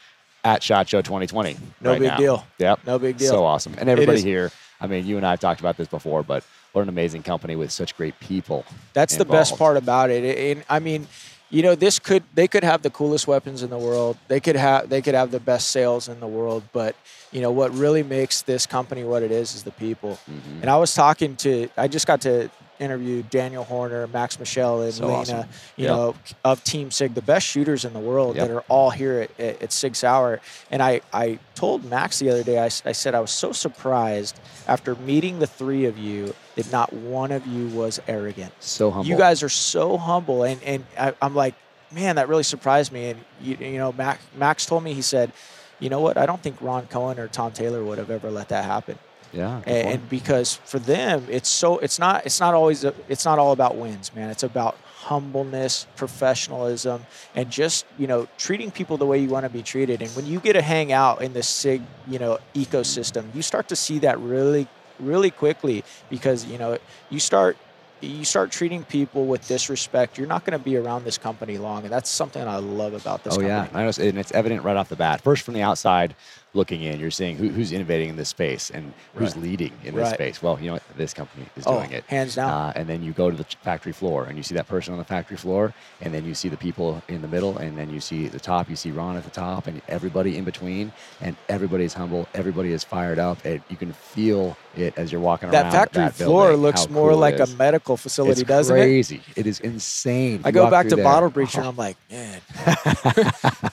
at 0.44 0.62
Shot 0.62 0.88
Show 0.88 1.02
2020. 1.02 1.56
No 1.80 1.90
right 1.90 1.98
big 2.00 2.08
now. 2.08 2.16
deal. 2.16 2.46
Yep. 2.58 2.80
No 2.86 2.98
big 2.98 3.16
deal. 3.16 3.30
So 3.30 3.44
awesome. 3.44 3.74
And 3.78 3.88
everybody 3.88 4.20
here, 4.22 4.50
I 4.80 4.86
mean, 4.86 5.06
you 5.06 5.16
and 5.16 5.26
I 5.26 5.30
have 5.30 5.40
talked 5.40 5.60
about 5.60 5.76
this 5.76 5.88
before, 5.88 6.22
but 6.22 6.44
what 6.72 6.82
an 6.82 6.88
amazing 6.88 7.22
company 7.22 7.56
with 7.56 7.72
such 7.72 7.96
great 7.96 8.18
people. 8.20 8.64
That's 8.92 9.16
the 9.16 9.24
best 9.24 9.56
part 9.58 9.76
about 9.76 10.10
it. 10.10 10.38
And 10.38 10.64
I 10.68 10.78
mean, 10.78 11.06
you 11.50 11.62
know, 11.62 11.74
this 11.74 11.98
could 11.98 12.22
they 12.34 12.46
could 12.46 12.64
have 12.64 12.82
the 12.82 12.90
coolest 12.90 13.26
weapons 13.26 13.62
in 13.62 13.70
the 13.70 13.78
world. 13.78 14.16
They 14.28 14.40
could 14.40 14.56
have 14.56 14.88
they 14.88 15.00
could 15.00 15.14
have 15.14 15.30
the 15.30 15.40
best 15.40 15.70
sales 15.70 16.08
in 16.08 16.20
the 16.20 16.26
world, 16.26 16.62
but 16.72 16.94
you 17.32 17.40
know 17.40 17.50
what 17.50 17.72
really 17.74 18.02
makes 18.02 18.42
this 18.42 18.66
company 18.66 19.04
what 19.04 19.22
it 19.22 19.30
is 19.30 19.54
is 19.54 19.62
the 19.62 19.72
people. 19.72 20.18
Mhm. 20.30 20.62
And 20.62 20.70
I 20.70 20.76
was 20.76 20.94
talking 20.94 21.36
to 21.36 21.68
I 21.76 21.88
just 21.88 22.06
got 22.06 22.20
to 22.22 22.50
interview 22.78 23.22
Daniel 23.30 23.64
Horner, 23.64 24.06
Max 24.08 24.38
Michel, 24.38 24.82
and 24.82 24.92
So 24.94 25.06
Lena, 25.06 25.18
awesome. 25.18 25.38
you 25.76 25.84
Yep. 25.86 25.96
know, 25.96 26.14
of 26.44 26.62
Team 26.64 26.90
Sig, 26.90 27.14
the 27.14 27.22
best 27.22 27.46
shooters 27.46 27.84
in 27.84 27.92
the 27.92 27.98
world 28.00 28.36
Yep. 28.36 28.46
that 28.48 28.54
are 28.54 28.64
all 28.68 28.90
here 28.90 29.20
at, 29.20 29.40
at, 29.40 29.62
at 29.62 29.72
Sig 29.72 29.96
Sauer. 29.96 30.40
And 30.70 30.82
I, 30.82 31.00
I 31.12 31.38
told 31.54 31.84
Max 31.84 32.18
the 32.18 32.30
other 32.30 32.42
day, 32.42 32.58
I 32.58 32.68
said 32.68 33.14
I 33.14 33.20
was 33.20 33.30
so 33.30 33.52
surprised 33.52 34.38
after 34.66 34.94
meeting 34.96 35.38
the 35.38 35.46
three 35.46 35.84
of 35.86 35.98
you 35.98 36.34
that 36.56 36.70
not 36.72 36.92
one 36.92 37.32
of 37.32 37.46
you 37.46 37.68
was 37.68 38.00
arrogant. 38.08 38.52
So 38.60 38.90
humble. 38.90 39.08
You 39.08 39.16
guys 39.16 39.42
are 39.42 39.48
so 39.48 39.96
humble, 39.96 40.42
and 40.44 40.62
and 40.62 40.84
I, 40.98 41.14
I'm 41.22 41.34
like, 41.34 41.54
man, 41.92 42.16
that 42.16 42.28
really 42.28 42.42
surprised 42.42 42.92
me. 42.92 43.10
And 43.10 43.20
you, 43.40 43.56
you 43.60 43.78
know, 43.78 43.92
Max, 43.92 44.22
Max 44.36 44.66
told 44.66 44.82
me 44.84 44.92
he 44.94 45.02
said, 45.02 45.32
you 45.80 45.88
know 45.88 46.00
what? 46.00 46.16
I 46.16 46.26
don't 46.26 46.42
think 46.42 46.60
Ron 46.60 46.86
Cohen 46.86 47.18
or 47.18 47.28
Tom 47.28 47.52
Taylor 47.52 47.82
would 47.84 47.98
have 47.98 48.10
ever 48.10 48.30
let 48.30 48.48
that 48.50 48.64
happen. 48.64 48.98
Yeah. 49.32 49.62
And, 49.66 49.88
and 49.88 50.08
because 50.08 50.54
for 50.64 50.78
them, 50.78 51.26
it's 51.28 51.48
so 51.48 51.78
it's 51.78 51.98
not 51.98 52.24
it's 52.26 52.40
not 52.40 52.54
always 52.54 52.84
a, 52.84 52.94
it's 53.08 53.24
not 53.24 53.38
all 53.38 53.52
about 53.52 53.76
wins, 53.76 54.14
man. 54.14 54.30
It's 54.30 54.42
about 54.42 54.76
humbleness, 54.84 55.86
professionalism, 55.96 57.06
and 57.34 57.50
just 57.50 57.86
you 57.98 58.06
know 58.06 58.28
treating 58.38 58.70
people 58.70 58.96
the 58.96 59.06
way 59.06 59.18
you 59.18 59.28
want 59.28 59.44
to 59.44 59.50
be 59.50 59.62
treated. 59.62 60.02
And 60.02 60.10
when 60.16 60.26
you 60.26 60.40
get 60.40 60.54
to 60.54 60.62
hang 60.62 60.92
out 60.92 61.22
in 61.22 61.32
the 61.32 61.42
Sig, 61.42 61.82
you 62.06 62.18
know, 62.18 62.38
ecosystem, 62.54 63.34
you 63.34 63.42
start 63.42 63.68
to 63.68 63.76
see 63.76 63.98
that 64.00 64.18
really 64.20 64.66
really 64.98 65.30
quickly 65.30 65.84
because 66.10 66.44
you 66.46 66.58
know 66.58 66.78
you 67.10 67.20
start 67.20 67.56
you 68.00 68.24
start 68.24 68.52
treating 68.52 68.84
people 68.84 69.26
with 69.26 69.46
disrespect, 69.48 70.18
you're 70.18 70.26
not 70.26 70.44
going 70.44 70.56
to 70.56 70.64
be 70.64 70.76
around 70.76 71.04
this 71.04 71.18
company 71.18 71.58
long, 71.58 71.82
and 71.82 71.92
that's 71.92 72.08
something 72.08 72.46
I 72.46 72.58
love 72.58 72.94
about 72.94 73.24
this 73.24 73.34
oh 73.34 73.40
company. 73.40 73.48
yeah, 73.48 73.68
I 73.72 73.84
know, 73.84 73.92
and 73.98 74.18
it's 74.18 74.32
evident 74.32 74.62
right 74.62 74.76
off 74.76 74.88
the 74.88 74.96
bat. 74.96 75.20
First, 75.20 75.42
from 75.42 75.54
the 75.54 75.62
outside 75.62 76.14
looking 76.54 76.82
in, 76.82 76.98
you're 77.00 77.10
seeing 77.10 77.36
who, 77.36 77.48
who's 77.48 77.72
innovating 77.72 78.08
in 78.10 78.16
this 78.16 78.28
space 78.30 78.70
and 78.70 78.92
who's 79.14 79.34
Right. 79.34 79.42
leading 79.42 79.72
in 79.84 79.94
this 79.94 80.04
Right. 80.08 80.14
space. 80.14 80.42
Well, 80.42 80.58
you 80.60 80.68
know, 80.68 80.72
what? 80.74 80.82
this 80.96 81.14
company 81.14 81.46
is 81.56 81.64
Oh, 81.66 81.78
doing 81.78 81.92
it. 81.92 82.04
hands 82.08 82.34
down. 82.34 82.50
Uh, 82.50 82.72
and 82.76 82.88
then 82.88 83.02
you 83.02 83.12
go 83.12 83.30
to 83.30 83.36
the 83.36 83.44
factory 83.62 83.92
floor 83.92 84.24
and 84.24 84.36
you 84.36 84.42
see 84.42 84.54
that 84.54 84.66
person 84.68 84.92
on 84.92 84.98
the 84.98 85.04
factory 85.04 85.36
floor, 85.36 85.74
and 86.02 86.12
then 86.14 86.24
you 86.24 86.34
see 86.34 86.48
the 86.48 86.56
people 86.56 87.02
in 87.08 87.22
the 87.22 87.28
middle, 87.28 87.58
and 87.58 87.78
then 87.78 87.90
you 87.90 88.00
see 88.00 88.28
the 88.28 88.40
top. 88.40 88.70
You 88.70 88.76
see 88.76 88.90
Ron 88.92 89.16
at 89.16 89.24
the 89.24 89.30
top, 89.30 89.66
and 89.66 89.80
everybody 89.88 90.36
in 90.38 90.44
between, 90.44 90.92
and 91.20 91.36
everybody 91.48 91.84
is 91.84 91.94
humble. 91.94 92.28
Everybody 92.34 92.72
is 92.72 92.84
fired 92.84 93.18
up, 93.18 93.44
and 93.44 93.62
you 93.68 93.76
can 93.76 93.92
feel 93.92 94.56
it 94.76 94.94
as 94.96 95.12
you're 95.12 95.20
walking 95.20 95.50
that 95.50 95.62
around. 95.64 95.72
factory 95.72 96.04
that 96.04 96.14
factory 96.14 96.24
floor 96.26 96.56
looks 96.56 96.82
how 96.82 96.86
more 96.88 97.10
cool 97.10 97.18
like 97.20 97.40
a 97.40 97.46
medical 97.46 97.96
facility, 97.96 98.42
it's 98.42 98.44
doesn't 98.44 98.76
it? 98.76 98.82
crazy. 98.82 99.22
It 99.36 99.46
is 99.46 99.60
insane. 99.60 100.42
I 100.44 100.48
You 100.48 100.52
go 100.52 100.66
back 100.66 100.88
to 100.88 100.96
there, 100.96 101.04
Bottle 101.04 101.30
Breach 101.30 101.56
and 101.58 101.66
oh, 101.66 101.70
I'm 101.70 101.76
like, 101.76 101.98
man, 102.10 102.42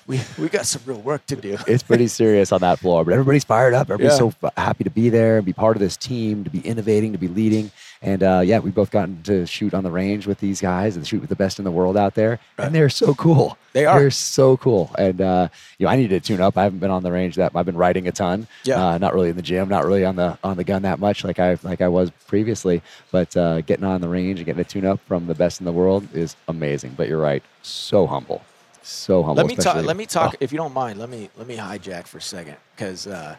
we, 0.08 0.22
we 0.38 0.50
got 0.50 0.68
some 0.68 0.84
real 0.86 1.02
work 1.02 1.26
to 1.28 1.38
do. 1.38 1.58
it's 1.68 1.84
pretty 1.84 2.08
serious 2.08 2.52
on 2.52 2.64
that 2.66 2.80
floor, 2.80 3.04
but 3.06 3.14
everybody's 3.14 3.44
fired 3.44 3.74
up. 3.74 3.90
Everybody's 3.90 4.14
Yeah. 4.20 4.32
so 4.32 4.34
f- 4.44 4.54
happy 4.58 4.84
to 4.84 4.90
be 4.90 5.10
there 5.10 5.38
and 5.38 5.46
be 5.46 5.54
part 5.54 5.76
of 5.76 5.82
this 5.82 5.96
team, 5.98 6.44
to 6.44 6.50
be 6.50 6.60
innovating, 6.60 7.12
to 7.12 7.18
be 7.18 7.28
leading. 7.28 7.72
And 8.02 8.22
uh, 8.22 8.42
yeah, 8.44 8.60
we've 8.60 8.76
both 8.76 8.92
gotten 8.92 9.24
to 9.24 9.46
shoot 9.48 9.74
on 9.74 9.84
the 9.84 9.90
range 9.92 10.28
with 10.28 10.40
these 10.40 10.62
guys 10.62 10.96
and 10.96 11.08
shoot 11.08 11.22
with 11.22 11.30
the 11.30 11.36
best 11.36 11.58
in 11.60 11.66
the 11.66 11.72
world 11.72 11.98
out 11.98 12.14
there, 12.16 12.40
Right. 12.58 12.66
and 12.66 12.76
they're 12.76 12.90
so 12.90 13.14
cool. 13.16 13.58
They 13.74 13.86
are. 13.86 14.00
They're 14.00 14.12
so 14.12 14.58
cool. 14.58 14.92
And 14.98 15.20
uh, 15.22 15.48
you 15.80 15.86
know, 15.86 15.92
I 15.92 15.96
need 15.96 16.10
to 16.10 16.20
tune 16.20 16.40
up. 16.42 16.58
I 16.58 16.64
haven't 16.64 16.80
been 16.80 16.92
on 16.92 17.04
the 17.04 17.12
range 17.12 17.36
that 17.36 17.52
I've 17.56 17.66
been 17.66 17.78
riding 17.78 18.08
a 18.08 18.12
ton. 18.12 18.48
Yeah. 18.64 18.82
Uh, 18.86 18.98
not 18.98 19.14
really 19.14 19.30
in 19.30 19.36
the 19.36 19.42
gym, 19.42 19.68
not 19.70 19.86
really 19.86 20.06
on 20.06 20.16
the 20.16 20.38
on 20.44 20.56
the 20.58 20.64
gun 20.64 20.84
that 20.84 21.00
much 21.00 21.24
like 21.24 21.40
I 21.40 21.58
like 21.64 21.82
I 21.82 21.88
was 21.88 22.10
previously. 22.28 22.82
But 23.12 23.36
uh, 23.36 23.62
getting 23.62 23.86
on 23.86 24.00
the 24.02 24.08
range 24.10 24.40
and 24.40 24.46
getting 24.46 24.62
a 24.62 24.66
tune 24.66 24.86
up 24.86 25.00
from 25.08 25.28
the 25.28 25.36
best 25.36 25.60
in 25.60 25.66
the 25.66 25.72
world 25.74 26.08
is 26.14 26.36
amazing. 26.48 26.94
But 26.96 27.10
you're 27.10 27.20
right, 27.22 27.44
so 27.64 28.08
humble, 28.08 28.42
so 28.90 29.24
humble. 29.24 29.44
let 29.44 29.48
me 29.48 29.56
talk. 29.56 29.84
Let 29.84 29.98
me 29.98 30.06
talk, 30.06 30.34
Oh, 30.34 30.38
if 30.40 30.52
you 30.52 30.58
don't 30.58 30.74
mind. 30.74 31.00
Let 31.00 31.10
me 31.10 31.30
let 31.38 31.48
me 31.48 31.58
hijack 31.58 32.08
for 32.08 32.18
a 32.20 32.22
second, 32.22 32.58
because 32.76 33.08
uh, 33.08 33.36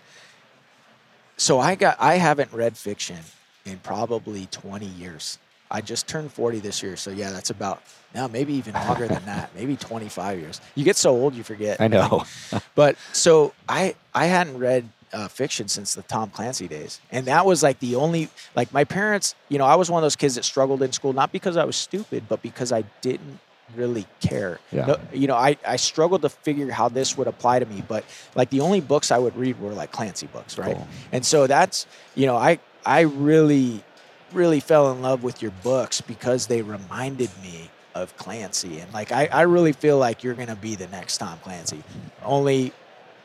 so 1.36 1.58
I 1.60 1.74
got 1.74 1.96
I 2.00 2.14
haven't 2.16 2.52
read 2.52 2.76
fiction 2.76 3.18
in 3.64 3.78
probably 3.78 4.46
20 4.46 4.86
years. 4.86 5.38
I 5.70 5.80
just 5.80 6.06
turned 6.06 6.32
40 6.32 6.60
this 6.60 6.82
year, 6.82 6.96
so 6.96 7.10
yeah, 7.10 7.30
that's 7.32 7.50
about 7.50 7.82
now 8.14 8.28
maybe 8.28 8.54
even 8.54 8.74
longer 8.74 9.08
than 9.08 9.24
that, 9.24 9.50
maybe 9.54 9.76
25 9.92 10.38
years. 10.38 10.60
You 10.76 10.84
get 10.84 10.96
so 10.96 11.10
old, 11.10 11.34
you 11.34 11.42
forget. 11.42 11.80
I 11.80 11.88
know. 11.88 12.24
But 12.74 12.96
so 13.12 13.52
I 13.68 13.96
I 14.14 14.26
hadn't 14.26 14.58
read 14.58 14.88
uh, 15.12 15.28
fiction 15.28 15.68
since 15.68 15.94
the 15.94 16.02
Tom 16.02 16.30
Clancy 16.30 16.68
days, 16.68 17.00
and 17.10 17.26
that 17.26 17.44
was 17.46 17.62
like 17.62 17.78
the 17.80 17.96
only 17.96 18.28
like 18.54 18.72
my 18.72 18.84
parents. 18.84 19.34
You 19.48 19.58
know, 19.58 19.64
I 19.66 19.74
was 19.74 19.90
one 19.90 19.98
of 20.00 20.02
those 20.04 20.16
kids 20.16 20.36
that 20.36 20.44
struggled 20.44 20.82
in 20.82 20.92
school 20.92 21.12
not 21.12 21.32
because 21.32 21.56
I 21.56 21.64
was 21.64 21.76
stupid, 21.76 22.24
but 22.28 22.42
because 22.42 22.70
I 22.72 22.82
didn't 23.00 23.40
really 23.74 24.06
care. 24.20 24.60
Yeah. 24.70 24.86
No- 24.86 25.00
you 25.12 25.26
know, 25.26 25.36
I 25.36 25.56
I 25.66 25.76
struggled 25.76 26.22
to 26.22 26.28
figure 26.28 26.70
how 26.70 26.88
this 26.88 27.16
would 27.16 27.26
apply 27.26 27.58
to 27.58 27.66
me, 27.66 27.82
but 27.86 28.04
like 28.34 28.50
the 28.50 28.60
only 28.60 28.80
books 28.80 29.10
I 29.10 29.18
would 29.18 29.36
read 29.36 29.60
were 29.60 29.72
like 29.72 29.90
Clancy 29.92 30.26
books, 30.28 30.56
right? 30.58 30.76
Cool. 30.76 30.88
And 31.12 31.24
so 31.26 31.46
that's 31.46 31.86
you 32.14 32.26
know 32.26 32.36
I. 32.36 32.58
I 32.88 33.00
really, 33.00 33.82
really 34.32 34.60
fell 34.60 34.92
in 34.92 35.02
love 35.02 35.24
with 35.24 35.42
your 35.42 35.50
books 35.64 36.00
because 36.00 36.46
they 36.46 36.62
reminded 36.62 37.30
me 37.42 37.68
of 37.96 38.16
Clancy. 38.16 38.78
And 38.78 38.92
like, 38.94 39.10
I, 39.10 39.26
I 39.26 39.42
really 39.42 39.72
feel 39.72 39.98
like 39.98 40.22
you're 40.22 40.34
going 40.34 40.46
to 40.46 40.54
be 40.54 40.76
the 40.76 40.86
next 40.86 41.18
Tom 41.18 41.36
Clancy, 41.42 41.82
only 42.24 42.72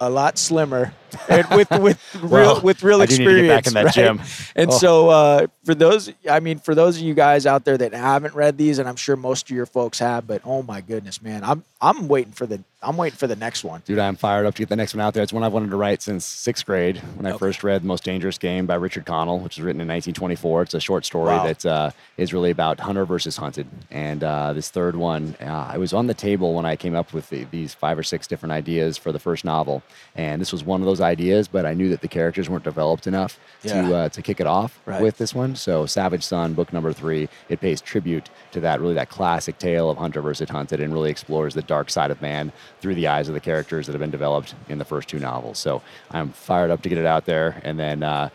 a 0.01 0.09
lot 0.09 0.37
slimmer 0.37 0.93
and 1.29 1.47
with 1.51 1.69
with 1.71 1.99
Well, 2.29 2.55
real 2.55 2.61
with 2.61 2.83
real 2.83 3.01
I 3.01 3.05
do 3.05 3.17
need 3.17 3.35
to 3.35 3.43
experience. 3.43 3.47
back 3.47 3.67
in 3.67 3.73
that 3.75 3.85
right? 3.85 3.93
gym. 3.93 4.21
And 4.55 4.71
Oh. 4.71 4.77
so 4.77 5.09
uh, 5.09 5.47
for 5.63 5.75
those, 5.75 6.11
I 6.29 6.39
mean, 6.41 6.59
for 6.59 6.75
those 6.75 6.97
of 6.97 7.03
you 7.03 7.13
guys 7.13 7.45
out 7.45 7.65
there 7.65 7.77
that 7.77 7.93
haven't 7.93 8.35
read 8.35 8.57
these, 8.57 8.79
and 8.79 8.89
I'm 8.89 8.95
sure 8.97 9.15
most 9.15 9.49
of 9.49 9.55
your 9.55 9.65
folks 9.67 9.99
have, 9.99 10.27
but 10.27 10.41
oh 10.45 10.63
my 10.63 10.81
goodness, 10.81 11.21
man, 11.21 11.43
I'm 11.43 11.63
I'm 11.81 12.07
waiting 12.09 12.33
for 12.33 12.45
the 12.45 12.63
I'm 12.83 12.97
waiting 12.97 13.15
for 13.17 13.27
the 13.27 13.35
next 13.35 13.63
one. 13.63 13.83
Dude, 13.85 13.99
I'm 13.99 14.15
fired 14.15 14.47
up 14.47 14.55
to 14.55 14.61
get 14.63 14.69
the 14.69 14.75
next 14.75 14.95
one 14.95 15.01
out 15.01 15.13
there. 15.13 15.21
It's 15.21 15.31
one 15.31 15.43
I've 15.43 15.53
wanted 15.53 15.69
to 15.69 15.75
write 15.77 16.01
since 16.01 16.25
sixth 16.25 16.65
grade 16.65 16.97
when 17.15 17.31
I 17.31 17.37
first 17.37 17.63
read 17.63 17.83
The 17.83 17.87
Most 17.87 18.03
Dangerous 18.03 18.39
Game 18.39 18.65
by 18.65 18.73
Richard 18.73 19.05
Connell, 19.05 19.37
which 19.39 19.57
was 19.57 19.63
written 19.63 19.81
in 19.81 19.87
1924. 19.87 20.63
It's 20.63 20.73
a 20.73 20.79
short 20.79 21.05
story 21.05 21.27
Wow. 21.35 21.43
that 21.45 21.63
uh, 21.63 21.91
is 22.17 22.33
really 22.33 22.49
about 22.49 22.79
hunter 22.79 23.05
versus 23.05 23.37
hunted. 23.37 23.67
And 23.91 24.23
uh, 24.23 24.53
this 24.53 24.71
third 24.71 24.95
one, 24.95 25.35
uh, 25.39 25.69
I 25.71 25.77
was 25.77 25.93
on 25.93 26.07
the 26.07 26.15
table 26.15 26.55
when 26.55 26.65
I 26.65 26.75
came 26.75 26.95
up 26.95 27.13
with 27.13 27.29
the, 27.29 27.43
these 27.51 27.75
five 27.75 27.99
or 27.99 28.03
six 28.03 28.25
different 28.25 28.51
ideas 28.51 28.97
for 28.97 29.11
the 29.11 29.19
first 29.19 29.45
novel. 29.45 29.83
And 30.15 30.41
this 30.41 30.51
was 30.51 30.63
one 30.63 30.81
of 30.81 30.87
those 30.87 31.01
ideas, 31.01 31.47
but 31.47 31.67
I 31.67 31.75
knew 31.75 31.89
that 31.89 32.01
the 32.01 32.07
characters 32.07 32.49
weren't 32.49 32.63
developed 32.63 33.05
enough 33.05 33.39
Yeah. 33.61 33.81
to, 33.87 33.95
uh, 33.95 34.09
to 34.09 34.21
kick 34.23 34.39
it 34.39 34.47
off 34.47 34.79
Right. 34.87 34.99
with 35.03 35.19
this 35.19 35.35
one. 35.35 35.55
So 35.55 35.85
Savage 35.85 36.23
Son, 36.23 36.55
book 36.55 36.73
number 36.73 36.93
three, 36.93 37.29
it 37.47 37.61
pays 37.61 37.79
tribute 37.79 38.31
to 38.53 38.59
that 38.61 38.81
really 38.81 38.95
that 38.95 39.09
classic 39.09 39.59
tale 39.59 39.91
of 39.91 39.99
hunter 39.99 40.21
versus 40.21 40.49
hunted 40.49 40.79
and 40.79 40.91
really 40.91 41.11
explores 41.11 41.53
the 41.53 41.61
dark 41.61 41.91
side 41.91 42.09
of 42.09 42.19
man 42.23 42.51
through 42.81 42.95
the 42.95 43.07
eyes 43.07 43.27
of 43.27 43.33
the 43.33 43.39
characters 43.39 43.85
that 43.85 43.93
have 43.93 43.99
been 43.99 44.11
developed 44.11 44.55
in 44.67 44.77
the 44.77 44.85
first 44.85 45.07
two 45.07 45.19
novels. 45.19 45.59
So 45.59 45.81
I'm 46.09 46.29
fired 46.29 46.71
up 46.71 46.81
to 46.81 46.89
get 46.89 46.97
it 46.97 47.05
out 47.05 47.25
there, 47.25 47.61
and 47.63 47.79
then. 47.79 48.03
Uh, 48.03 48.29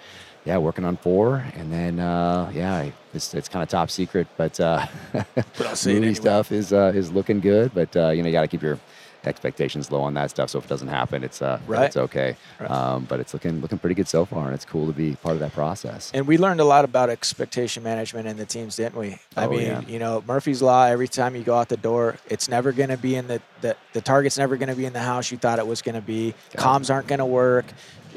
yeah, 0.45 0.59
working 0.59 0.85
on 0.85 0.97
four, 0.97 1.45
and 1.57 1.73
then 1.73 1.99
uh, 1.99 2.53
yeah, 2.55 2.91
it's, 3.13 3.35
it's 3.35 3.49
kind 3.49 3.65
of 3.65 3.69
top 3.69 3.91
secret, 3.91 4.29
but 4.37 4.61
uh, 4.61 4.87
I'll 5.59 5.75
say 5.75 5.95
movie 5.95 6.07
anyway. 6.07 6.15
stuff 6.15 6.53
is 6.53 6.73
uh, 6.73 6.93
is 6.95 7.11
looking 7.11 7.41
good. 7.41 7.75
But 7.75 7.97
uh, 7.97 8.11
you 8.11 8.23
know, 8.23 8.29
you 8.29 8.33
got 8.33 8.43
to 8.43 8.47
keep 8.47 8.63
your 8.63 8.79
expectations 9.27 9.91
low 9.91 10.01
on 10.03 10.15
that 10.15 10.31
stuff. 10.31 10.51
So 10.51 10.59
if 10.59 10.65
it 10.65 10.69
doesn't 10.69 10.89
happen, 10.89 11.25
it's 11.25 11.43
uh, 11.43 11.59
Right. 11.67 11.85
it's 11.87 11.97
okay. 11.97 12.37
Right. 12.61 12.71
Um, 12.71 13.05
but 13.09 13.21
it's 13.21 13.33
looking 13.33 13.61
looking 13.61 13.79
pretty 13.79 13.95
good 13.95 14.09
so 14.09 14.25
far, 14.25 14.47
and 14.47 14.55
it's 14.55 14.65
cool 14.65 14.87
to 14.87 14.93
be 14.93 15.17
part 15.17 15.35
of 15.35 15.41
that 15.41 15.53
process. 15.53 16.11
And 16.15 16.27
we 16.27 16.39
learned 16.39 16.61
a 16.61 16.65
lot 16.65 16.85
about 16.85 17.11
expectation 17.11 17.83
management 17.83 18.27
in 18.29 18.37
the 18.37 18.47
teams, 18.47 18.77
didn't 18.77 18.97
we? 18.97 19.19
I 19.37 19.47
Oh, 19.47 19.51
mean, 19.51 19.61
yeah. 19.62 19.81
you 19.83 19.99
know, 19.99 20.23
Murphy's 20.27 20.62
Law, 20.62 20.85
every 20.85 21.09
time 21.09 21.35
you 21.37 21.43
go 21.43 21.57
out 21.57 21.69
the 21.69 21.77
door, 21.77 22.17
it's 22.29 22.49
never 22.49 22.73
going 22.73 22.89
to 22.91 22.97
be 22.99 23.15
in 23.17 23.27
the, 23.27 23.41
the, 23.61 23.77
the 23.93 24.01
target's 24.01 24.39
never 24.39 24.57
going 24.57 24.69
to 24.69 24.77
be 24.77 24.87
in 24.87 24.93
the 24.93 25.01
house 25.01 25.31
you 25.31 25.39
thought 25.39 25.59
it 25.59 25.67
was 25.67 25.83
going 25.83 25.95
to 25.97 26.01
be. 26.01 26.33
Got 26.55 26.55
it. 26.55 26.59
Comms 26.85 26.93
aren't 26.93 27.07
going 27.07 27.19
to 27.19 27.27
work. 27.27 27.67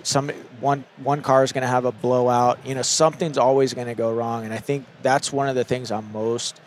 Some 0.04 0.30
one 0.62 0.86
one 1.04 1.22
car 1.22 1.44
is 1.44 1.52
going 1.52 1.64
to 1.64 1.68
have 1.68 1.84
a 1.84 1.92
blowout. 1.92 2.66
You 2.66 2.74
know, 2.76 2.82
something's 2.84 3.38
always 3.38 3.74
going 3.74 3.88
to 3.88 3.96
go 3.96 4.14
wrong. 4.14 4.46
And 4.46 4.54
I 4.54 4.58
think 4.58 4.86
that's 5.02 5.34
one 5.34 5.50
of 5.50 5.56
the 5.56 5.66
things 5.66 5.92
I'm 5.92 6.10
most 6.14 6.62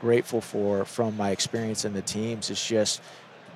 grateful 0.00 0.40
for 0.40 0.84
from 0.84 1.16
my 1.16 1.30
experience 1.30 1.84
in 1.84 1.94
the 1.94 2.02
teams 2.02 2.48
is 2.50 2.64
just 2.64 3.00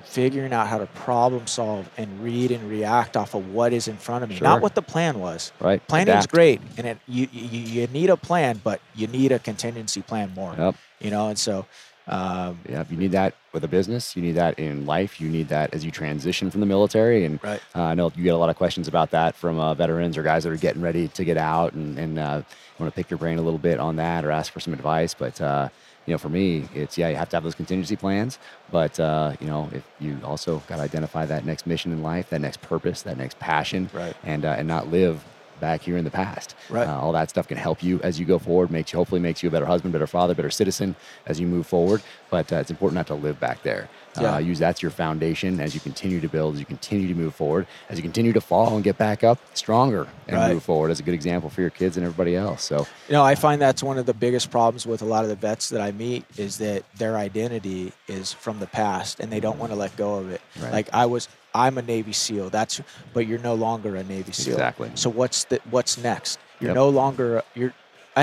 figuring 0.04 0.52
out 0.52 0.66
how 0.66 0.78
to 0.78 0.86
problem 0.86 1.46
solve 1.46 1.88
and 1.96 2.22
read 2.22 2.50
and 2.50 2.68
react 2.68 3.16
off 3.16 3.34
of 3.34 3.52
what 3.52 3.72
is 3.72 3.88
in 3.88 3.96
front 3.96 4.24
of 4.24 4.30
me, 4.30 4.36
Sure. 4.36 4.46
not 4.48 4.60
what 4.62 4.74
the 4.74 4.82
plan 4.82 5.20
was. 5.20 5.52
Right? 5.60 5.86
Planning 5.86 6.14
Adapt. 6.14 6.30
great, 6.32 6.60
and 6.76 6.86
it, 6.86 6.98
you, 7.06 7.28
you 7.32 7.60
you 7.60 7.86
need 7.88 8.10
a 8.10 8.16
plan, 8.16 8.60
but 8.62 8.80
you 8.94 9.06
need 9.06 9.32
a 9.32 9.38
contingency 9.38 10.02
plan 10.02 10.32
more. 10.34 10.54
Yep. 10.56 10.74
You 11.00 11.10
know, 11.10 11.28
and 11.28 11.38
so 11.38 11.66
um, 12.08 12.58
Yeah, 12.68 12.84
you 12.90 12.96
need 12.96 13.12
that 13.12 13.34
with 13.52 13.62
a 13.64 13.68
business. 13.68 14.16
You 14.16 14.22
need 14.22 14.32
that 14.36 14.58
in 14.58 14.84
life. 14.86 15.20
You 15.20 15.28
need 15.28 15.48
that 15.48 15.72
as 15.74 15.84
you 15.84 15.90
transition 15.90 16.50
from 16.50 16.60
the 16.60 16.66
military. 16.66 17.24
And 17.24 17.38
Right. 17.42 17.60
uh, 17.74 17.82
I 17.82 17.94
know 17.94 18.10
you 18.16 18.24
get 18.24 18.34
a 18.34 18.38
lot 18.38 18.50
of 18.50 18.56
questions 18.56 18.88
about 18.88 19.10
that 19.12 19.34
from 19.36 19.58
uh, 19.60 19.74
veterans 19.74 20.16
or 20.16 20.22
guys 20.22 20.42
that 20.44 20.52
are 20.52 20.56
getting 20.56 20.82
ready 20.82 21.08
to 21.08 21.24
get 21.24 21.36
out 21.36 21.72
and, 21.74 21.98
and 21.98 22.18
uh, 22.18 22.42
want 22.78 22.92
to 22.92 22.96
pick 22.96 23.10
your 23.10 23.18
brain 23.18 23.38
a 23.38 23.42
little 23.42 23.58
bit 23.58 23.78
on 23.78 23.96
that 23.96 24.24
or 24.24 24.30
ask 24.32 24.52
for 24.52 24.60
some 24.60 24.72
advice. 24.74 25.14
But 25.14 25.40
uh, 25.40 25.68
you 26.06 26.12
know, 26.14 26.18
for 26.18 26.28
me, 26.28 26.68
it's 26.74 26.96
yeah, 26.98 27.08
you 27.08 27.16
have 27.16 27.28
to 27.30 27.36
have 27.36 27.44
those 27.44 27.54
contingency 27.54 27.96
plans. 27.96 28.38
But 28.70 28.98
uh, 28.98 29.32
you 29.40 29.46
know, 29.46 29.68
if 29.72 29.82
you 30.00 30.18
also 30.24 30.62
got 30.66 30.76
to 30.76 30.82
identify 30.82 31.26
that 31.26 31.44
next 31.44 31.66
mission 31.66 31.92
in 31.92 32.02
life, 32.02 32.30
that 32.30 32.40
next 32.40 32.60
purpose, 32.62 33.02
that 33.02 33.16
next 33.16 33.38
passion, 33.38 33.90
Right. 33.92 34.14
and 34.24 34.44
uh, 34.44 34.54
and 34.58 34.66
not 34.66 34.88
live 34.90 35.22
back 35.60 35.82
here 35.82 35.98
in 35.98 36.04
the 36.04 36.10
past. 36.10 36.54
Right. 36.70 36.88
Uh, 36.88 36.98
all 36.98 37.12
that 37.12 37.28
stuff 37.28 37.46
can 37.46 37.58
help 37.58 37.82
you 37.82 38.00
as 38.02 38.18
you 38.18 38.24
go 38.24 38.38
forward. 38.38 38.70
Makes 38.70 38.92
you 38.94 38.96
hopefully 38.98 39.20
makes 39.20 39.42
you 39.42 39.50
a 39.50 39.52
better 39.52 39.66
husband, 39.66 39.92
better 39.92 40.06
father, 40.06 40.34
better 40.34 40.48
citizen 40.50 40.96
as 41.26 41.38
you 41.38 41.46
move 41.46 41.66
forward. 41.66 42.02
But 42.30 42.50
uh, 42.50 42.56
it's 42.56 42.70
important 42.70 42.96
not 42.96 43.06
to 43.08 43.14
live 43.14 43.38
back 43.38 43.62
there. 43.62 43.90
Yeah. 44.20 44.35
Uh, 44.35 44.38
use 44.38 44.59
that's 44.59 44.83
your 44.83 44.90
foundation 44.90 45.61
as 45.61 45.74
you 45.74 45.80
continue 45.80 46.20
to 46.20 46.28
build, 46.28 46.54
as 46.54 46.61
you 46.61 46.66
continue 46.66 47.09
to 47.09 47.14
move 47.14 47.35
forward, 47.35 47.66
as 47.88 47.98
you 47.98 48.02
continue 48.02 48.33
to 48.33 48.40
fall 48.40 48.74
and 48.74 48.85
get 48.85 48.98
back 48.98 49.24
up 49.24 49.38
stronger 49.54 50.06
and 50.28 50.37
Right. 50.37 50.54
move 50.54 50.62
forward 50.62 50.90
as 50.90 51.00
a 51.00 51.02
good 51.02 51.14
example 51.14 51.50
for 51.50 51.61
your 51.61 51.70
kids 51.70 51.96
and 51.96 52.04
everybody 52.04 52.37
else. 52.37 52.62
So 52.64 52.87
you 53.09 53.12
know, 53.12 53.22
I 53.24 53.35
find 53.35 53.61
that's 53.61 53.83
one 53.83 53.98
of 53.98 54.06
the 54.06 54.14
biggest 54.14 54.50
problems 54.50 54.87
with 54.87 55.02
a 55.02 55.04
lot 55.06 55.22
of 55.24 55.28
the 55.30 55.37
vets 55.37 55.68
that 55.70 55.80
I 55.80 55.92
meet 55.92 56.24
is 56.37 56.59
that 56.59 56.85
their 56.96 57.16
identity 57.16 57.92
is 58.09 58.33
from 58.33 58.59
the 58.61 58.66
past 58.66 59.20
and 59.20 59.33
they 59.33 59.40
don't 59.40 59.59
want 59.59 59.72
to 59.72 59.76
let 59.76 59.96
go 59.96 60.14
of 60.16 60.30
it. 60.30 60.40
Right. 60.61 60.72
Like 60.72 60.88
I 60.92 61.06
was, 61.06 61.28
I'm 61.54 61.78
a 61.78 61.83
Navy 61.83 62.12
SEAL. 62.12 62.50
That's, 62.50 62.80
but 63.12 63.26
you're 63.26 63.38
no 63.40 63.54
longer 63.54 63.96
a 63.96 64.04
Navy 64.04 64.33
SEAL. 64.33 64.54
Exactly. 64.54 64.90
So 64.94 65.11
what's 65.11 65.44
the 65.44 65.61
what's 65.70 65.98
next? 65.98 66.38
You're 66.61 66.68
Yep. 66.70 66.74
no 66.76 66.88
longer 66.90 67.42
you're. 67.54 67.72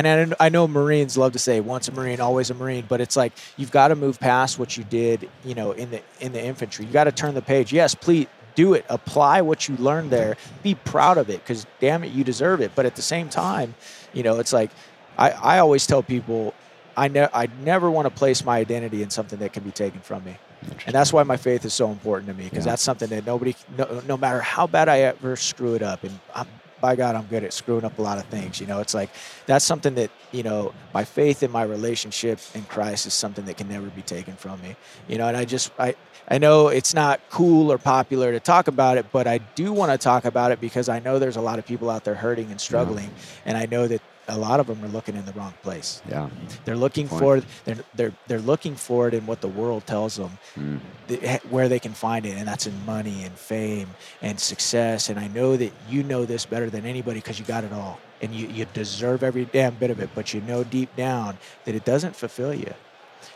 And 0.05 0.35
I, 0.39 0.45
I 0.45 0.49
know 0.49 0.67
Marines 0.67 1.17
love 1.17 1.33
to 1.33 1.39
say 1.39 1.59
once 1.59 1.87
a 1.87 1.91
Marine, 1.91 2.19
always 2.21 2.49
a 2.49 2.53
Marine, 2.53 2.85
but 2.87 3.01
it's 3.01 3.15
like 3.15 3.33
you've 3.57 3.71
got 3.71 3.87
to 3.89 3.95
move 3.95 4.19
past 4.19 4.59
what 4.59 4.77
you 4.77 4.83
did, 4.83 5.29
you 5.43 5.55
know, 5.55 5.71
in 5.71 5.89
the 5.91 6.01
in 6.19 6.33
the 6.33 6.43
infantry. 6.43 6.85
You 6.85 6.91
got 6.91 7.05
to 7.05 7.11
turn 7.11 7.33
the 7.33 7.41
page. 7.41 7.73
Yes, 7.73 7.95
please 7.95 8.27
do 8.55 8.73
it. 8.73 8.85
Apply 8.89 9.41
what 9.41 9.67
you 9.67 9.75
learned 9.77 10.11
there. 10.11 10.37
Be 10.63 10.75
proud 10.75 11.17
of 11.17 11.29
it 11.29 11.41
because 11.43 11.65
damn 11.79 12.03
it, 12.03 12.11
you 12.11 12.23
deserve 12.23 12.61
it. 12.61 12.71
But 12.75 12.85
at 12.85 12.95
the 12.95 13.01
same 13.01 13.29
time, 13.29 13.75
you 14.13 14.23
know, 14.23 14.39
it's 14.39 14.53
like 14.53 14.71
I, 15.17 15.31
I 15.31 15.59
always 15.59 15.87
tell 15.87 16.03
people 16.03 16.53
I 16.95 17.07
ne- 17.07 17.29
I 17.33 17.47
never 17.63 17.89
want 17.89 18.05
to 18.05 18.11
place 18.11 18.43
my 18.45 18.57
identity 18.57 19.01
in 19.03 19.09
something 19.09 19.39
that 19.39 19.53
can 19.53 19.63
be 19.63 19.71
taken 19.71 20.01
from 20.01 20.23
me. 20.23 20.37
And 20.85 20.93
that's 20.93 21.13
why 21.13 21.23
my 21.23 21.37
faith 21.37 21.65
is 21.65 21.73
so 21.73 21.89
important 21.91 22.29
to 22.29 22.35
me 22.35 22.45
because 22.45 22.65
Yeah. 22.65 22.71
that's 22.71 22.81
something 22.81 23.09
that 23.09 23.25
nobody, 23.25 23.55
no, 23.77 24.01
no 24.07 24.17
matter 24.17 24.41
how 24.41 24.67
bad 24.67 24.89
I 24.89 25.01
ever 25.01 25.35
screw 25.35 25.75
it 25.75 25.83
up, 25.83 26.03
and 26.03 26.19
I'm, 26.35 26.47
by 26.81 26.95
God, 26.95 27.15
I'm 27.15 27.25
good 27.25 27.43
at 27.43 27.53
screwing 27.53 27.85
up 27.85 27.97
a 27.99 28.01
lot 28.01 28.17
of 28.17 28.25
things. 28.25 28.59
You 28.59 28.67
know, 28.67 28.79
it's 28.79 28.93
like 28.93 29.09
that's 29.45 29.65
something 29.65 29.95
that 29.95 30.11
you 30.31 30.43
know 30.43 30.73
my 30.93 31.03
faith 31.03 31.43
in 31.43 31.51
my 31.51 31.63
relationship 31.63 32.39
in 32.53 32.63
Christ 32.63 33.05
is 33.05 33.13
something 33.13 33.45
that 33.45 33.57
can 33.57 33.69
never 33.69 33.87
be 33.87 34.01
taken 34.01 34.35
from 34.35 34.61
me. 34.61 34.75
You 35.07 35.17
know, 35.17 35.27
and 35.27 35.37
I 35.37 35.45
just 35.45 35.71
I 35.79 35.95
I 36.29 36.37
know 36.37 36.67
it's 36.67 36.93
not 36.93 37.21
cool 37.29 37.71
or 37.71 37.77
popular 37.77 38.31
to 38.31 38.39
talk 38.39 38.67
about 38.67 38.97
it, 38.97 39.05
but 39.11 39.27
I 39.27 39.37
do 39.37 39.71
want 39.71 39.91
to 39.91 39.97
talk 39.97 40.25
about 40.25 40.51
it 40.51 40.59
because 40.59 40.89
I 40.89 40.99
know 40.99 41.19
there's 41.19 41.37
a 41.37 41.41
lot 41.41 41.59
of 41.59 41.65
people 41.65 41.89
out 41.89 42.03
there 42.03 42.15
hurting 42.15 42.51
and 42.51 42.59
struggling, 42.59 43.09
and 43.45 43.57
I 43.57 43.65
know 43.65 43.87
that 43.87 44.01
a 44.29 44.37
lot 44.37 44.59
of 44.59 44.67
them 44.67 44.83
are 44.83 44.89
looking 44.89 45.15
in 45.15 45.25
the 45.25 45.31
wrong 45.33 45.53
place. 45.63 46.01
yeah, 46.09 46.29
They're 46.65 46.75
looking 46.75 47.07
for 47.07 47.41
they're 47.65 47.77
they're 47.95 48.13
they're 48.27 48.39
looking 48.41 48.75
for 48.75 49.07
it 49.07 49.13
in 49.13 49.25
what 49.25 49.39
the 49.41 49.47
world 49.47 49.85
tells 49.85 50.15
them, 50.17 50.37
Mm. 50.57 50.79
th- 51.07 51.41
where 51.49 51.69
they 51.69 51.79
can 51.79 51.93
find 51.93 52.25
it, 52.25 52.37
and 52.37 52.47
that's 52.47 52.67
in 52.67 52.73
money 52.85 53.23
and 53.23 53.33
fame 53.35 53.89
and 54.21 54.39
success. 54.39 55.09
And 55.09 55.17
I 55.19 55.27
know 55.29 55.55
that 55.57 55.71
you 55.89 56.03
know 56.03 56.25
this 56.25 56.45
better 56.45 56.69
than 56.69 56.85
anybody 56.85 57.19
because 57.19 57.39
you 57.39 57.45
got 57.45 57.63
it 57.63 57.71
all, 57.73 57.99
and 58.21 58.33
you 58.33 58.47
you 58.47 58.65
deserve 58.73 59.23
every 59.23 59.45
damn 59.45 59.75
bit 59.75 59.91
of 59.91 59.99
it. 60.01 60.09
But 60.13 60.33
you 60.33 60.41
know 60.41 60.63
deep 60.63 60.93
down 60.95 61.37
that 61.65 61.73
it 61.75 61.85
doesn't 61.85 62.15
fulfill 62.15 62.53
you, 62.53 62.73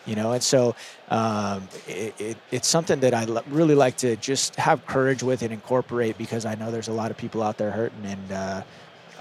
you 0.06 0.16
know. 0.16 0.34
And 0.34 0.44
so 0.44 0.76
um, 1.10 1.68
it, 1.88 2.14
it, 2.20 2.38
it's 2.52 2.68
something 2.68 3.00
that 3.00 3.14
I 3.14 3.24
l- 3.26 3.44
really 3.50 3.76
like 3.76 3.96
to 3.98 4.16
just 4.18 4.56
have 4.58 4.86
courage 4.86 5.24
with 5.24 5.42
and 5.42 5.54
incorporate 5.54 6.18
because 6.18 6.46
I 6.46 6.56
know 6.56 6.70
there's 6.72 6.90
a 6.90 6.94
lot 6.94 7.12
of 7.12 7.18
people 7.18 7.42
out 7.44 7.58
there 7.58 7.72
hurting, 7.72 8.06
and 8.06 8.32
uh, 8.32 8.62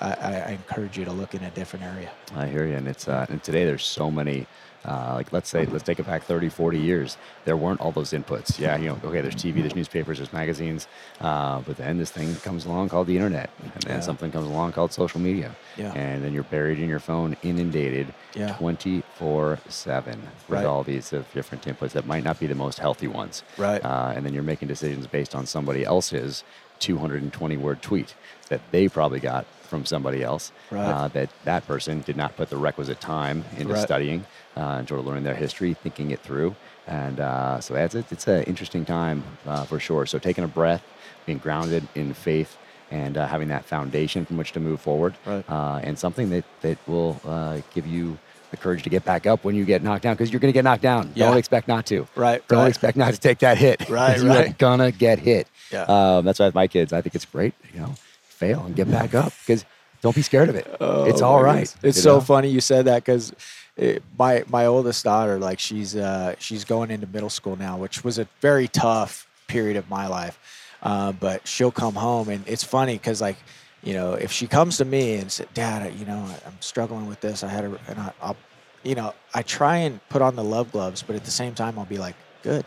I, 0.01 0.41
I 0.47 0.51
encourage 0.53 0.97
you 0.99 1.05
to 1.05 1.13
look 1.13 1.35
in 1.35 1.43
a 1.43 1.51
different 1.51 1.85
area. 1.85 2.11
I 2.35 2.47
hear 2.49 2.67
you. 2.67 2.75
And 2.75 2.89
it's 2.89 3.07
uh, 3.09 3.27
and 3.29 3.43
today 3.43 3.65
there's 3.65 3.85
so 3.87 4.11
many. 4.11 4.47
Uh, 4.83 5.13
like 5.15 5.31
let's 5.31 5.51
say 5.51 5.67
let's 5.67 5.85
take 5.85 5.99
it 5.99 6.07
back 6.07 6.23
30 6.23 6.49
40 6.49 6.79
years 6.79 7.19
there 7.45 7.55
weren't 7.55 7.83
all 7.83 7.93
those 7.93 8.13
inputs 8.13 8.59
yeah 8.59 8.79
you 8.79 8.89
know 8.89 8.99
okay 9.05 9.21
there's 9.21 9.35
tv 9.35 9.57
there's 9.61 9.75
newspapers 9.75 10.17
there's 10.17 10.33
magazines 10.33 10.87
uh, 11.21 11.61
but 11.61 11.77
then 11.77 11.99
this 11.99 12.11
thing 12.11 12.35
comes 12.37 12.65
along 12.65 12.89
called 12.89 13.07
the 13.07 13.15
internet 13.15 13.51
and 13.63 13.75
then 13.85 13.97
Yeah. 13.97 14.01
something 14.01 14.31
comes 14.33 14.47
along 14.47 14.73
called 14.73 14.91
social 14.95 15.21
media 15.21 15.55
Yeah. 15.77 15.93
and 15.93 16.25
then 16.25 16.33
you're 16.33 16.45
buried 16.45 16.79
in 16.81 16.89
your 16.89 16.99
phone 16.99 17.37
inundated 17.43 18.15
Yeah. 18.35 18.57
24 18.57 19.59
7 19.69 20.23
with 20.23 20.49
Right. 20.49 20.65
all 20.65 20.83
these 20.83 21.11
different 21.11 21.65
inputs 21.67 21.91
that 21.93 22.07
might 22.07 22.25
not 22.25 22.39
be 22.39 22.47
the 22.47 22.55
most 22.55 22.79
healthy 22.79 23.07
ones 23.07 23.43
Right. 23.59 23.85
uh, 23.85 24.15
and 24.17 24.25
then 24.25 24.33
you're 24.33 24.43
making 24.43 24.69
decisions 24.69 25.07
based 25.07 25.35
on 25.35 25.45
somebody 25.45 25.85
else's 25.85 26.43
220 26.79 27.59
word 27.59 27.83
tweet 27.83 28.15
that 28.49 28.63
they 28.73 28.89
probably 28.89 29.21
got 29.21 29.47
from 29.71 29.87
somebody 29.87 30.23
else 30.23 30.51
Right. 30.71 30.85
uh, 30.85 31.09
that 31.09 31.31
that 31.45 31.67
person 31.67 32.01
did 32.01 32.17
not 32.17 32.37
put 32.37 32.51
the 32.51 32.57
requisite 32.59 33.01
time 33.01 33.45
into 33.57 33.73
Right. 33.75 33.83
studying 33.83 34.27
uh, 34.57 34.77
and 34.79 34.89
sort 34.89 35.01
of 35.01 35.07
learning 35.07 35.23
their 35.25 35.35
history 35.47 35.73
thinking 35.75 36.11
it 36.11 36.21
through 36.21 36.55
and 36.87 37.21
uh, 37.21 37.61
so 37.61 37.75
that's 37.75 37.95
it 37.95 38.05
it's 38.11 38.27
an 38.27 38.43
interesting 38.45 38.85
time 38.85 39.23
uh, 39.47 39.65
for 39.65 39.79
sure 39.79 40.05
so 40.07 40.19
taking 40.19 40.45
a 40.45 40.49
breath 40.49 40.83
being 41.25 41.39
grounded 41.39 41.87
in 41.95 42.13
faith 42.13 42.57
and 42.91 43.17
uh, 43.17 43.27
having 43.27 43.49
that 43.49 43.65
foundation 43.65 44.25
from 44.27 44.37
which 44.37 44.51
to 44.53 44.61
move 44.61 44.81
forward 44.81 45.15
Right. 45.25 45.45
uh, 45.49 45.79
and 45.87 45.97
something 45.99 46.29
that 46.31 46.45
that 46.63 46.77
will 46.89 47.21
uh, 47.25 47.61
give 47.75 47.87
you 47.87 48.19
the 48.51 48.57
courage 48.57 48.83
to 48.83 48.91
get 48.91 49.05
back 49.05 49.27
up 49.27 49.45
when 49.45 49.55
you 49.55 49.65
get 49.65 49.81
knocked 49.81 50.03
down 50.03 50.15
because 50.15 50.33
you're 50.33 50.41
going 50.41 50.53
to 50.53 50.59
get 50.61 50.65
knocked 50.65 50.83
down 50.83 51.13
Yeah. 51.15 51.27
don't 51.29 51.37
expect 51.39 51.69
not 51.69 51.87
to 51.87 52.09
Right. 52.17 52.43
don't 52.49 52.59
right. 52.63 52.69
expect 52.69 52.97
not 52.97 53.15
to 53.15 53.21
take 53.21 53.39
that 53.39 53.57
hit. 53.59 53.89
Right. 53.89 54.19
you 54.21 54.27
are 54.27 54.35
right. 54.35 54.59
gonna 54.59 54.91
get 54.91 55.21
hit. 55.21 55.47
Yeah. 55.71 55.83
Um, 55.85 56.25
that's 56.25 56.41
why 56.41 56.47
with 56.47 56.57
my 56.57 56.67
kids, 56.67 56.93
I 56.93 57.01
think 57.01 57.15
it's 57.15 57.25
great. 57.37 57.55
You 57.73 57.81
know, 57.83 57.95
fail 58.41 58.65
and 58.67 58.75
get 58.75 58.91
back 58.91 59.15
up 59.15 59.33
because 59.47 59.65
Don't 60.03 60.17
be 60.17 60.23
scared 60.23 60.49
of 60.49 60.57
it. 60.57 60.67
it's 61.11 61.23
Oh, 61.23 61.27
all 61.29 61.37
my 61.43 61.43
right. 61.53 61.77
It's 61.83 62.01
so 62.01 62.15
know? 62.15 62.21
funny 62.21 62.49
you 62.49 62.61
said 62.61 62.87
that 62.87 63.05
because 63.05 63.33
my 64.19 64.45
my 64.49 64.65
oldest 64.67 65.05
daughter, 65.05 65.39
like 65.39 65.59
she's 65.61 65.95
uh, 65.95 66.35
she's 66.39 66.65
going 66.65 66.91
into 66.91 67.07
middle 67.07 67.31
school 67.31 67.57
now, 67.57 67.77
which 67.77 68.03
was 68.03 68.19
a 68.19 68.27
very 68.41 68.69
tough 68.69 69.27
period 69.47 69.77
of 69.77 69.89
my 69.89 70.07
life. 70.07 70.37
Uh, 70.83 71.13
but 71.13 71.47
she'll 71.47 71.71
come 71.85 71.95
home, 71.95 72.29
and 72.31 72.43
it's 72.49 72.65
funny 72.65 72.95
because 72.95 73.21
like 73.21 73.37
you 73.83 73.93
know 73.99 74.15
if 74.15 74.33
she 74.33 74.47
comes 74.47 74.79
to 74.79 74.85
me 74.85 75.17
and 75.21 75.31
said, 75.31 75.49
"Dad, 75.55 75.93
you 76.01 76.07
know 76.07 76.21
I'm 76.47 76.61
struggling 76.61 77.07
with 77.07 77.21
this," 77.21 77.45
I 77.45 77.49
had 77.49 77.65
a, 77.65 77.79
and 77.89 77.99
I, 78.01 78.13
I'll, 78.23 78.37
you 78.83 78.95
know, 78.95 79.13
I 79.35 79.43
try 79.43 79.77
and 79.87 80.01
put 80.09 80.23
on 80.23 80.35
the 80.37 80.45
love 80.45 80.73
gloves, 80.73 81.03
but 81.07 81.15
at 81.17 81.25
the 81.25 81.31
same 81.43 81.55
time 81.55 81.79
I'll 81.79 81.85
be 81.97 81.99
like, 81.99 82.17
"Good." 82.43 82.65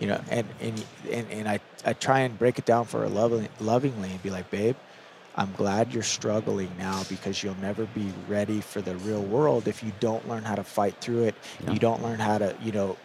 You 0.00 0.08
know, 0.08 0.20
and 0.30 0.46
and 0.60 0.84
and, 1.10 1.26
and 1.30 1.48
I, 1.48 1.60
I 1.84 1.92
try 1.92 2.20
and 2.20 2.36
break 2.38 2.58
it 2.58 2.64
down 2.66 2.84
for 2.86 3.00
her 3.00 3.08
lovingly, 3.08 3.48
lovingly 3.60 4.10
and 4.10 4.22
be 4.22 4.30
like, 4.30 4.48
babe, 4.50 4.76
I'm 5.38 5.52
glad 5.52 5.94
you're 5.94 6.02
struggling 6.02 6.68
now 6.76 7.04
because 7.08 7.44
you'll 7.44 7.56
never 7.62 7.86
be 7.86 8.12
ready 8.26 8.60
for 8.60 8.82
the 8.82 8.96
real 8.96 9.22
world 9.22 9.68
if 9.68 9.84
you 9.84 9.92
don't 10.00 10.28
learn 10.28 10.42
how 10.42 10.56
to 10.56 10.64
fight 10.64 10.96
through 11.00 11.24
it. 11.24 11.36
Yeah. 11.64 11.74
You 11.74 11.78
don't 11.78 12.02
learn 12.02 12.18
how 12.18 12.38
to, 12.38 12.56
you 12.60 12.72
know, 12.72 12.96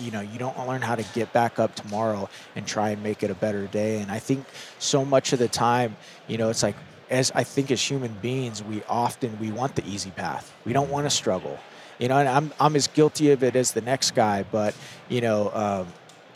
you 0.00 0.10
know, 0.10 0.20
you 0.20 0.36
don't 0.36 0.58
learn 0.66 0.82
how 0.82 0.96
to 0.96 1.04
get 1.14 1.32
back 1.32 1.60
up 1.60 1.76
tomorrow 1.76 2.28
and 2.56 2.66
try 2.66 2.90
and 2.90 3.04
make 3.04 3.22
it 3.22 3.30
a 3.30 3.36
better 3.36 3.68
day. 3.68 4.00
And 4.00 4.10
I 4.10 4.18
think 4.18 4.44
so 4.80 5.04
much 5.04 5.32
of 5.32 5.38
the 5.38 5.46
time, 5.46 5.96
you 6.26 6.38
know, 6.38 6.50
it's 6.50 6.64
like 6.64 6.74
as 7.08 7.30
I 7.36 7.44
think 7.44 7.70
as 7.70 7.80
human 7.80 8.12
beings, 8.14 8.64
we 8.64 8.82
often 8.88 9.38
we 9.38 9.52
want 9.52 9.76
the 9.76 9.86
easy 9.86 10.10
path. 10.10 10.52
We 10.64 10.72
don't 10.72 10.90
want 10.90 11.06
to 11.06 11.10
struggle. 11.10 11.56
You 12.00 12.08
know, 12.08 12.18
and 12.18 12.28
I'm 12.28 12.52
I'm 12.58 12.74
as 12.74 12.88
guilty 12.88 13.30
of 13.30 13.44
it 13.44 13.54
as 13.54 13.72
the 13.72 13.80
next 13.80 14.14
guy, 14.16 14.44
but 14.50 14.74
you 15.08 15.20
know, 15.20 15.52
um, 15.54 15.86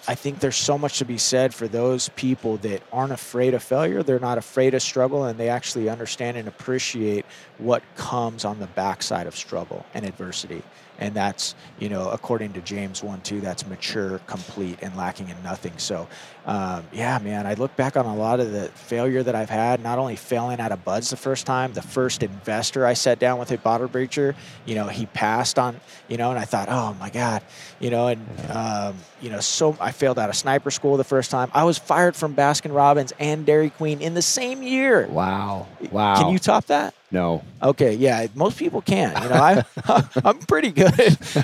I 0.08 0.14
think 0.14 0.40
there's 0.40 0.56
so 0.56 0.78
much 0.78 0.98
to 0.98 1.04
be 1.04 1.18
said 1.18 1.54
for 1.54 1.68
those 1.68 2.08
people 2.10 2.56
that 2.58 2.82
aren't 2.92 3.12
afraid 3.12 3.54
of 3.54 3.62
failure. 3.62 4.02
They're 4.02 4.18
not 4.18 4.38
afraid 4.38 4.74
of 4.74 4.82
struggle, 4.82 5.24
and 5.24 5.38
they 5.38 5.48
actually 5.48 5.88
understand 5.88 6.36
and 6.36 6.48
appreciate 6.48 7.26
what 7.58 7.82
comes 7.96 8.44
on 8.44 8.58
the 8.58 8.66
backside 8.66 9.26
of 9.26 9.36
struggle 9.36 9.84
and 9.94 10.04
adversity. 10.04 10.62
And 11.00 11.14
that's, 11.14 11.54
you 11.78 11.88
know, 11.88 12.10
according 12.10 12.52
to 12.52 12.60
James 12.60 13.02
1 13.02 13.22
2, 13.22 13.40
that's 13.40 13.66
mature, 13.66 14.20
complete, 14.26 14.78
and 14.82 14.94
lacking 14.96 15.30
in 15.30 15.42
nothing. 15.42 15.72
So, 15.78 16.06
um, 16.44 16.86
yeah, 16.92 17.18
man, 17.18 17.46
I 17.46 17.54
look 17.54 17.74
back 17.74 17.96
on 17.96 18.04
a 18.04 18.14
lot 18.14 18.38
of 18.38 18.52
the 18.52 18.68
failure 18.68 19.22
that 19.22 19.34
I've 19.34 19.48
had, 19.48 19.82
not 19.82 19.98
only 19.98 20.14
failing 20.16 20.60
out 20.60 20.72
of 20.72 20.84
BUD/S 20.84 21.08
the 21.08 21.16
first 21.16 21.46
time, 21.46 21.72
the 21.72 21.80
first 21.80 22.22
investor 22.22 22.84
I 22.84 22.92
sat 22.92 23.18
down 23.18 23.38
with 23.38 23.50
at 23.50 23.62
Bottle 23.62 23.88
Breacher, 23.88 24.34
you 24.66 24.74
know, 24.74 24.88
he 24.88 25.06
passed 25.06 25.58
on, 25.58 25.80
you 26.08 26.18
know, 26.18 26.28
and 26.30 26.38
I 26.38 26.44
thought, 26.44 26.68
oh 26.68 26.94
my 27.00 27.08
God, 27.08 27.42
you 27.78 27.88
know, 27.88 28.08
and, 28.08 28.26
um, 28.50 28.96
you 29.22 29.30
know, 29.30 29.40
so 29.40 29.74
I 29.80 29.89
failed 29.94 30.18
out 30.18 30.28
of 30.28 30.36
sniper 30.36 30.70
school 30.70 30.96
the 30.96 31.04
first 31.04 31.30
time. 31.30 31.50
I 31.54 31.64
was 31.64 31.78
fired 31.78 32.16
from 32.16 32.34
Baskin 32.34 32.74
Robbins 32.74 33.12
and 33.18 33.44
Dairy 33.46 33.70
Queen 33.70 34.00
in 34.00 34.14
the 34.14 34.22
same 34.22 34.62
year. 34.62 35.06
Wow. 35.06 35.66
Wow. 35.90 36.16
Can 36.16 36.28
you 36.32 36.38
top 36.38 36.66
that? 36.66 36.94
No. 37.10 37.42
Okay, 37.62 37.94
yeah, 37.94 38.26
most 38.34 38.56
people 38.56 38.80
can. 38.82 39.20
You 39.22 39.28
know, 39.28 39.34
I, 39.36 39.64
I'm 40.24 40.38
pretty 40.38 40.70
good. 40.70 40.92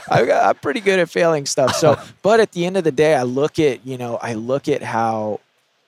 I, 0.09 0.31
I'm 0.49 0.55
pretty 0.57 0.81
good 0.81 0.99
at 1.01 1.11
failing 1.11 1.45
stuff. 1.47 1.75
So, 1.75 1.99
but 2.23 2.41
at 2.41 2.53
the 2.53 2.65
end 2.67 2.77
of 2.77 2.85
the 2.85 2.93
day, 2.93 3.15
I 3.15 3.23
look 3.25 3.59
at 3.59 3.85
you 3.87 3.99
know, 3.99 4.17
I 4.17 4.35
look 4.35 4.69
at 4.69 4.83
how 4.83 5.41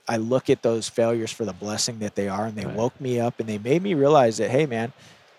I 0.09 0.17
look 0.17 0.51
at 0.51 0.63
those 0.63 0.89
failures 0.89 1.31
for 1.31 1.45
the 1.45 1.53
blessing 1.53 2.01
that 2.01 2.15
they 2.17 2.29
are, 2.29 2.47
and 2.47 2.57
they 2.57 2.65
Right. 2.67 2.75
woke 2.75 3.01
me 3.01 3.21
up, 3.21 3.39
and 3.41 3.49
they 3.49 3.59
made 3.59 3.83
me 3.83 3.95
realize 3.95 4.39
that, 4.39 4.51
hey, 4.51 4.67
man, 4.67 4.93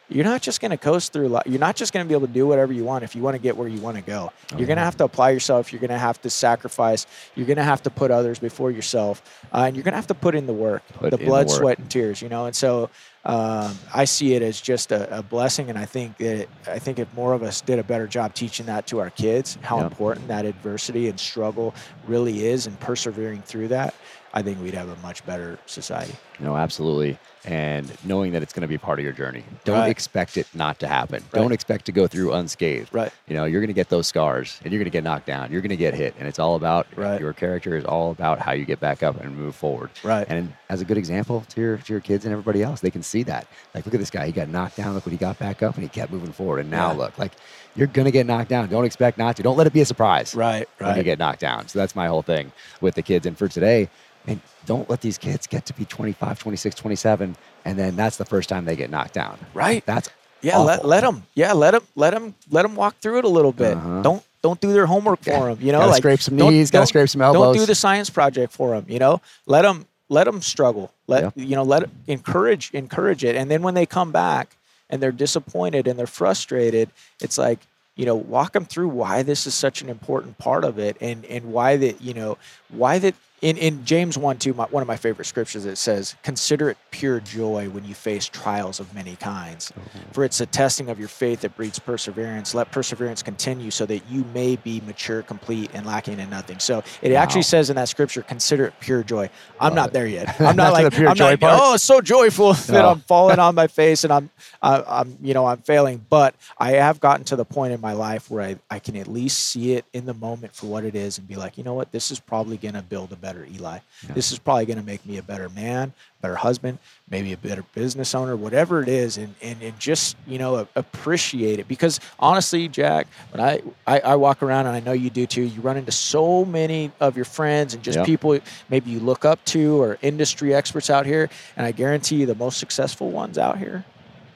you're 0.09 0.25
not 0.25 0.41
just 0.41 0.59
going 0.59 0.71
to 0.71 0.77
coast 0.77 1.13
through. 1.13 1.27
Life. 1.29 1.43
You're 1.45 1.59
not 1.59 1.75
just 1.75 1.93
going 1.93 2.05
to 2.05 2.07
be 2.07 2.15
able 2.15 2.27
to 2.27 2.33
do 2.33 2.47
whatever 2.47 2.73
you 2.73 2.83
want 2.83 3.03
if 3.03 3.15
you 3.15 3.21
want 3.21 3.35
to 3.35 3.41
get 3.41 3.55
where 3.55 3.67
you 3.67 3.79
want 3.79 3.95
to 3.97 4.03
go. 4.03 4.31
You're 4.57 4.67
going 4.67 4.77
to 4.77 4.83
have 4.83 4.97
to 4.97 5.03
apply 5.03 5.29
yourself. 5.29 5.71
You're 5.71 5.79
going 5.79 5.89
to 5.91 5.97
have 5.97 6.19
to 6.23 6.29
sacrifice. 6.29 7.05
You're 7.35 7.45
going 7.45 7.57
to 7.57 7.63
have 7.63 7.83
to 7.83 7.89
put 7.89 8.09
others 8.11 8.39
before 8.39 8.71
yourself, 8.71 9.21
uh, 9.53 9.65
and 9.67 9.75
you're 9.75 9.83
going 9.83 9.93
to 9.93 9.97
have 9.97 10.07
to 10.07 10.15
put 10.15 10.35
in 10.35 10.47
the 10.47 10.53
work, 10.53 10.83
Put 10.93 11.11
the 11.11 11.17
blood, 11.17 11.49
sweat, 11.49 11.77
and 11.79 11.89
tears. 11.89 12.21
You 12.21 12.29
know, 12.29 12.45
and 12.47 12.55
so 12.55 12.89
um, 13.25 13.77
I 13.93 14.05
see 14.05 14.33
it 14.33 14.41
as 14.41 14.59
just 14.59 14.91
a, 14.91 15.19
a 15.19 15.21
blessing, 15.21 15.69
and 15.69 15.77
I 15.77 15.85
think 15.85 16.17
that 16.17 16.47
I 16.67 16.79
think 16.79 16.97
if 16.99 17.13
more 17.13 17.33
of 17.33 17.43
us 17.43 17.61
did 17.61 17.77
a 17.77 17.83
better 17.83 18.07
job 18.07 18.33
teaching 18.33 18.65
that 18.65 18.87
to 18.87 18.99
our 18.99 19.09
kids, 19.11 19.57
how 19.61 19.77
Yeah. 19.77 19.85
important 19.87 20.27
that 20.29 20.45
adversity 20.45 21.07
and 21.07 21.19
struggle 21.19 21.75
really 22.07 22.47
is, 22.47 22.65
and 22.65 22.79
persevering 22.79 23.41
through 23.43 23.67
that, 23.69 23.93
I 24.33 24.41
think 24.41 24.61
we'd 24.61 24.73
have 24.73 24.89
a 24.89 24.95
much 24.97 25.25
better 25.25 25.59
society. 25.65 26.13
No, 26.39 26.55
absolutely. 26.55 27.19
And 27.45 27.89
knowing 28.03 28.33
that 28.33 28.43
it's 28.43 28.51
going 28.51 28.61
to 28.63 28.67
be 28.67 28.77
part 28.77 28.99
of 28.99 29.03
your 29.03 29.13
journey. 29.13 29.43
Don't 29.63 29.79
Right. 29.79 29.89
expect 29.89 30.35
it 30.37 30.45
not 30.53 30.77
to 30.79 30.87
happen. 30.87 31.23
Right. 31.31 31.41
Don't 31.41 31.53
expect 31.53 31.85
to 31.85 31.91
go 31.93 32.05
through 32.05 32.33
unscathed. 32.33 32.89
Right. 32.93 33.11
You 33.27 33.35
know, 33.35 33.45
you're 33.45 33.61
going 33.61 33.69
to 33.69 33.73
get 33.73 33.87
those 33.89 34.07
scars 34.07 34.59
and 34.63 34.73
you're 34.73 34.79
going 34.79 34.91
to 34.91 34.95
get 34.95 35.05
knocked 35.05 35.25
down. 35.25 35.51
You're 35.51 35.61
going 35.61 35.69
to 35.69 35.77
get 35.77 35.93
hit. 35.93 36.15
And 36.19 36.27
it's 36.27 36.37
all 36.37 36.55
about 36.55 36.87
Right. 36.97 37.19
your 37.19 37.31
character 37.33 37.77
is 37.77 37.85
all 37.85 38.11
about 38.11 38.39
how 38.39 38.51
you 38.51 38.65
get 38.65 38.79
back 38.81 39.03
up 39.03 39.19
and 39.21 39.35
move 39.37 39.55
forward. 39.55 39.89
Right. 40.03 40.27
And 40.29 40.53
as 40.69 40.81
a 40.81 40.85
good 40.85 40.97
example 40.97 41.45
to 41.49 41.61
your, 41.61 41.77
to 41.77 41.93
your 41.93 42.01
kids 42.01 42.25
and 42.25 42.33
everybody 42.33 42.61
else, 42.61 42.81
they 42.81 42.91
can 42.91 43.03
see 43.03 43.23
that. 43.23 43.47
Like, 43.73 43.85
look 43.85 43.93
at 43.95 43.99
this 44.01 44.11
guy. 44.11 44.25
He 44.25 44.31
got 44.33 44.49
knocked 44.49 44.75
down. 44.75 44.93
Look 44.93 45.05
what 45.05 45.11
he 45.13 45.17
got 45.17 45.39
back 45.39 45.63
up 45.63 45.75
and 45.75 45.83
he 45.83 45.89
kept 45.89 46.11
moving 46.11 46.33
forward. 46.33 46.59
And 46.59 46.69
now 46.69 46.91
Yeah. 46.91 46.97
look, 46.97 47.17
like, 47.17 47.31
you're 47.75 47.87
going 47.87 48.05
to 48.05 48.11
get 48.11 48.25
knocked 48.25 48.49
down. 48.49 48.67
Don't 48.67 48.83
expect 48.85 49.17
not 49.17 49.37
to. 49.37 49.43
Don't 49.43 49.55
let 49.57 49.65
it 49.65 49.71
be 49.73 49.79
a 49.81 49.85
surprise 49.85 50.35
Right. 50.35 50.67
when 50.79 50.97
you 50.97 51.03
get 51.03 51.19
knocked 51.19 51.39
down. 51.39 51.67
So 51.69 51.79
that's 51.79 51.95
my 51.95 52.07
whole 52.07 52.21
thing 52.23 52.51
with 52.81 52.95
the 52.95 53.01
kids. 53.01 53.25
And 53.25 53.37
for 53.37 53.47
today, 53.47 53.87
and 54.29 54.39
don't 54.65 54.89
let 54.89 55.01
these 55.01 55.17
kids 55.17 55.47
get 55.47 55.65
to 55.65 55.73
be 55.73 55.83
25, 55.85 56.39
26, 56.39 56.75
27, 56.75 57.35
and 57.65 57.77
then 57.79 57.95
that's 57.95 58.17
the 58.17 58.25
first 58.25 58.47
time 58.49 58.65
they 58.65 58.75
get 58.75 58.89
knocked 58.89 59.13
down. 59.13 59.37
Right. 59.53 59.83
That's 59.85 60.09
Yeah, 60.41 60.57
let, 60.59 60.79
awful. 60.79 60.89
let 60.89 61.01
them. 61.01 61.23
Yeah, 61.33 61.53
let 61.53 61.71
them. 61.71 61.83
Let 61.95 62.11
them. 62.13 62.35
Let 62.49 62.61
them 62.61 62.75
walk 62.75 62.97
through 62.99 63.17
it 63.19 63.25
a 63.25 63.29
little 63.29 63.51
bit. 63.51 63.75
Uh-huh. 63.75 64.01
Don't 64.01 64.23
don't 64.41 64.61
do 64.61 64.71
their 64.71 64.85
homework 64.85 65.25
Yeah. 65.25 65.37
for 65.39 65.45
them. 65.53 65.57
You 65.65 65.73
know, 65.73 65.79
Gotta 65.79 65.91
like 65.91 66.01
scrape 66.01 66.21
some 66.21 66.37
don't- 66.37 66.53
knees, 66.53 66.71
gotta 66.71 66.81
don't- 66.83 66.87
scrape 66.87 67.09
some 67.09 67.21
elbows. 67.21 67.41
Don't 67.57 67.63
do 67.63 67.65
the 67.65 67.75
science 67.75 68.09
project 68.09 68.53
for 68.53 68.69
them. 68.69 68.85
You 68.87 68.99
know, 68.99 69.21
let 69.47 69.63
them 69.63 69.85
let 70.07 70.23
them 70.25 70.41
struggle. 70.41 70.91
Let 71.07 71.23
Yeah. 71.23 71.31
you 71.35 71.55
know. 71.55 71.63
Let 71.63 71.89
encourage 72.07 72.69
encourage 72.73 73.23
it, 73.25 73.35
and 73.35 73.49
then 73.51 73.61
when 73.63 73.73
they 73.73 73.85
come 73.85 74.11
back 74.11 74.55
and 74.89 75.01
they're 75.01 75.11
disappointed 75.11 75.87
and 75.87 75.99
they're 75.99 76.07
frustrated, 76.07 76.89
it's 77.21 77.37
like 77.37 77.59
you 77.97 78.05
know 78.05 78.15
walk 78.15 78.53
them 78.53 78.63
through 78.65 78.87
why 78.87 79.23
this 79.23 79.45
is 79.45 79.53
such 79.53 79.81
an 79.81 79.89
important 79.89 80.37
part 80.37 80.63
of 80.63 80.79
it, 80.79 80.95
and 81.01 81.25
and 81.25 81.51
why 81.51 81.75
that 81.77 82.01
you 82.01 82.13
know 82.13 82.37
why 82.69 82.97
that. 82.99 83.15
In, 83.41 83.57
in 83.57 83.85
James 83.85 84.17
1 84.17 84.37
2, 84.37 84.53
my, 84.53 84.65
one 84.65 84.81
of 84.81 84.87
my 84.87 84.97
favorite 84.97 85.25
scriptures, 85.25 85.65
it 85.65 85.77
says, 85.77 86.15
Consider 86.23 86.69
it 86.69 86.77
pure 86.91 87.19
joy 87.21 87.69
when 87.69 87.85
you 87.85 87.95
face 87.95 88.27
trials 88.27 88.79
of 88.79 88.93
many 88.93 89.15
kinds. 89.15 89.71
Mm-hmm. 89.71 90.11
For 90.11 90.23
it's 90.25 90.39
the 90.39 90.45
testing 90.45 90.89
of 90.89 90.99
your 90.99 91.07
faith 91.07 91.41
that 91.41 91.55
breeds 91.55 91.79
perseverance. 91.79 92.53
Let 92.53 92.71
perseverance 92.71 93.23
continue 93.23 93.71
so 93.71 93.85
that 93.85 94.01
you 94.09 94.25
may 94.33 94.55
be 94.57 94.81
mature, 94.85 95.21
complete, 95.21 95.71
and 95.73 95.85
lacking 95.85 96.19
in 96.19 96.29
nothing. 96.29 96.59
So 96.59 96.83
it 97.01 97.13
Wow. 97.13 97.21
actually 97.21 97.43
says 97.43 97.69
in 97.69 97.75
that 97.77 97.89
scripture, 97.89 98.23
consider 98.23 98.65
it 98.65 98.73
pure 98.79 99.03
joy. 99.03 99.29
I'm 99.59 99.69
Love 99.69 99.75
not 99.75 99.87
it. 99.89 99.93
there 99.93 100.07
yet. 100.07 100.35
I'm 100.41 100.55
not 100.55 100.67
to 100.67 100.71
like 100.73 100.93
I'm 100.99 101.17
not, 101.17 101.39
oh, 101.61 101.73
it's 101.75 101.83
so 101.83 102.01
joyful 102.01 102.53
that 102.67 102.69
No. 102.73 102.89
I'm 102.91 102.99
falling 103.01 103.39
on 103.39 103.55
my 103.55 103.67
face 103.79 104.03
and 104.03 104.11
I'm 104.11 104.29
I'm 104.61 105.17
you 105.21 105.33
know 105.33 105.45
I'm 105.45 105.59
failing. 105.59 106.05
But 106.09 106.35
I 106.57 106.71
have 106.71 106.99
gotten 106.99 107.23
to 107.25 107.35
the 107.35 107.45
point 107.45 107.73
in 107.73 107.79
my 107.81 107.93
life 107.93 108.29
where 108.29 108.43
I, 108.43 108.57
I 108.69 108.79
can 108.79 108.95
at 108.97 109.07
least 109.07 109.39
see 109.39 109.73
it 109.73 109.85
in 109.93 110.05
the 110.05 110.13
moment 110.13 110.55
for 110.55 110.65
what 110.65 110.83
it 110.83 110.95
is 110.95 111.17
and 111.17 111.27
be 111.27 111.35
like, 111.35 111.57
you 111.57 111.63
know 111.63 111.73
what, 111.73 111.91
this 111.91 112.11
is 112.11 112.19
probably 112.19 112.57
gonna 112.57 112.81
build 112.81 113.11
a 113.11 113.15
better 113.15 113.28
Eli. 113.37 113.79
This 114.13 114.31
is 114.31 114.39
probably 114.39 114.65
gonna 114.65 114.81
make 114.83 115.05
me 115.05 115.17
a 115.17 115.23
better 115.23 115.49
man, 115.49 115.93
better 116.21 116.35
husband, 116.35 116.79
maybe 117.09 117.33
a 117.33 117.37
better 117.37 117.63
business 117.73 118.15
owner, 118.15 118.35
whatever 118.35 118.81
it 118.81 118.89
is, 118.89 119.17
and 119.17 119.35
and, 119.41 119.61
and 119.61 119.79
just 119.79 120.15
you 120.27 120.37
know 120.37 120.67
appreciate 120.75 121.59
it 121.59 121.67
because 121.67 121.99
honestly, 122.19 122.67
Jack, 122.67 123.07
when 123.31 123.41
I, 123.41 123.61
I 123.85 123.99
I 123.99 124.15
walk 124.15 124.41
around 124.41 124.67
and 124.67 124.75
I 124.75 124.79
know 124.79 124.91
you 124.93 125.09
do 125.09 125.25
too, 125.25 125.43
you 125.43 125.61
run 125.61 125.77
into 125.77 125.91
so 125.91 126.45
many 126.45 126.91
of 126.99 127.15
your 127.15 127.25
friends 127.25 127.73
and 127.73 127.83
just 127.83 127.97
Yep. 127.97 128.05
people 128.05 128.39
maybe 128.69 128.89
you 128.91 128.99
look 128.99 129.25
up 129.25 129.43
to 129.45 129.81
or 129.81 129.97
industry 130.01 130.53
experts 130.53 130.89
out 130.89 131.05
here, 131.05 131.29
and 131.57 131.65
I 131.65 131.71
guarantee 131.71 132.17
you 132.17 132.25
the 132.25 132.35
most 132.35 132.57
successful 132.59 133.11
ones 133.11 133.37
out 133.37 133.57
here 133.57 133.83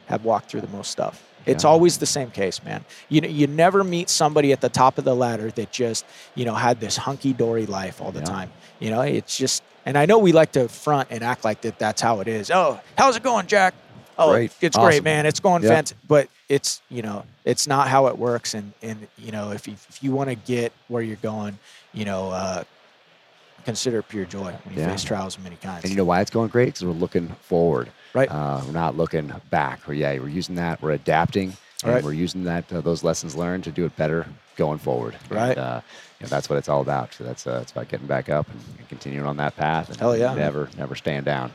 have 0.07 0.23
walked 0.25 0.49
through 0.49 0.61
the 0.61 0.67
most 0.67 0.91
stuff. 0.91 1.21
It's 1.45 1.63
Yeah. 1.63 1.69
always 1.71 1.97
the 1.97 2.05
same 2.05 2.31
case, 2.31 2.63
man. 2.63 2.85
You 3.09 3.21
know, 3.21 3.27
you 3.27 3.47
never 3.47 3.83
meet 3.83 4.09
somebody 4.09 4.51
at 4.53 4.61
the 4.61 4.69
top 4.69 4.97
of 4.97 5.03
the 5.03 5.15
ladder 5.15 5.51
that 5.51 5.71
just, 5.71 6.05
you 6.35 6.45
know, 6.45 6.53
had 6.53 6.79
this 6.79 6.95
hunky 6.97 7.33
dory 7.33 7.65
life 7.65 8.01
all 8.01 8.11
the 8.11 8.19
Yeah. 8.19 8.25
time. 8.25 8.51
You 8.79 8.91
know, 8.91 9.01
it's 9.01 9.37
just, 9.37 9.61
and 9.85 9.97
I 9.97 10.05
know 10.05 10.17
we 10.19 10.31
like 10.31 10.53
to 10.53 10.67
front 10.69 11.09
and 11.11 11.21
act 11.23 11.43
like 11.43 11.61
that. 11.61 11.77
That's 11.79 12.01
how 12.01 12.21
it 12.21 12.27
is. 12.29 12.49
Oh, 12.49 12.79
how's 12.97 13.17
it 13.17 13.23
going, 13.23 13.47
Jack? 13.47 13.73
Oh, 14.17 14.31
Great. 14.31 14.51
it's 14.61 14.77
Awesome. 14.77 14.87
great, 14.87 15.03
man. 15.03 15.25
It's 15.25 15.39
going 15.41 15.63
Yeah. 15.63 15.69
fantastic. 15.69 15.97
But 16.07 16.27
it's, 16.47 16.81
you 16.89 17.01
know, 17.01 17.25
it's 17.45 17.67
not 17.67 17.87
how 17.89 18.07
it 18.07 18.17
works. 18.17 18.53
And 18.53 18.71
and 18.81 19.07
you 19.17 19.31
know, 19.31 19.51
if 19.51 19.67
you, 19.67 19.73
if 19.89 20.01
you 20.03 20.11
want 20.11 20.29
to 20.29 20.35
get 20.35 20.71
where 20.87 21.01
you're 21.01 21.15
going, 21.17 21.57
you 21.93 22.05
know, 22.05 22.29
uh, 22.31 22.63
consider 23.63 24.01
pure 24.01 24.25
joy 24.25 24.53
when 24.63 24.75
you 24.75 24.81
Yeah. 24.81 24.89
face 24.91 25.03
trials 25.03 25.37
of 25.37 25.43
many 25.43 25.55
kinds. 25.57 25.83
And 25.83 25.91
you 25.91 25.97
know 25.97 26.05
why 26.05 26.21
it's 26.21 26.31
going 26.31 26.49
great? 26.49 26.67
Because 26.67 26.85
we're 26.85 26.91
looking 26.91 27.29
forward. 27.41 27.89
Right. 28.13 28.29
Uh, 28.31 28.61
we're 28.65 28.73
not 28.73 28.95
looking 28.95 29.31
back. 29.49 29.87
Or 29.87 29.93
yeah, 29.93 30.17
we're 30.19 30.29
using 30.29 30.55
that. 30.55 30.81
We're 30.81 30.91
adapting, 30.91 31.53
and 31.83 31.93
Right. 31.93 32.03
we're 32.03 32.13
using 32.13 32.43
that 32.43 32.71
uh, 32.71 32.81
those 32.81 33.03
lessons 33.03 33.35
learned 33.35 33.63
to 33.65 33.71
do 33.71 33.85
it 33.85 33.95
better 33.95 34.27
going 34.55 34.77
forward. 34.77 35.15
Right. 35.29 35.49
And, 35.49 35.59
uh, 35.59 35.81
you 36.19 36.25
know, 36.25 36.29
that's 36.29 36.49
what 36.49 36.57
it's 36.59 36.69
all 36.69 36.81
about. 36.81 37.13
So 37.13 37.23
that's 37.23 37.47
uh, 37.47 37.59
it's 37.63 37.71
about 37.71 37.87
getting 37.89 38.07
back 38.07 38.29
up 38.29 38.47
and, 38.49 38.59
and 38.77 38.87
continuing 38.89 39.25
on 39.27 39.37
that 39.37 39.55
path. 39.55 39.89
And 39.89 39.97
Hell 39.99 40.15
yeah. 40.15 40.33
Never, 40.35 40.69
never 40.77 40.95
stand 40.95 41.25
down. 41.25 41.53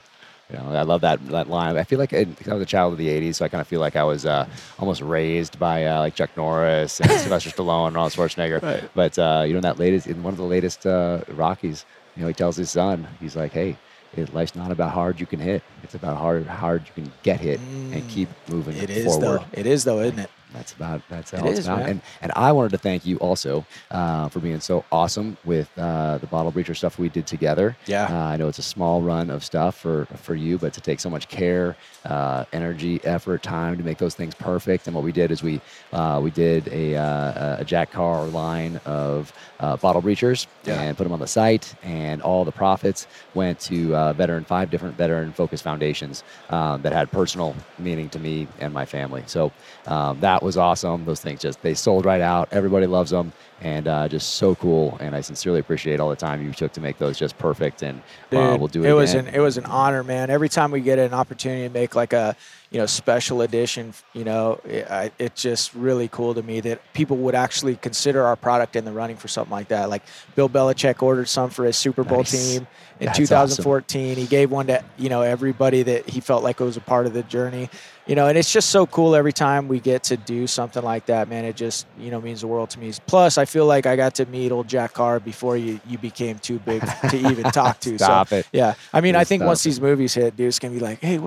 You 0.50 0.56
know, 0.59 0.72
I 0.74 0.80
love 0.82 1.02
that 1.02 1.24
that 1.28 1.48
line. 1.50 1.76
I 1.76 1.84
feel 1.84 1.98
like 1.98 2.14
I, 2.14 2.26
I 2.50 2.54
was 2.54 2.62
a 2.62 2.66
child 2.66 2.94
of 2.94 2.98
the 2.98 3.09
'80s, 3.09 3.34
so 3.34 3.44
I 3.44 3.48
kind 3.48 3.61
of 3.61 3.68
feel 3.68 3.80
like 3.80 3.96
I 3.96 4.02
was 4.04 4.24
uh, 4.24 4.46
almost 4.78 5.02
raised 5.02 5.59
by 5.59 5.84
uh, 5.84 5.98
like 6.00 6.14
Chuck 6.14 6.30
Norris 6.38 7.00
and 7.02 7.11
Sylvester 7.20 7.50
Stallone 7.50 7.88
and 7.88 7.96
Arnold 7.98 8.12
Schwarzenegger. 8.14 8.62
Right. 8.62 8.90
But 8.94 9.18
uh, 9.18 9.44
you 9.46 9.52
know, 9.52 9.59
in 9.59 9.62
that 9.64 9.78
latest 9.78 10.06
in 10.06 10.22
one 10.22 10.32
of 10.32 10.38
the 10.38 10.44
latest 10.44 10.86
uh, 10.86 11.20
Rockies, 11.28 11.84
you 12.18 12.22
know, 12.24 12.28
he 12.28 12.34
tells 12.34 12.56
his 12.56 12.70
son, 12.70 13.06
he's 13.20 13.36
like, 13.36 13.52
"Hey, 13.52 13.76
it, 14.16 14.34
life's 14.34 14.56
not 14.56 14.72
about 14.72 14.88
how 14.88 14.96
hard 14.96 15.20
you 15.20 15.26
can 15.26 15.38
hit. 15.38 15.62
It's 15.84 15.94
about 15.94 16.16
how 16.16 16.22
hard, 16.22 16.46
hard 16.48 16.82
you 16.88 17.04
can 17.04 17.12
get 17.22 17.40
hit 17.40 17.60
and 17.92 18.02
Mm. 18.02 18.08
keep 18.08 18.28
moving 18.50 18.76
It 18.76 18.90
is 18.90 19.04
forward. 19.04 19.40
though. 19.42 19.44
It 19.52 19.66
is 19.66 19.84
though, 19.84 20.00
isn't 20.00 20.18
it? 20.18 20.30
That's 20.53 20.72
about 20.72 21.03
that's 21.09 21.32
It 21.32 21.44
it's 21.44 21.59
is, 21.61 21.66
about. 21.66 21.78
man. 21.80 21.88
And 21.90 22.01
and 22.22 22.32
I 22.36 22.53
wanted 22.53 22.70
to 22.72 22.78
thank 22.78 23.05
you 23.07 23.16
also 23.18 23.64
uh, 23.90 24.28
for 24.28 24.40
being 24.40 24.61
so 24.61 24.84
awesome 24.90 25.36
with 25.44 25.68
uh, 25.78 26.18
the 26.18 26.26
bottle 26.26 26.51
breacher 26.53 26.76
stuff 26.76 26.99
we 26.99 27.09
did 27.09 27.26
together. 27.26 27.76
Yeah. 27.86 28.05
Uh, 28.11 28.24
I 28.32 28.36
know 28.36 28.49
it's 28.49 28.59
a 28.59 28.62
small 28.62 29.03
run 29.03 29.30
of 29.30 29.44
stuff 29.44 29.76
for 29.78 30.07
for 30.16 30.34
you, 30.34 30.59
but 30.59 30.72
to 30.74 30.80
take 30.80 31.01
so 31.01 31.11
much 31.11 31.28
care, 31.28 31.76
uh, 32.05 32.44
energy, 32.53 33.01
effort, 33.05 33.42
time 33.42 33.76
to 33.78 33.84
make 33.84 33.99
those 33.99 34.14
things 34.14 34.34
perfect. 34.34 34.86
And 34.86 34.94
what 34.96 35.05
we 35.05 35.12
did 35.12 35.30
is 35.30 35.42
we 35.42 35.61
uh, 35.92 36.20
we 36.22 36.30
did 36.30 36.68
a, 36.68 36.96
uh, 36.96 37.61
a 37.61 37.64
Jack 37.64 37.92
Carr 37.92 38.24
line 38.26 38.80
of 38.86 39.32
uh, 39.61 39.76
bottle 39.76 40.01
breachers 40.03 40.46
Yeah. 40.64 40.80
and 40.80 40.96
put 40.96 41.05
them 41.05 41.12
on 41.12 41.20
the 41.20 41.26
site, 41.26 41.74
and 41.82 42.22
all 42.22 42.44
the 42.44 42.53
profits 42.53 43.07
went 43.34 43.61
to 43.61 43.94
uh, 43.94 44.12
veteran 44.14 44.44
five 44.44 44.70
different 44.70 44.96
veteran 44.96 45.32
focused 45.32 45.64
foundations 45.64 46.22
um, 46.51 46.82
that 46.82 46.92
had 46.92 47.11
personal 47.11 47.55
meaning 47.78 48.09
to 48.11 48.18
me 48.18 48.49
and 48.61 48.72
my 48.72 48.84
family. 48.86 49.22
So 49.26 49.53
um, 49.86 50.20
that 50.20 50.38
was 50.43 50.57
awesome. 50.57 51.05
Those 51.05 51.20
things 51.20 51.41
just 51.41 51.62
they 51.62 51.74
sold 51.74 52.05
right 52.05 52.20
out. 52.20 52.49
Everybody 52.53 52.86
loves 52.86 53.11
them, 53.11 53.32
and 53.61 53.88
uh, 53.88 54.09
just 54.09 54.34
so 54.34 54.54
cool. 54.54 54.96
And 55.00 55.14
I 55.16 55.20
sincerely 55.20 55.61
appreciate 55.61 56.00
all 56.00 56.11
the 56.11 56.16
time 56.16 56.44
you 56.44 56.52
took 56.52 56.72
to 56.72 56.80
make 56.80 56.98
those 56.98 57.18
just 57.18 57.38
perfect. 57.38 57.82
And 57.82 58.00
uh, 58.32 58.52
Dude, 58.52 58.61
we'll 58.61 58.68
do 58.68 58.84
it. 58.84 58.90
It 58.90 58.92
was 58.92 59.14
again. 59.14 59.28
an 59.28 59.34
it 59.34 59.40
was 59.40 59.56
an 59.56 59.64
honor, 59.66 60.04
man. 60.04 60.30
Every 60.30 60.48
time 60.48 60.70
we 60.70 60.80
get 60.80 60.98
an 60.98 61.12
opportunity 61.14 61.66
to 61.66 61.72
make 61.72 61.94
like 61.94 62.12
a 62.12 62.36
you 62.70 62.78
know 62.78 62.86
special 62.86 63.42
edition, 63.42 63.94
you 64.12 64.24
know, 64.24 64.61
it, 64.64 64.90
I, 64.90 65.11
it's 65.18 65.42
just 65.42 65.74
really 65.74 66.09
cool 66.09 66.34
to 66.34 66.42
me 66.42 66.61
that 66.61 66.80
people 66.92 67.16
would 67.18 67.34
actually 67.34 67.76
consider 67.76 68.24
our 68.24 68.36
product 68.36 68.76
in 68.76 68.84
the 68.84 68.92
running 68.92 69.16
for 69.16 69.28
something 69.28 69.52
like 69.52 69.68
that. 69.68 69.88
Like 69.88 70.02
Bill 70.36 70.48
Belichick 70.48 71.02
ordered 71.02 71.28
some 71.28 71.50
for 71.50 71.64
his 71.64 71.76
Super 71.76 72.04
Bowl 72.04 72.18
Nice. 72.18 72.30
team 72.30 72.66
in 73.00 73.06
That's 73.06 73.18
2014. 73.18 74.16
He 74.16 74.26
gave 74.26 74.50
one 74.50 74.66
to 74.68 74.84
you 74.98 75.09
know 75.09 75.22
everybody 75.22 75.82
that 75.82 76.09
he 76.09 76.20
felt 76.20 76.42
like 76.44 76.61
it 76.61 76.64
was 76.64 76.76
a 76.76 76.80
part 76.82 77.06
of 77.06 77.12
the 77.12 77.22
journey. 77.24 77.70
You 78.06 78.14
know, 78.14 78.26
and 78.26 78.38
it's 78.38 78.50
just 78.50 78.70
so 78.70 78.86
cool 78.86 79.14
every 79.14 79.34
time 79.34 79.68
we 79.68 79.80
get 79.80 80.04
to 80.04 80.16
do 80.16 80.46
something 80.46 80.82
like 80.82 81.06
that, 81.06 81.28
man. 81.28 81.44
It 81.44 81.56
just 81.56 81.86
you 81.98 82.11
know 82.11 82.20
means 82.20 82.40
the 82.40 82.46
world 82.46 82.70
to 82.70 82.78
me. 82.78 82.92
Plus, 83.06 83.36
I 83.38 83.44
feel 83.49 83.66
like 83.66 83.86
I 83.86 83.96
got 83.96 84.14
to 84.16 84.26
meet 84.26 84.53
old 84.53 84.68
Jack 84.68 84.94
Carr 84.94 85.18
before 85.20 85.57
you 85.57 85.80
you 85.88 85.99
became 85.99 86.38
too 86.38 86.59
big 86.61 86.82
to 87.11 87.16
even 87.16 87.44
talk 87.53 87.80
to. 87.80 87.96
Stop 87.99 88.28
so, 88.28 88.36
it. 88.36 88.49
Yeah, 88.53 88.74
I 88.92 89.01
mean, 89.01 89.16
I 89.16 89.24
think 89.24 89.42
once 89.42 89.61
it. 89.64 89.68
these 89.70 89.80
movies 89.80 90.14
hit, 90.14 90.36
dude, 90.36 90.46
it's 90.49 90.59
gonna 90.59 90.74
be 90.74 90.80
like, 90.80 91.01
hey, 91.01 91.18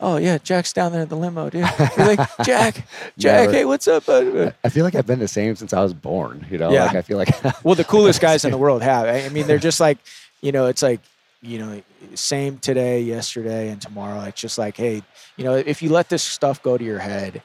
oh 0.00 0.16
yeah, 0.16 0.38
Jack's 0.38 0.72
down 0.72 0.92
there 0.92 1.02
in 1.02 1.08
the 1.08 1.16
limo, 1.16 1.50
dude. 1.50 1.68
You're 1.96 2.06
like, 2.06 2.28
Jack, 2.44 2.86
Jack, 3.18 3.40
Never. 3.46 3.52
hey, 3.52 3.64
what's 3.64 3.86
up, 3.88 4.06
bud? 4.06 4.54
I 4.64 4.68
feel 4.68 4.84
like 4.84 4.94
I've 4.94 5.06
been 5.06 5.18
the 5.18 5.28
same 5.28 5.56
since 5.56 5.72
I 5.72 5.82
was 5.82 5.94
born. 5.94 6.46
You 6.50 6.58
know, 6.58 6.72
Yeah. 6.72 6.86
like 6.86 6.96
I 6.96 7.02
feel 7.02 7.18
like 7.18 7.28
Well, 7.64 7.74
the 7.74 7.84
coolest 7.84 8.20
guys 8.20 8.44
in 8.44 8.50
the 8.50 8.58
world 8.58 8.82
have. 8.82 9.06
I 9.06 9.28
mean, 9.30 9.46
they're 9.46 9.58
just 9.58 9.80
like, 9.80 9.98
you 10.40 10.52
know, 10.52 10.66
it's 10.66 10.82
like, 10.82 11.00
you 11.42 11.58
know, 11.58 11.82
same 12.14 12.58
today, 12.58 13.00
yesterday, 13.02 13.68
and 13.68 13.80
tomorrow. 13.80 14.20
It's 14.22 14.40
just 14.40 14.56
like, 14.58 14.76
hey, 14.76 15.02
you 15.36 15.44
know, 15.44 15.54
if 15.54 15.82
you 15.82 15.90
let 15.90 16.08
this 16.08 16.22
stuff 16.22 16.62
go 16.62 16.78
to 16.78 16.84
your 16.84 16.98
head, 16.98 17.42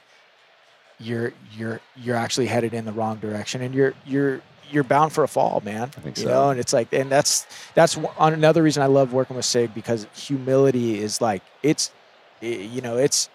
you're 0.99 1.33
you're 1.53 1.79
you're 1.95 2.15
actually 2.15 2.47
headed 2.47 2.73
in 2.73 2.85
the 2.85 2.91
wrong 2.91 3.17
direction, 3.17 3.61
and 3.61 3.73
you're 3.73 3.93
you're 4.05 4.41
you're 4.71 4.83
bound 4.83 5.11
for 5.13 5.23
a 5.23 5.27
fall, 5.27 5.61
man. 5.65 5.83
I 5.97 6.01
think 6.01 6.17
you 6.17 6.23
so. 6.23 6.29
know, 6.29 6.49
and 6.51 6.59
it's 6.59 6.73
like, 6.73 6.93
and 6.93 7.09
that's 7.11 7.47
that's 7.73 7.97
one- 7.97 8.13
on 8.17 8.33
another 8.33 8.61
reason 8.61 8.83
I 8.83 8.87
love 8.87 9.13
working 9.13 9.35
with 9.35 9.45
Sig 9.45 9.73
because 9.73 10.05
humility 10.13 10.99
is 10.99 11.21
like 11.21 11.41
it's, 11.63 11.91
i- 12.41 12.45
you 12.45 12.81
know, 12.81 12.97
it's 12.97 13.29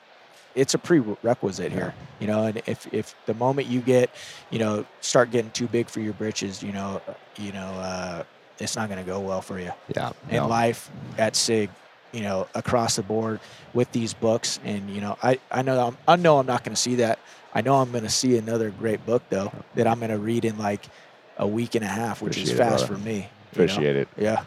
it's 0.55 0.75
a 0.75 0.79
prerequisite 0.79 1.73
here, 1.73 1.93
you 2.21 2.27
know. 2.29 2.45
And 2.45 2.63
if 2.67 2.87
if 2.93 3.15
the 3.27 3.35
moment 3.35 3.67
you 3.69 3.81
get, 3.81 4.11
you 4.51 4.59
know, 4.61 4.85
start 5.01 5.31
getting 5.33 5.51
too 5.51 5.67
big 5.67 5.89
for 5.89 6.01
your 6.01 6.13
britches, 6.13 6.63
you 6.63 6.73
know, 6.73 7.01
you 7.37 7.51
know, 7.53 7.67
uh, 7.75 8.23
it's 8.61 8.77
not 8.77 8.89
going 8.89 9.01
to 9.05 9.07
go 9.11 9.19
well 9.19 9.43
for 9.43 9.59
you 9.59 9.73
yeah, 9.97 10.13
in 10.29 10.37
no. 10.37 10.47
life 10.47 10.89
at 11.19 11.35
Sig, 11.35 11.71
you 12.15 12.23
know, 12.23 12.47
across 12.55 12.97
the 12.97 13.03
board 13.03 13.41
with 13.75 13.91
these 13.93 14.15
books. 14.15 14.61
And 14.65 14.89
you 14.89 15.01
know, 15.01 15.17
I 15.23 15.39
I 15.51 15.63
know 15.63 15.89
I'm, 15.89 15.97
I 16.07 16.17
know 16.17 16.39
I'm 16.39 16.47
not 16.47 16.65
going 16.65 16.75
to 16.75 16.81
see 16.81 16.95
that. 16.97 17.19
I 17.53 17.61
know 17.61 17.75
I'm 17.77 17.91
going 17.91 18.05
to 18.05 18.11
see 18.11 18.37
another 18.39 18.71
great 18.71 19.05
book 19.05 19.23
though 19.31 19.53
that 19.75 19.87
I'm 19.87 19.99
going 19.99 20.11
to 20.11 20.19
read 20.19 20.45
in 20.45 20.57
like 20.59 20.81
a 21.37 21.47
week 21.47 21.75
and 21.75 21.85
a 21.85 21.89
half, 21.89 22.23
which 22.23 22.37
is 22.37 22.51
Appreciate 22.51 22.55
it, 22.55 22.71
fast 22.71 22.87
brother. 22.87 23.03
for 23.03 23.09
me. 23.09 23.15
you 23.15 23.21
know? 23.21 23.27
Appreciate 23.53 23.97
it. 23.97 24.09
Yeah. 24.17 24.45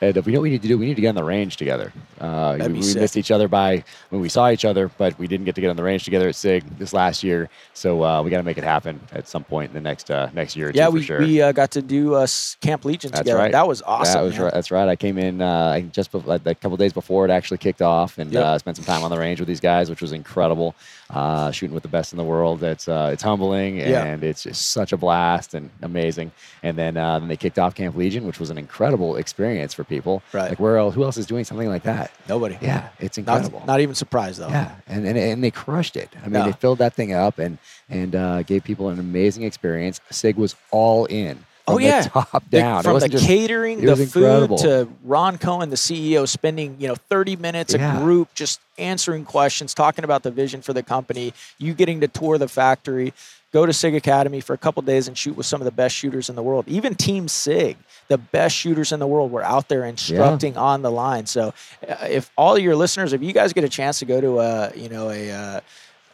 And 0.00 0.16
uh, 0.18 0.22
we 0.24 0.32
know 0.32 0.40
what 0.40 0.44
we 0.44 0.50
need 0.50 0.62
to 0.62 0.68
do. 0.68 0.76
We 0.76 0.86
need 0.86 0.94
to 0.96 1.00
get 1.00 1.08
on 1.08 1.14
the 1.14 1.24
range 1.24 1.56
together. 1.56 1.92
Uh, 2.20 2.56
we 2.60 2.68
we 2.68 2.94
missed 2.94 3.16
each 3.16 3.30
other 3.30 3.48
by 3.48 3.82
when 4.10 4.20
we 4.20 4.28
saw 4.28 4.50
each 4.50 4.64
other, 4.64 4.90
but 4.98 5.18
we 5.18 5.26
didn't 5.26 5.46
get 5.46 5.54
to 5.54 5.60
get 5.60 5.70
on 5.70 5.76
the 5.76 5.82
range 5.82 6.04
together 6.04 6.28
at 6.28 6.34
Sig 6.34 6.64
this 6.78 6.92
last 6.92 7.22
year. 7.24 7.48
So 7.72 8.04
uh, 8.04 8.22
we 8.22 8.30
got 8.30 8.36
to 8.38 8.42
make 8.42 8.58
it 8.58 8.64
happen 8.64 9.00
at 9.12 9.26
some 9.26 9.44
point 9.44 9.70
in 9.70 9.74
the 9.74 9.80
next 9.80 10.10
uh, 10.10 10.28
next 10.34 10.54
year 10.56 10.68
or 10.68 10.72
Yeah, 10.72 10.86
two 10.86 10.92
we, 10.92 11.00
for 11.00 11.06
sure. 11.06 11.18
we 11.20 11.40
uh, 11.40 11.52
got 11.52 11.70
to 11.72 11.82
do 11.82 12.14
uh, 12.14 12.26
Camp 12.60 12.84
Legion 12.84 13.10
That's 13.10 13.20
together. 13.20 13.38
right. 13.38 13.52
That 13.52 13.66
was 13.66 13.80
awesome. 13.82 14.14
that 14.14 14.22
was 14.22 14.38
right. 14.38 14.52
That's 14.52 14.70
right. 14.70 14.88
I 14.88 14.96
came 14.96 15.16
in 15.18 15.40
uh, 15.40 15.80
just 15.80 16.12
like 16.14 16.44
a 16.46 16.54
couple 16.54 16.76
days 16.76 16.92
before 16.92 17.24
it 17.24 17.30
actually 17.30 17.58
kicked 17.58 17.82
off, 17.82 18.18
and 18.18 18.32
Yep. 18.32 18.44
uh, 18.44 18.58
spent 18.58 18.76
some 18.76 18.84
time 18.86 19.02
on 19.02 19.10
the 19.10 19.18
range 19.18 19.38
with 19.40 19.48
these 19.48 19.60
guys, 19.60 19.88
which 19.88 20.02
was 20.02 20.12
incredible. 20.12 20.74
Uh, 21.08 21.52
shooting 21.52 21.72
with 21.72 21.84
the 21.84 21.88
best 21.88 22.12
in 22.12 22.16
the 22.16 22.24
world. 22.24 22.62
It's 22.64 22.88
uh, 22.88 23.10
it's 23.12 23.22
humbling 23.22 23.76
Yeah. 23.76 24.04
and 24.04 24.24
it's 24.24 24.42
just 24.42 24.72
such 24.72 24.92
a 24.92 24.96
blast 24.96 25.54
and 25.54 25.70
amazing. 25.82 26.32
And 26.64 26.76
then 26.76 26.96
uh, 26.96 27.20
then 27.20 27.28
they 27.28 27.36
kicked 27.36 27.58
off 27.60 27.76
Camp 27.76 27.94
Legion, 27.96 28.26
which 28.26 28.40
was 28.40 28.50
an 28.50 28.58
incredible 28.58 29.14
experience 29.16 29.72
for 29.72 29.84
people. 29.88 30.22
Right. 30.32 30.50
Like 30.50 30.60
where 30.60 30.76
else? 30.76 30.94
Who 30.94 31.04
else 31.04 31.16
is 31.16 31.26
doing 31.26 31.44
something 31.44 31.68
like 31.68 31.82
that? 31.84 32.10
Nobody. 32.28 32.58
Yeah, 32.60 32.88
it's 32.98 33.18
incredible. 33.18 33.60
Not, 33.60 33.66
not 33.66 33.80
even 33.80 33.94
surprised 33.94 34.40
though. 34.40 34.48
Yeah, 34.48 34.74
and, 34.86 35.06
and 35.06 35.16
and 35.18 35.42
they 35.44 35.50
crushed 35.50 35.96
it. 35.96 36.10
I 36.22 36.26
mean, 36.28 36.34
Yeah. 36.34 36.46
they 36.46 36.52
filled 36.52 36.78
that 36.78 36.94
thing 36.94 37.12
up 37.12 37.38
and 37.38 37.58
and 37.88 38.14
uh, 38.14 38.42
gave 38.42 38.64
people 38.64 38.88
an 38.88 38.98
amazing 38.98 39.44
experience. 39.44 40.00
Sig 40.10 40.36
was 40.36 40.56
all 40.70 41.06
in. 41.06 41.44
Oh, 41.68 41.78
the 41.78 41.84
yeah. 41.84 42.02
top 42.02 42.48
down. 42.48 42.78
it 42.78 42.82
from 42.84 43.00
the 43.00 43.08
just 43.08 43.26
catering, 43.26 43.80
the 43.80 44.00
incredible. 44.00 44.56
food 44.56 44.62
to 44.68 44.88
Ron 45.02 45.36
Cohen, 45.36 45.68
the 45.70 45.74
CEO, 45.76 46.28
spending 46.28 46.76
you 46.78 46.86
know 46.86 46.94
30 46.94 47.34
minutes 47.34 47.74
Yeah. 47.74 47.96
a 47.98 48.00
group 48.04 48.32
just 48.36 48.60
answering 48.78 49.24
questions, 49.24 49.74
talking 49.74 50.04
about 50.04 50.22
the 50.22 50.30
vision 50.30 50.62
for 50.62 50.72
the 50.72 50.84
company. 50.84 51.34
You 51.58 51.74
getting 51.74 52.00
to 52.02 52.08
tour 52.08 52.38
the 52.38 52.46
factory, 52.46 53.12
go 53.52 53.64
to 53.66 53.72
Sig 53.72 53.94
Academy 53.94 54.40
for 54.40 54.52
a 54.54 54.58
couple 54.58 54.82
days 54.82 55.08
and 55.08 55.16
shoot 55.16 55.36
with 55.36 55.46
some 55.46 55.60
of 55.60 55.64
the 55.64 55.70
best 55.70 55.94
shooters 55.94 56.28
in 56.28 56.36
the 56.36 56.42
world. 56.42 56.64
Even 56.68 56.94
Team 56.94 57.28
Sig, 57.28 57.76
the 58.08 58.18
best 58.18 58.54
shooters 58.54 58.92
in 58.92 59.00
the 59.00 59.06
world, 59.06 59.30
were 59.30 59.42
out 59.42 59.68
there 59.68 59.84
instructing 59.84 60.56
on 60.56 60.82
the 60.82 60.90
line. 60.90 61.26
So, 61.26 61.54
uh, 61.88 61.94
if 62.08 62.30
all 62.36 62.58
your 62.58 62.76
listeners, 62.76 63.12
if 63.12 63.22
you 63.22 63.32
guys 63.32 63.52
get 63.52 63.64
a 63.64 63.68
chance 63.68 63.98
to 64.00 64.04
go 64.04 64.20
to 64.20 64.40
a 64.40 64.72
you 64.74 64.88
know 64.88 65.10
a 65.10 65.30
uh, 65.30 65.60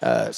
uh, 0.03 0.33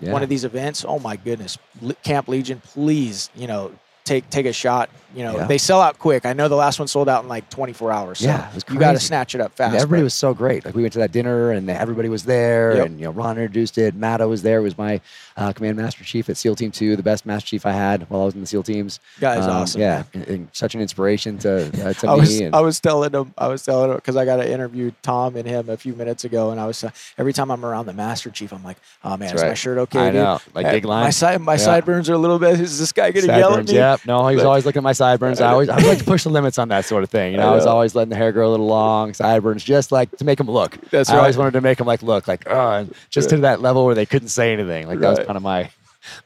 Yeah. 0.00 0.12
one 0.12 0.22
of 0.22 0.28
these 0.28 0.44
events, 0.44 0.84
oh 0.88 0.98
my 0.98 1.16
goodness, 1.16 1.58
Camp 2.02 2.26
Legion, 2.26 2.60
please, 2.64 3.28
you 3.36 3.46
know, 3.46 3.72
take 4.04 4.28
take 4.30 4.46
a 4.46 4.52
shot. 4.52 4.90
You 5.12 5.24
know, 5.24 5.38
Yeah. 5.38 5.46
they 5.46 5.58
sell 5.58 5.80
out 5.80 5.98
quick. 5.98 6.24
I 6.24 6.34
know 6.34 6.46
the 6.46 6.54
last 6.54 6.78
one 6.78 6.86
sold 6.86 7.08
out 7.08 7.24
in 7.24 7.28
like 7.28 7.50
24 7.50 7.90
hours. 7.90 8.20
So 8.20 8.26
Yeah, 8.26 8.48
it 8.48 8.54
was 8.54 8.64
you 8.70 8.78
got 8.78 8.92
to 8.92 9.00
snatch 9.00 9.34
it 9.34 9.40
up 9.40 9.50
fast. 9.56 9.72
And 9.72 9.82
everybody 9.82 10.02
but- 10.02 10.04
was 10.04 10.14
so 10.14 10.34
great. 10.34 10.64
Like 10.64 10.76
we 10.76 10.82
went 10.82 10.92
to 10.92 11.00
that 11.00 11.10
dinner 11.10 11.50
and 11.50 11.68
everybody 11.68 12.08
was 12.08 12.22
there, 12.26 12.76
Yep. 12.76 12.86
and 12.86 13.00
you 13.00 13.06
know 13.06 13.10
Ron 13.10 13.36
introduced 13.36 13.76
it. 13.76 13.96
Matto 13.96 14.28
was 14.28 14.42
there. 14.42 14.62
Was 14.62 14.78
my 14.78 15.00
uh, 15.36 15.52
command 15.52 15.78
master 15.78 16.04
chief 16.04 16.28
at 16.30 16.36
SEAL 16.36 16.54
Team 16.54 16.70
Two, 16.70 16.94
the 16.94 17.02
best 17.02 17.26
master 17.26 17.48
chief 17.48 17.66
I 17.66 17.72
had 17.72 18.08
while 18.08 18.22
I 18.22 18.24
was 18.26 18.34
in 18.34 18.40
the 18.40 18.46
SEAL 18.46 18.62
teams. 18.62 19.00
Guy's 19.20 19.44
Um, 19.46 19.50
awesome, 19.50 19.80
Yeah, 19.80 20.04
and, 20.14 20.28
and 20.28 20.48
such 20.52 20.76
an 20.76 20.80
inspiration 20.80 21.38
to 21.38 21.66
uh, 21.88 21.92
to 21.94 22.08
I 22.08 22.14
me. 22.14 22.20
was 22.20 22.40
and, 22.40 22.54
I 22.54 22.60
was 22.60 22.78
telling 22.78 23.10
him 23.12 23.34
I 23.36 23.48
was 23.48 23.64
telling 23.64 23.90
him 23.90 23.96
because 23.96 24.16
I 24.16 24.24
got 24.24 24.36
to 24.36 24.48
interview 24.48 24.92
Tom 25.02 25.34
and 25.34 25.44
him 25.48 25.68
a 25.70 25.76
few 25.76 25.94
minutes 25.94 26.22
ago, 26.24 26.50
and 26.52 26.60
I 26.60 26.66
was 26.66 26.84
uh, 26.84 26.90
every 27.18 27.32
time 27.32 27.50
I'm 27.50 27.64
around 27.64 27.86
the 27.86 27.94
Master 27.94 28.30
Chief, 28.30 28.52
I'm 28.52 28.62
like, 28.62 28.76
oh 29.02 29.10
man, 29.16 29.30
That's 29.30 29.34
is 29.42 29.42
my 29.42 29.54
shirt 29.54 29.78
okay? 29.78 29.98
I 29.98 30.04
dude? 30.12 30.14
know, 30.22 30.38
like 30.54 30.70
big 30.70 30.84
line. 30.84 31.02
My 31.02 31.10
side 31.10 31.40
my 31.40 31.54
Yeah. 31.54 31.58
sideburns 31.58 32.08
are 32.08 32.14
a 32.14 32.18
little 32.18 32.38
bit. 32.38 32.60
Is 32.60 32.78
this 32.78 32.92
guy 32.92 33.10
gonna 33.10 33.26
yell 33.26 33.56
at 33.56 33.66
me? 33.66 33.74
Yep. 33.90 34.06
No, 34.06 34.28
he 34.28 34.36
was 34.36 34.44
always 34.44 34.64
looking 34.64 34.80
at 34.80 34.84
my 34.84 34.92
sideburns. 34.92 35.40
I 35.40 35.50
always 35.50 35.68
I 35.68 35.78
like 35.78 35.98
to 35.98 36.04
push 36.04 36.24
the 36.24 36.30
limits 36.30 36.58
on 36.58 36.68
that 36.68 36.84
sort 36.84 37.02
of 37.02 37.10
thing. 37.10 37.32
You 37.32 37.38
know, 37.38 37.48
I 37.48 37.52
I, 37.52 37.54
was 37.54 37.66
always 37.66 37.94
letting 37.94 38.10
the 38.10 38.16
hair 38.16 38.32
grow 38.32 38.48
a 38.48 38.52
little 38.52 38.66
long, 38.66 39.14
sideburns, 39.14 39.64
just 39.64 39.92
like 39.92 40.16
to 40.18 40.24
make 40.24 40.38
them 40.38 40.50
look. 40.50 40.78
That's 40.90 41.10
I 41.10 41.18
always 41.18 41.36
wanted 41.36 41.52
to 41.52 41.60
make 41.60 41.78
them 41.78 41.86
like 41.86 42.02
look 42.02 42.28
like 42.28 42.48
oh, 42.48 42.86
just 43.10 43.30
to 43.30 43.38
that 43.38 43.60
level 43.60 43.84
where 43.84 43.94
they 43.94 44.06
couldn't 44.06 44.28
say 44.28 44.52
anything. 44.52 44.86
Like 44.86 45.00
that 45.00 45.10
was 45.10 45.18
kind 45.20 45.36
of 45.36 45.42
my. 45.42 45.70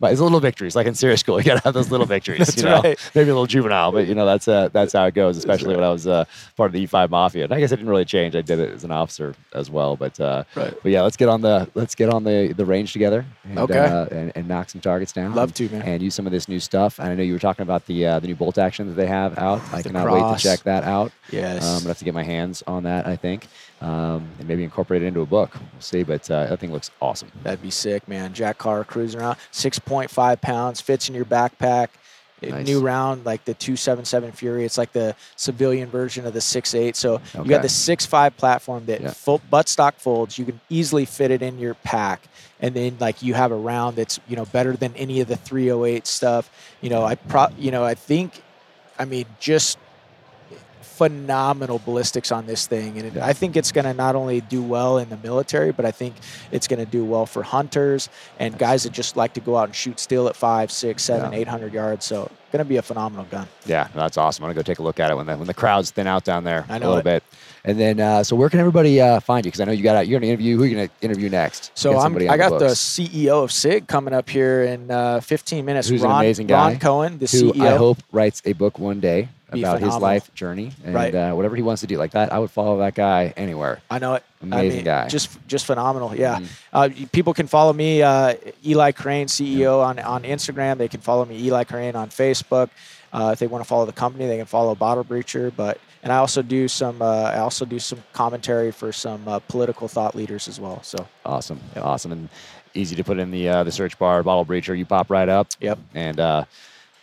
But 0.01 0.13
it's 0.13 0.21
little 0.21 0.41
victories, 0.41 0.75
like 0.77 0.87
in 0.87 0.95
SERE 0.95 1.17
school. 1.17 1.39
You 1.45 1.45
gotta 1.45 1.61
have 1.65 1.75
those 1.75 1.91
little 1.91 2.07
victories. 2.07 2.39
That's 2.39 2.57
you 2.57 2.63
know? 2.65 2.81
right. 2.83 3.11
Maybe 3.15 3.29
a 3.31 3.35
little 3.35 3.47
juvenile, 3.47 3.93
but 3.93 4.07
you 4.07 4.15
know 4.15 4.25
that's 4.25 4.49
uh, 4.49 4.69
that's 4.73 4.93
how 4.93 5.05
it 5.05 5.15
goes. 5.15 5.37
Especially 5.37 5.75
when 5.75 5.85
I 5.85 5.91
was 5.91 6.07
uh, 6.07 6.25
part 6.57 6.69
of 6.69 6.73
the 6.73 6.87
E5 6.87 7.11
Mafia. 7.11 7.45
And 7.45 7.53
I 7.53 7.61
guess 7.61 7.73
it 7.73 7.77
didn't 7.77 7.91
really 7.91 8.05
change. 8.05 8.35
I 8.37 8.41
did 8.41 8.59
it 8.61 8.71
as 8.73 8.85
an 8.85 8.91
officer 8.93 9.35
as 9.53 9.71
well. 9.71 9.97
But 9.97 10.19
uh, 10.21 10.45
Right. 10.55 10.73
but 10.83 10.91
yeah, 10.93 11.03
let's 11.03 11.17
get 11.17 11.29
on 11.29 11.41
the 11.43 11.69
let's 11.75 11.95
get 11.95 12.09
on 12.09 12.25
the 12.25 12.53
the 12.57 12.65
range 12.65 12.93
together. 12.93 13.25
And, 13.45 13.59
Okay. 13.59 13.79
uh, 13.79 14.07
and, 14.07 14.33
and 14.35 14.49
knock 14.49 14.71
some 14.71 14.81
targets 14.81 15.13
down. 15.13 15.35
Love 15.35 15.53
to, 15.55 15.69
man. 15.69 15.83
And 15.83 16.03
use 16.03 16.15
some 16.15 16.27
of 16.27 16.33
this 16.33 16.49
new 16.49 16.61
stuff. 16.61 16.99
And 16.99 17.09
I 17.09 17.15
know 17.15 17.23
you 17.23 17.33
were 17.35 17.39
talking 17.39 17.63
about 17.63 17.87
the 17.87 18.07
uh, 18.07 18.19
the 18.21 18.27
new 18.29 18.35
bolt 18.35 18.57
action 18.59 18.87
that 18.89 18.95
they 18.95 19.07
have 19.07 19.37
out. 19.39 19.61
I 19.73 19.83
The 19.83 19.91
cannot 19.91 20.11
wait 20.11 20.37
to 20.37 20.43
check 20.43 20.63
that 20.65 20.85
out. 20.85 21.13
Yes. 21.31 21.63
Um, 21.65 21.69
I'm 21.71 21.79
gonna 21.81 21.89
have 21.89 21.99
to 21.99 22.05
get 22.05 22.15
my 22.15 22.23
hands 22.25 22.63
on 22.67 22.85
that. 22.85 23.07
I 23.07 23.17
think, 23.17 23.49
um, 23.85 24.27
and 24.39 24.49
maybe 24.49 24.65
incorporate 24.65 25.03
it 25.03 25.07
into 25.07 25.21
a 25.21 25.27
book. 25.27 25.55
We'll 25.55 25.81
see. 25.81 26.03
But 26.03 26.29
uh, 26.31 26.47
that 26.47 26.59
thing 26.61 26.73
looks 26.73 26.91
awesome. 27.01 27.31
That'd 27.43 27.63
be 27.63 27.71
sick, 27.71 28.09
man. 28.09 28.33
Jack 28.33 28.59
Carr 28.59 28.83
cruising 28.85 29.21
around, 29.21 29.37
six 29.51 29.79
point 29.79 30.11
five 30.11 30.41
pounds, 30.41 30.81
fits 30.81 31.09
in 31.09 31.15
your 31.15 31.25
backpack. 31.27 31.89
Nice. 32.43 32.67
New 32.67 32.81
round, 32.81 33.25
like 33.25 33.45
the 33.47 33.55
two 33.55 33.75
seven 33.75 34.05
seven 34.05 34.31
Fury. 34.31 34.67
It's 34.67 34.77
like 34.77 34.93
the 34.93 35.17
civilian 35.37 35.89
version 35.89 36.27
of 36.27 36.35
the 36.35 36.43
six 36.43 36.75
eight. 36.75 36.95
So 36.95 37.21
you 37.35 37.45
got 37.45 37.63
the 37.63 37.71
six 37.71 38.05
five 38.05 38.37
platform 38.37 38.85
that 38.87 39.01
Yeah. 39.01 39.11
full 39.13 39.41
buttstock 39.51 39.95
folds. 39.95 40.37
You 40.39 40.45
can 40.45 40.61
easily 40.69 41.07
fit 41.07 41.31
it 41.31 41.41
in 41.41 41.59
your 41.59 41.73
pack, 41.75 42.21
and 42.61 42.75
then 42.75 42.99
like 43.01 43.23
you 43.23 43.33
have 43.33 43.51
a 43.51 43.57
round 43.57 43.97
that's 43.97 44.21
you 44.29 44.37
know 44.37 44.45
better 44.47 44.77
than 44.77 44.95
any 44.95 45.21
of 45.23 45.29
the 45.29 45.37
three 45.37 45.71
oh 45.71 45.85
eight 45.87 46.07
stuff. 46.07 46.51
You 46.83 46.91
know, 46.91 47.03
I 47.05 47.15
pro. 47.15 47.47
You 47.57 47.71
know, 47.71 47.83
I 47.83 47.95
think, 47.95 48.43
I 48.99 49.07
mean, 49.07 49.25
just 49.41 49.79
phenomenal 50.97 51.81
ballistics 51.85 52.31
on 52.33 52.47
this 52.47 52.67
thing, 52.67 52.99
and 52.99 53.07
it, 53.17 53.17
I 53.23 53.33
think 53.33 53.57
it's 53.57 53.73
going 53.73 53.85
to 53.85 53.95
not 53.95 54.15
only 54.15 54.41
do 54.41 54.63
well 54.63 54.99
in 54.99 55.09
the 55.09 55.17
military, 55.19 55.73
but 55.73 55.85
I 55.85 55.91
think 55.91 56.15
it's 56.53 56.67
going 56.69 56.79
to 56.85 56.91
do 56.91 57.05
well 57.05 57.27
for 57.27 57.43
hunters 57.43 58.09
and 58.39 58.57
guys 58.59 58.85
that 58.85 58.93
just 58.93 59.17
like 59.17 59.35
to 59.35 59.41
go 59.41 59.57
out 59.57 59.65
and 59.69 59.75
shoot 59.75 59.99
steel 60.01 60.29
at 60.29 60.37
five, 60.37 60.71
six, 60.71 61.03
seven, 61.03 61.33
Yeah. 61.33 61.39
eight 61.39 61.49
hundred 61.49 61.73
yards. 61.73 62.05
So, 62.05 62.31
going 62.53 62.65
to 62.65 62.69
be 62.69 62.77
a 62.77 62.83
phenomenal 62.83 63.27
gun. 63.31 63.49
Yeah, 63.67 63.89
that's 63.95 64.17
awesome. 64.17 64.45
I'm 64.45 64.49
gonna 64.51 64.55
go 64.55 64.63
take 64.63 64.79
a 64.79 64.83
look 64.83 65.01
at 65.01 65.11
it 65.11 65.17
when 65.17 65.27
the 65.27 65.37
when 65.37 65.47
the 65.49 65.55
crowds 65.55 65.91
thin 65.91 66.07
out 66.07 66.23
down 66.25 66.45
there 66.45 66.65
I 66.69 66.77
a 66.77 66.79
little 66.81 66.99
it. 66.99 67.05
bit. 67.05 67.25
And 67.67 67.81
then, 67.81 67.99
uh, 67.99 68.23
so 68.23 68.37
where 68.37 68.51
can 68.51 68.61
everybody 68.61 69.01
uh, 69.01 69.21
find 69.21 69.45
you? 69.47 69.51
Because 69.51 69.61
I 69.63 69.65
know 69.65 69.73
you 69.73 69.83
got 69.83 70.07
you're 70.07 70.21
gonna 70.21 70.31
interview. 70.31 70.57
Who 70.57 70.65
are 70.65 70.67
you 70.67 70.77
gonna 70.77 70.91
interview 71.01 71.31
next? 71.31 71.71
So 71.75 71.99
I'm, 71.99 72.15
I 72.29 72.37
got 72.37 72.51
the, 72.59 72.67
books. 72.67 72.75
CEO 72.81 73.43
of 73.43 73.51
SIG 73.51 73.87
coming 73.87 74.13
up 74.13 74.29
here 74.29 74.65
in 74.65 74.91
uh, 74.91 75.21
15 75.21 75.65
minutes. 75.65 75.89
Who's 75.89 76.03
an 76.03 76.11
amazing 76.11 76.47
guy, 76.47 76.73
Ron 76.73 76.79
Cohen, 76.79 77.19
the 77.19 77.27
who 77.27 77.53
CEO. 77.55 77.67
I 77.67 77.77
hope 77.77 77.99
writes 78.13 78.43
a 78.45 78.53
book 78.53 78.79
one 78.79 79.01
day 79.01 79.29
about 79.51 79.81
his 79.81 79.97
life 79.97 80.35
journey 80.35 80.73
and 80.85 80.95
Right. 80.95 81.15
uh, 81.15 81.33
whatever 81.33 81.55
he 81.57 81.63
wants 81.63 81.81
to 81.81 81.87
do 81.87 81.97
like 81.97 82.11
that. 82.11 82.33
I 82.33 82.39
would 82.39 82.51
follow 82.51 82.79
that 82.79 82.95
guy 82.95 83.33
anywhere. 83.37 83.81
I 83.91 83.99
know 83.99 84.15
it. 84.15 84.25
I 84.43 84.47
Amazing 84.47 84.79
mean, 84.79 84.85
guy. 84.85 85.09
Just 85.09 85.31
just 85.47 85.65
phenomenal. 85.65 86.15
Yeah. 86.15 86.41
Mhm. 86.41 86.47
Uh, 86.73 86.89
people 87.13 87.33
can 87.33 87.47
follow 87.47 87.73
me, 87.73 88.03
uh, 88.03 88.35
Eli 88.67 88.93
Crane, 88.93 89.29
CEO 89.29 89.81
on, 89.83 89.99
on 90.01 90.25
Instagram. 90.25 90.77
They 90.77 90.89
can 90.89 91.01
follow 91.01 91.25
me, 91.25 91.39
Eli 91.47 91.65
Crane, 91.65 91.97
on 91.97 92.09
Facebook. 92.11 92.69
Uh, 93.15 93.31
if 93.33 93.39
they 93.39 93.47
want 93.47 93.63
to 93.63 93.69
follow 93.69 93.87
the 93.87 93.93
company, 93.93 94.27
they 94.27 94.37
can 94.37 94.47
follow 94.47 94.75
Bottle 94.75 95.05
Breacher. 95.05 95.55
But 95.55 95.79
and 96.03 96.13
I 96.13 96.17
also 96.17 96.43
do 96.43 96.69
some 96.69 97.01
uh, 97.01 97.31
I 97.33 97.39
also 97.39 97.65
do 97.65 97.79
some 97.79 98.03
commentary 98.13 98.73
for 98.73 98.93
some 98.93 99.27
uh, 99.27 99.39
political 99.39 99.89
thought 99.89 100.15
leaders 100.15 100.49
as 100.49 100.61
well. 100.61 100.83
So 100.83 101.07
Awesome, 101.25 101.61
awesome, 101.77 102.13
and 102.13 102.29
easy 102.75 102.97
to 102.97 103.05
put 103.05 103.19
in 103.19 103.31
the 103.31 103.49
uh, 103.49 103.65
the 103.65 103.73
search 103.73 103.99
bar. 103.99 104.23
Bottle 104.23 104.45
breacher, 104.45 104.77
you 104.77 104.85
pop 104.85 105.11
right 105.11 105.29
up. 105.29 105.49
Yep. 105.61 105.79
And 105.95 106.19
uh, 106.21 106.45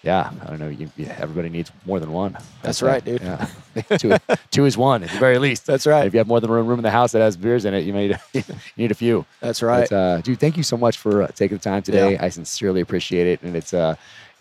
yeah, 0.04 0.32
I 0.42 0.50
don't 0.50 0.60
know. 0.60 0.70
You, 0.70 0.90
you, 0.98 1.06
everybody 1.06 1.50
needs 1.50 1.72
more 1.86 2.00
than 2.00 2.12
one. 2.12 2.36
That's 2.64 2.82
uh, 2.82 2.88
right, 2.88 3.06
dude. 3.06 3.22
Yeah. 3.22 3.48
two, 3.98 4.18
two 4.50 4.66
is 4.66 4.76
one 4.76 5.04
at 5.04 5.12
the 5.12 5.20
very 5.20 5.38
least. 5.38 5.68
that's 5.68 5.86
And 5.86 5.94
right. 5.94 6.08
if 6.08 6.14
you 6.14 6.18
have 6.18 6.28
more 6.28 6.40
than 6.40 6.50
one 6.50 6.66
room 6.66 6.80
in 6.80 6.84
the 6.84 6.90
house 6.92 7.12
that 7.12 7.20
has 7.20 7.38
beers 7.38 7.66
in 7.66 7.76
it, 7.76 7.86
you 7.86 7.94
may 7.94 8.08
need, 8.08 8.20
you 8.34 8.44
need 8.78 8.92
a 8.92 8.96
few. 8.96 9.26
That's 9.42 9.62
right. 9.62 9.88
But, 9.88 9.96
uh, 9.96 10.22
dude, 10.22 10.40
thank 10.40 10.58
you 10.58 10.64
so 10.64 10.76
much 10.76 10.98
for 10.98 11.24
uh, 11.24 11.28
taking 11.28 11.58
the 11.58 11.64
time 11.64 11.84
today. 11.84 12.14
Yeah. 12.14 12.26
I 12.26 12.30
sincerely 12.30 12.82
appreciate 12.82 13.28
it, 13.28 13.44
and 13.44 13.56
it's 13.56 13.76
uh, 13.76 13.96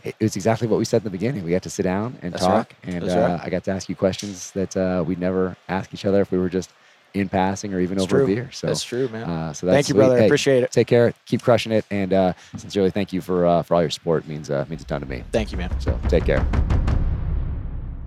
it- 0.04 0.14
was 0.20 0.36
exactly 0.36 0.66
what 0.68 0.78
we 0.78 0.84
said 0.84 0.98
in 0.98 1.04
the 1.04 1.10
beginning. 1.10 1.44
We 1.44 1.50
got 1.50 1.62
to 1.62 1.70
sit 1.70 1.82
down 1.84 2.18
and 2.22 2.32
That's 2.32 2.44
talk, 2.44 2.72
right. 2.84 2.94
and 2.94 3.04
uh, 3.04 3.16
right. 3.16 3.40
I 3.44 3.50
got 3.50 3.64
to 3.64 3.70
ask 3.70 3.88
you 3.88 3.96
questions 3.96 4.50
that 4.52 4.76
uh, 4.76 5.04
we'd 5.06 5.18
never 5.18 5.56
ask 5.68 5.92
each 5.94 6.04
other 6.04 6.20
if 6.20 6.30
we 6.30 6.38
were 6.38 6.48
just 6.48 6.70
in 7.12 7.28
passing 7.28 7.74
or 7.74 7.80
even 7.80 7.96
It's 7.98 8.04
over 8.04 8.18
true. 8.18 8.24
a 8.24 8.26
beer. 8.36 8.50
So 8.52 8.68
that's 8.68 8.84
true, 8.84 9.08
man. 9.08 9.24
Uh, 9.28 9.52
so 9.52 9.66
that's 9.66 9.74
Thank 9.74 9.88
you, 9.88 9.94
sweet. 9.94 9.98
brother. 9.98 10.14
I 10.16 10.20
Hey, 10.20 10.26
appreciate 10.26 10.62
it. 10.62 10.70
Take 10.70 10.86
care. 10.86 11.12
Keep 11.26 11.42
crushing 11.42 11.72
it, 11.72 11.84
and 11.90 12.12
uh, 12.12 12.32
sincerely 12.56 12.90
thank 12.90 13.12
you 13.12 13.20
for 13.20 13.44
uh, 13.46 13.62
for 13.62 13.74
all 13.74 13.80
your 13.82 13.90
support. 13.90 14.24
It 14.24 14.28
means 14.28 14.48
uh, 14.50 14.64
means 14.68 14.82
a 14.82 14.84
ton 14.84 15.00
to 15.00 15.06
me. 15.08 15.24
Thank 15.32 15.50
you, 15.52 15.58
man. 15.58 15.70
So 15.80 15.98
take 16.08 16.24
care. 16.24 16.46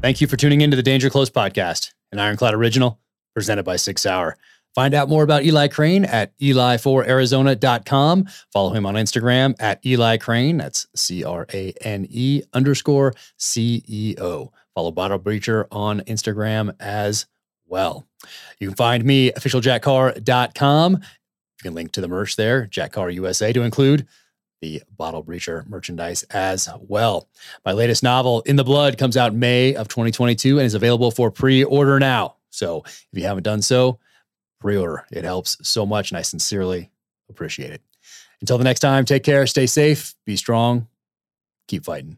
Thank 0.02 0.20
you 0.22 0.28
for 0.28 0.36
tuning 0.38 0.62
into 0.62 0.76
the 0.76 0.84
Danger 0.84 1.10
Close 1.10 1.30
podcast, 1.30 1.92
an 2.12 2.20
Ironclad 2.20 2.54
original 2.54 3.00
presented 3.34 3.64
by 3.64 3.78
SIG 3.78 3.98
Sauer. 4.00 4.38
Find 4.76 4.94
out 4.94 5.10
more 5.10 5.24
about 5.24 5.44
Eli 5.44 5.68
Crane 5.68 6.04
at 6.06 6.38
eli4arizona.com. 6.40 8.28
Follow 8.52 8.74
him 8.74 8.86
on 8.86 8.96
Instagram 8.96 9.56
at 9.60 9.86
Eli 9.86 10.18
Crane. 10.18 10.58
That's 10.58 10.88
C 10.96 11.24
R 11.24 11.46
A 11.54 11.74
N 11.82 12.08
E 12.10 12.42
underscore 12.54 13.14
C 13.38 13.84
E 13.88 14.16
O. 14.20 14.52
Follow 14.74 14.92
Bottle 14.92 15.20
Breacher 15.20 15.66
on 15.72 16.02
Instagram 16.02 16.76
as 16.80 17.28
well. 17.68 18.08
You 18.60 18.70
can 18.70 18.76
find 18.76 19.06
me 19.06 19.32
officialjackcarr.com. 19.32 20.94
You 20.94 21.00
can 21.62 21.76
link 21.76 21.92
to 21.92 22.02
the 22.02 22.08
merch 22.08 22.36
there, 22.36 22.66
Jack 22.66 22.94
Carr 22.94 23.12
USA, 23.12 23.54
to 23.54 23.62
include 23.62 24.08
the 24.62 24.82
Bottle 24.98 25.24
Breacher 25.24 25.68
merchandise 25.68 26.24
as 26.32 26.68
well. 26.80 27.28
My 27.66 27.74
latest 27.74 28.02
novel, 28.02 28.42
In 28.42 28.56
the 28.56 28.64
Blood, 28.64 28.98
comes 28.98 29.18
out 29.18 29.36
May 29.36 29.76
of 29.76 29.88
2022 29.88 30.58
and 30.58 30.66
is 30.66 30.74
available 30.74 31.12
for 31.12 31.30
pre 31.30 31.64
order 31.64 32.00
now. 32.00 32.38
So 32.50 32.84
if 32.86 33.08
you 33.12 33.26
haven't 33.26 33.44
done 33.44 33.62
so, 33.62 34.00
pre 34.64 34.78
order. 34.78 35.06
It 35.12 35.26
helps 35.26 35.58
so 35.62 35.86
much, 35.86 36.10
and 36.10 36.18
I 36.18 36.22
sincerely 36.22 36.90
appreciate 37.30 37.72
it. 37.72 37.82
Until 38.40 38.58
the 38.58 38.64
next 38.64 38.80
time, 38.80 39.04
take 39.04 39.24
care, 39.24 39.46
stay 39.46 39.66
safe, 39.66 40.16
be 40.26 40.38
strong, 40.38 40.88
keep 41.68 41.84
fighting. 41.84 42.18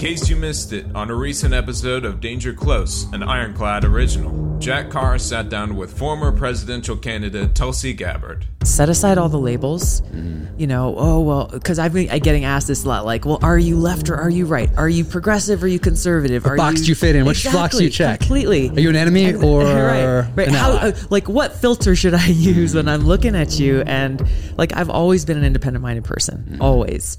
Case 0.00 0.30
you 0.30 0.36
missed 0.36 0.72
it, 0.72 0.86
on 0.94 1.10
a 1.10 1.14
recent 1.14 1.52
episode 1.52 2.06
of 2.06 2.20
Danger 2.20 2.54
Close, 2.54 3.04
an 3.12 3.22
Ironclad 3.22 3.84
original, 3.84 4.58
Jack 4.58 4.88
Carr 4.90 5.18
sat 5.18 5.50
down 5.50 5.76
with 5.76 5.96
former 5.96 6.32
presidential 6.32 6.96
candidate 6.96 7.54
Tulsi 7.54 7.92
Gabbard. 7.92 8.46
set 8.64 8.88
aside 8.88 9.18
all 9.18 9.28
the 9.28 9.38
labels. 9.38 10.00
Mm-hmm. 10.02 10.58
You 10.58 10.66
know, 10.66 10.94
oh 10.96 11.20
well, 11.20 11.48
because 11.52 11.78
I've 11.78 11.92
been 11.92 12.06
getting 12.20 12.44
asked 12.44 12.66
this 12.68 12.84
a 12.84 12.88
lot. 12.88 13.04
Like, 13.04 13.24
well, 13.26 13.38
are 13.42 13.58
you 13.58 13.78
left 13.78 14.08
or 14.10 14.16
are 14.16 14.28
you 14.30 14.46
right? 14.46 14.70
Are 14.76 14.88
you 14.88 15.04
progressive 15.04 15.62
or 15.62 15.66
are 15.66 15.68
you 15.68 15.78
conservative? 15.78 16.44
What 16.44 16.52
are 16.52 16.56
box 16.56 16.80
do 16.82 16.86
you 16.88 16.94
fit 16.94 17.14
in? 17.16 17.24
Which 17.26 17.44
box 17.44 17.76
do 17.78 17.84
you 17.84 17.90
check? 17.90 18.20
Completely. 18.20 18.70
Are 18.70 18.80
you 18.80 18.88
an 18.90 18.96
enemy 18.96 19.24
And- 19.26 19.44
or 19.44 19.64
right, 19.64 20.24
right. 20.34 20.48
an 20.48 20.54
How, 20.54 20.70
ally? 20.72 20.88
uh, 20.88 20.92
like, 21.10 21.28
what 21.28 21.54
filter 21.56 21.94
should 21.94 22.14
I 22.14 22.26
use 22.28 22.74
when 22.74 22.88
I'm 22.88 23.02
looking 23.06 23.34
at 23.36 23.58
you? 23.58 23.82
And 23.82 24.22
like, 24.56 24.74
I've 24.74 24.90
always 24.90 25.24
been 25.26 25.36
an 25.38 25.44
independent-minded 25.44 26.04
person, 26.04 26.46
Mm-hmm. 26.50 26.62
always. 26.62 27.18